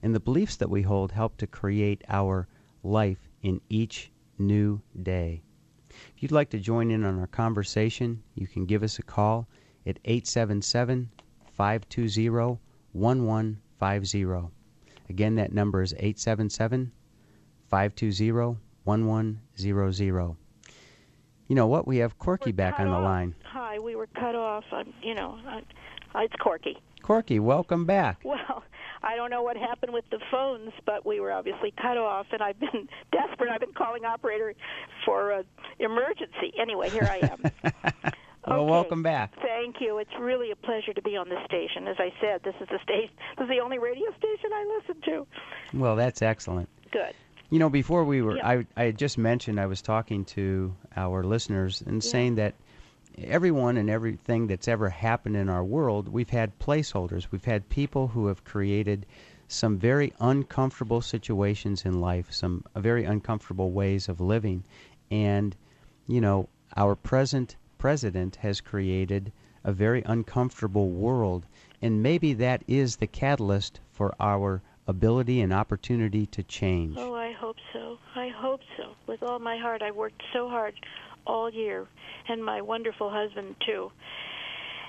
And 0.01 0.13
the 0.13 0.19
beliefs 0.19 0.57
that 0.57 0.69
we 0.69 0.83
hold 0.83 1.11
help 1.11 1.37
to 1.37 1.47
create 1.47 2.03
our 2.07 2.47
life 2.83 3.29
in 3.41 3.59
each 3.69 4.11
new 4.37 4.81
day. 5.01 5.41
If 6.15 6.21
you'd 6.21 6.31
like 6.31 6.49
to 6.51 6.59
join 6.59 6.91
in 6.91 7.03
on 7.03 7.19
our 7.19 7.27
conversation, 7.27 8.23
you 8.35 8.47
can 8.47 8.65
give 8.65 8.83
us 8.83 8.99
a 8.99 9.03
call 9.03 9.47
at 9.85 9.99
877 10.05 11.11
520 11.55 12.59
1150. 12.93 14.51
Again, 15.09 15.35
that 15.35 15.51
number 15.53 15.81
is 15.81 15.93
877 15.93 16.91
520 17.69 18.57
1100. 18.83 20.35
You 21.47 21.55
know 21.55 21.67
what? 21.67 21.85
We 21.87 21.97
have 21.97 22.17
Corky 22.17 22.51
We're 22.51 22.55
back 22.55 22.79
on 22.79 22.87
the 22.87 22.93
off. 22.93 23.03
line. 23.03 23.35
Hi, 23.45 23.79
we 23.79 23.95
were 23.95 24.07
cut 24.07 24.35
off. 24.35 24.63
I'm, 24.71 24.93
you 25.01 25.13
know, 25.13 25.37
I, 25.45 25.61
it's 26.23 26.35
Corky. 26.41 26.77
Corky, 27.01 27.39
welcome 27.39 27.85
back. 27.85 28.21
Well, 28.23 28.63
I 29.03 29.15
don't 29.17 29.29
know 29.29 29.43
what 29.43 29.57
happened 29.57 29.93
with 29.93 30.05
the 30.09 30.19
phones, 30.31 30.71
but 30.85 31.05
we 31.05 31.19
were 31.19 31.31
obviously 31.31 31.73
cut 31.81 31.97
off, 31.97 32.27
and 32.31 32.41
I've 32.41 32.59
been 32.59 32.87
desperate. 33.11 33.49
I've 33.51 33.59
been 33.59 33.73
calling 33.73 34.05
operator 34.05 34.53
for 35.05 35.31
an 35.31 35.45
emergency. 35.79 36.53
Anyway, 36.59 36.89
here 36.89 37.09
I 37.09 37.17
am. 37.17 37.73
Well, 38.53 38.63
Okay. 38.63 38.71
welcome 38.71 39.03
back. 39.03 39.33
Thank 39.41 39.77
you. 39.81 39.97
It's 39.97 40.11
really 40.19 40.51
a 40.51 40.55
pleasure 40.55 40.93
to 40.93 41.01
be 41.01 41.15
on 41.17 41.29
this 41.29 41.43
station. 41.45 41.87
As 41.87 41.95
I 41.99 42.11
said, 42.21 42.41
this 42.43 42.55
is 42.61 42.67
the 42.69 42.79
station. 42.83 43.09
This 43.37 43.45
is 43.45 43.49
the 43.49 43.59
only 43.59 43.79
radio 43.79 44.09
station 44.17 44.51
I 44.53 44.79
listen 44.79 45.01
to. 45.05 45.27
Well, 45.73 45.95
that's 45.95 46.21
excellent. 46.21 46.69
Good. 46.91 47.13
You 47.49 47.59
know, 47.59 47.69
before 47.69 48.03
we 48.03 48.21
were, 48.21 48.37
Yeah. 48.37 48.47
I, 48.47 48.65
I 48.77 48.83
had 48.85 48.97
just 48.97 49.17
mentioned 49.17 49.59
I 49.59 49.65
was 49.65 49.81
talking 49.81 50.25
to 50.25 50.73
our 50.95 51.23
listeners 51.23 51.81
and 51.85 52.03
saying 52.03 52.35
that 52.35 52.55
everyone 53.17 53.77
and 53.77 53.89
everything 53.89 54.47
that's 54.47 54.67
ever 54.67 54.89
happened 54.89 55.35
in 55.35 55.49
our 55.49 55.63
world, 55.63 56.07
we've 56.07 56.29
had 56.29 56.57
placeholders. 56.59 57.27
We've 57.31 57.45
had 57.45 57.67
people 57.69 58.07
who 58.07 58.27
have 58.27 58.43
created 58.43 59.05
some 59.47 59.77
very 59.77 60.13
uncomfortable 60.19 61.01
situations 61.01 61.85
in 61.85 61.99
life, 62.01 62.31
some 62.31 62.63
uh, 62.75 62.79
very 62.79 63.03
uncomfortable 63.05 63.71
ways 63.71 64.09
of 64.09 64.19
living. 64.19 64.63
And, 65.11 65.55
you 66.07 66.21
know, 66.21 66.49
our 66.75 66.95
present 66.95 67.55
president 67.83 68.37
has 68.37 68.61
created 68.61 69.29
a 69.65 69.73
very 69.73 70.01
uncomfortable 70.05 70.89
world. 70.89 71.45
And 71.81 72.01
maybe 72.01 72.31
that 72.35 72.63
is 72.65 72.95
the 72.95 73.07
catalyst 73.07 73.81
for 73.91 74.15
our 74.21 74.61
ability 74.87 75.41
and 75.41 75.51
opportunity 75.51 76.25
to 76.27 76.43
change. 76.43 76.95
Oh, 76.97 77.13
I 77.13 77.33
hope 77.33 77.57
so. 77.73 77.97
I 78.15 78.29
hope 78.29 78.61
so. 78.77 78.95
With 79.05 79.21
all 79.21 79.37
my 79.39 79.57
heart, 79.57 79.81
I 79.81 79.91
worked 79.91 80.23
so 80.31 80.47
hard 80.47 80.75
all 81.27 81.49
year, 81.49 81.85
and 82.29 82.41
my 82.41 82.61
wonderful 82.61 83.09
husband 83.09 83.53
too. 83.65 83.91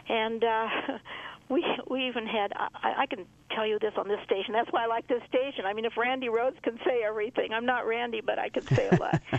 And 0.08 0.44
uh, 0.44 0.68
we 1.48 1.66
we 1.90 2.06
even 2.06 2.28
had. 2.28 2.52
I, 2.54 3.02
I 3.02 3.06
can 3.06 3.26
tell 3.50 3.66
you 3.66 3.80
this 3.80 3.94
on 3.96 4.06
this 4.06 4.20
station. 4.24 4.52
That's 4.52 4.70
why 4.70 4.84
I 4.84 4.86
like 4.86 5.08
this 5.08 5.22
station. 5.28 5.64
I 5.66 5.72
mean, 5.72 5.84
if 5.84 5.96
Randi 5.96 6.28
Rhodes 6.28 6.58
can 6.62 6.78
say 6.86 7.02
everything, 7.04 7.52
I'm 7.52 7.66
not 7.66 7.88
Randi, 7.88 8.20
but 8.20 8.38
I 8.38 8.50
can 8.50 8.62
say 8.62 8.88
a 8.88 8.94
lot. 8.94 9.20
uh, 9.32 9.38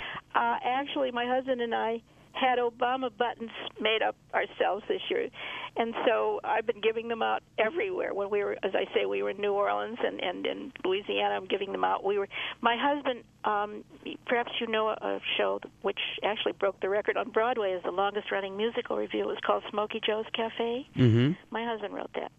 actually, 0.62 1.12
my 1.12 1.26
husband 1.26 1.62
and 1.62 1.74
I 1.74 2.01
had 2.36 2.60
Obama 2.60 3.10
buttons 3.18 3.52
made 3.80 4.02
up 4.02 4.16
ourselves 4.34 4.84
this 4.88 5.02
year, 5.10 5.30
and 5.78 5.94
so 6.06 6.40
I've 6.44 6.66
been 6.66 6.82
giving 6.82 7.08
them 7.08 7.22
out 7.22 7.42
everywhere. 7.58 8.14
When 8.14 8.30
we 8.30 8.44
were, 8.44 8.58
as 8.64 8.74
I 8.76 8.86
say, 8.94 9.06
we 9.06 9.24
were 9.24 9.30
in 9.32 9.38
New 9.42 9.54
Orleans 9.54 9.98
and 10.06 10.20
and 10.22 10.46
in 10.46 10.72
Louisiana. 10.84 11.36
I'm 11.36 11.46
giving 11.46 11.72
them 11.72 11.84
out. 11.84 12.04
We 12.04 12.18
were. 12.20 12.28
My 12.62 12.76
husband, 12.78 13.24
um, 13.46 13.84
perhaps 14.26 14.52
you 14.60 14.68
know 14.68 14.90
a, 14.90 15.20
show 15.38 15.60
which 15.82 16.00
actually 16.24 16.54
broke 16.54 16.80
the 16.82 16.90
record 16.90 17.18
on 17.18 17.30
Broadway 17.30 17.74
as 17.74 17.84
the 17.84 17.92
longest-running 17.92 18.56
musical 18.58 18.98
revue. 18.98 19.22
It 19.22 19.28
was 19.28 19.38
called 19.46 19.64
Smokey 19.72 20.02
Joe's 20.06 20.26
Cafe. 20.34 20.88
hmm 20.96 21.32
My 21.52 21.66
husband 21.66 21.94
wrote 21.94 22.12
that. 22.16 22.32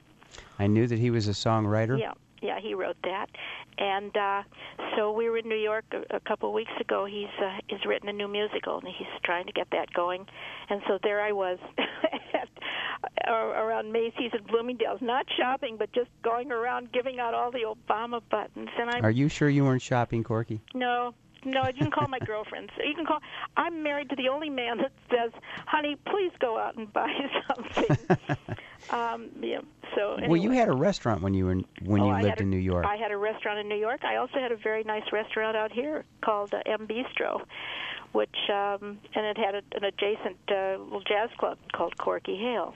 I 0.59 0.67
knew 0.67 0.87
that 0.87 0.99
he 0.99 1.11
was 1.11 1.29
a 1.29 1.33
songwriter. 1.33 1.99
Yeah, 1.99 2.13
yeah, 2.47 2.61
he 2.61 2.75
wrote 2.75 2.97
that, 3.05 3.27
and 3.79 4.17
uh, 4.17 4.43
so 4.97 5.13
we 5.13 5.29
were 5.29 5.39
in 5.39 5.49
New 5.49 5.57
York 5.59 5.85
a, 5.93 6.17
a 6.17 6.21
couple 6.21 6.49
of 6.49 6.55
weeks 6.55 6.73
ago. 6.81 7.05
He's 7.05 7.27
uh, 7.43 7.59
he's 7.69 7.85
written 7.85 8.09
a 8.09 8.13
new 8.13 8.29
musical, 8.29 8.79
and 8.79 8.89
he's 8.89 9.07
trying 9.25 9.47
to 9.47 9.53
get 9.53 9.69
that 9.73 9.93
going. 9.93 10.27
And 10.71 10.81
so 10.87 10.99
there 11.03 11.21
I 11.21 11.33
was, 11.33 11.59
at, 11.79 12.49
uh, 13.29 13.31
around 13.33 13.93
Macy's 13.93 14.31
and 14.33 14.47
Bloomingdale's, 14.47 15.01
not 15.03 15.27
shopping, 15.37 15.77
but 15.79 15.93
just 15.93 16.11
going 16.23 16.51
around 16.53 16.93
giving 16.93 17.19
out 17.21 17.35
all 17.35 17.51
the 17.51 17.65
Obama 17.75 18.21
buttons. 18.31 18.71
And 18.79 18.91
I'm 18.91 19.05
Are 19.05 19.11
you 19.11 19.29
sure 19.29 19.49
you 19.49 19.65
weren't 19.65 19.83
shopping, 19.83 20.25
Corky? 20.25 20.61
no. 20.75 21.15
No, 21.45 21.63
you 21.69 21.75
can 21.75 21.93
call 21.93 22.09
my 22.09 22.19
girlfriends. 22.27 22.73
You 22.85 22.93
can 22.93 23.07
call. 23.07 23.21
I'm 23.57 23.85
married 23.85 24.11
to 24.11 24.17
the 24.17 24.29
only 24.31 24.51
man 24.51 24.79
that 24.79 24.91
says, 25.09 25.31
"Honey, 25.67 25.95
please 26.05 26.33
go 26.41 26.59
out 26.59 26.75
and 26.77 26.93
buy 26.93 27.09
something." 27.47 28.17
Um, 28.91 29.29
yeah. 29.41 29.61
So 29.95 30.15
anyway. 30.15 30.29
Well, 30.29 30.41
you 30.41 30.51
had 30.51 30.69
a 30.69 30.75
restaurant 30.75 31.23
when 31.23 31.33
you 31.35 31.47
were 31.47 31.53
in, 31.53 31.65
when 31.85 32.01
Oh, 32.03 32.07
you 32.07 32.11
I 32.13 32.23
lived 32.23 32.41
a- 32.41 32.43
in 32.43 32.51
New 32.51 32.59
York. 32.59 32.85
I 32.87 32.97
had 32.97 33.11
a 33.13 33.17
restaurant 33.17 33.59
in 33.59 33.69
New 33.69 33.77
York. 33.79 34.05
I 34.05 34.17
also 34.17 34.39
had 34.39 34.53
a 34.53 34.57
very 34.57 34.85
nice 34.85 35.11
restaurant 35.13 35.57
out 35.57 35.73
here 35.73 36.05
called 36.23 36.53
uh, 36.55 36.61
M 36.67 36.87
Bistro, 36.87 37.43
which 38.13 38.37
um, 38.53 38.99
and 39.15 39.27
it 39.27 39.39
had 39.39 39.55
a, 39.55 39.63
an 39.75 39.85
adjacent 39.85 40.37
uh, 40.49 40.77
little 40.83 41.01
jazz 41.03 41.31
club 41.39 41.59
called 41.73 41.97
Corky 41.99 42.37
Hale, 42.37 42.75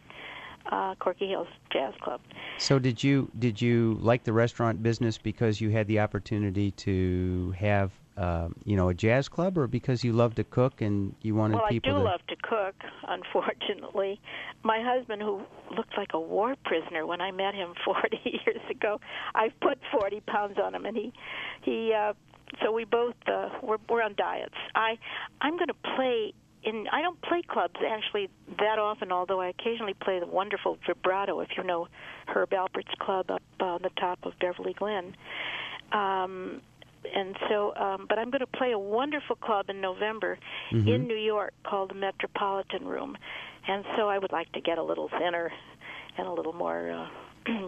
uh, 0.70 0.94
Corky 0.96 1.28
Hale's 1.28 1.48
Jazz 1.72 1.94
Club. 2.00 2.20
so 2.58 2.78
did 2.78 3.02
you 3.02 3.30
did 3.38 3.60
you 3.60 3.96
like 4.00 4.24
the 4.24 4.32
restaurant 4.32 4.82
business 4.82 5.18
because 5.18 5.60
you 5.60 5.70
had 5.70 5.86
the 5.88 6.00
opportunity 6.00 6.70
to 6.72 7.54
have 7.58 7.90
um, 8.16 8.54
you 8.64 8.76
know 8.76 8.88
a 8.88 8.94
jazz 8.94 9.28
club, 9.28 9.56
or 9.56 9.66
because 9.66 10.04
you 10.04 10.12
love 10.12 10.34
to 10.36 10.44
cook 10.44 10.80
and 10.80 11.14
you 11.22 11.34
wanted 11.34 11.56
Well, 11.56 11.64
I 11.66 11.70
people 11.70 11.92
do 11.92 11.98
to? 11.98 12.04
love 12.04 12.20
to 12.28 12.36
cook. 12.42 12.74
Unfortunately, 13.08 14.20
my 14.62 14.80
husband, 14.82 15.22
who 15.22 15.42
looked 15.76 15.96
like 15.96 16.12
a 16.12 16.20
war 16.20 16.54
prisoner 16.64 17.06
when 17.06 17.20
I 17.20 17.30
met 17.30 17.54
him 17.54 17.74
40 17.84 18.18
years 18.24 18.60
ago, 18.70 19.00
I've 19.34 19.58
put 19.60 19.78
40 19.92 20.20
pounds 20.26 20.58
on 20.62 20.74
him, 20.74 20.84
and 20.86 20.96
he 20.96 21.12
he. 21.62 21.92
Uh, 21.92 22.12
so 22.62 22.72
we 22.72 22.84
both 22.84 23.14
uh, 23.26 23.50
we're 23.62 23.78
we're 23.88 24.02
on 24.02 24.14
diets. 24.16 24.54
I 24.74 24.98
I'm 25.40 25.56
going 25.56 25.68
to 25.68 25.94
play 25.96 26.34
in. 26.64 26.86
I 26.92 27.00
don't 27.00 27.20
play 27.22 27.42
clubs 27.46 27.76
actually 27.88 28.28
that 28.58 28.78
often, 28.78 29.12
although 29.12 29.40
I 29.40 29.48
occasionally 29.48 29.94
play 29.94 30.18
the 30.18 30.26
wonderful 30.26 30.76
vibrato. 30.86 31.40
If 31.40 31.50
you 31.56 31.62
know 31.62 31.86
Herb 32.26 32.50
Alpert's 32.50 32.94
club 32.98 33.30
up 33.30 33.42
on 33.60 33.82
the 33.82 33.90
top 33.98 34.18
of 34.24 34.32
Beverly 34.40 34.72
Glen. 34.74 35.14
Um, 35.92 36.60
and 37.14 37.36
so, 37.48 37.74
um, 37.76 38.06
but 38.08 38.18
I'm 38.18 38.30
going 38.30 38.40
to 38.40 38.46
play 38.46 38.72
a 38.72 38.78
wonderful 38.78 39.36
club 39.36 39.70
in 39.70 39.80
November 39.80 40.38
Mm-hmm. 40.72 40.88
in 40.88 41.06
New 41.08 41.16
York 41.16 41.52
called 41.64 41.90
the 41.90 41.94
Metropolitan 41.94 42.86
Room, 42.86 43.16
and 43.66 43.84
so 43.96 44.08
I 44.08 44.18
would 44.18 44.30
like 44.32 44.50
to 44.52 44.60
get 44.60 44.78
a 44.78 44.82
little 44.82 45.08
thinner 45.08 45.50
and 46.16 46.26
a 46.26 46.32
little 46.32 46.52
more 46.52 46.90
uh, 46.92 47.08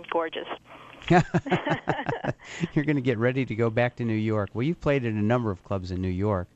gorgeous. 0.12 0.46
You're 2.74 2.84
going 2.84 2.96
to 2.96 3.02
get 3.02 3.18
ready 3.18 3.44
to 3.44 3.54
go 3.54 3.70
back 3.70 3.96
to 3.96 4.04
New 4.04 4.14
York. 4.14 4.50
Well, 4.54 4.62
you've 4.62 4.80
played 4.80 5.04
in 5.04 5.16
a 5.16 5.22
number 5.22 5.50
of 5.50 5.62
clubs 5.64 5.90
in 5.90 6.00
New 6.00 6.08
York. 6.08 6.46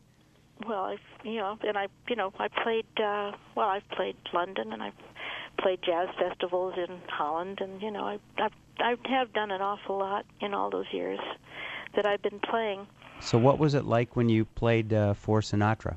Well, 0.66 0.84
I've 0.84 0.98
you 1.24 1.36
know, 1.36 1.58
and 1.66 1.76
I 1.76 1.88
you 2.08 2.16
know 2.16 2.32
I 2.38 2.48
played 2.48 2.86
uh, 2.98 3.32
well. 3.56 3.68
I've 3.68 3.88
played 3.90 4.16
London 4.32 4.72
and 4.72 4.82
I've 4.82 4.94
played 5.58 5.80
jazz 5.82 6.08
festivals 6.18 6.74
in 6.76 6.98
Holland, 7.08 7.58
and 7.60 7.82
you 7.82 7.90
know 7.90 8.04
I 8.04 8.18
I've, 8.38 8.52
I 8.78 8.94
have 9.08 9.32
done 9.32 9.50
an 9.50 9.60
awful 9.60 9.98
lot 9.98 10.24
in 10.40 10.54
all 10.54 10.70
those 10.70 10.86
years 10.92 11.18
that 11.96 12.06
I've 12.06 12.22
been 12.22 12.40
playing. 12.40 12.86
So, 13.20 13.38
what 13.38 13.58
was 13.58 13.74
it 13.74 13.84
like 13.84 14.14
when 14.14 14.28
you 14.28 14.44
played 14.44 14.92
uh, 14.92 15.14
for 15.14 15.40
Sinatra? 15.40 15.96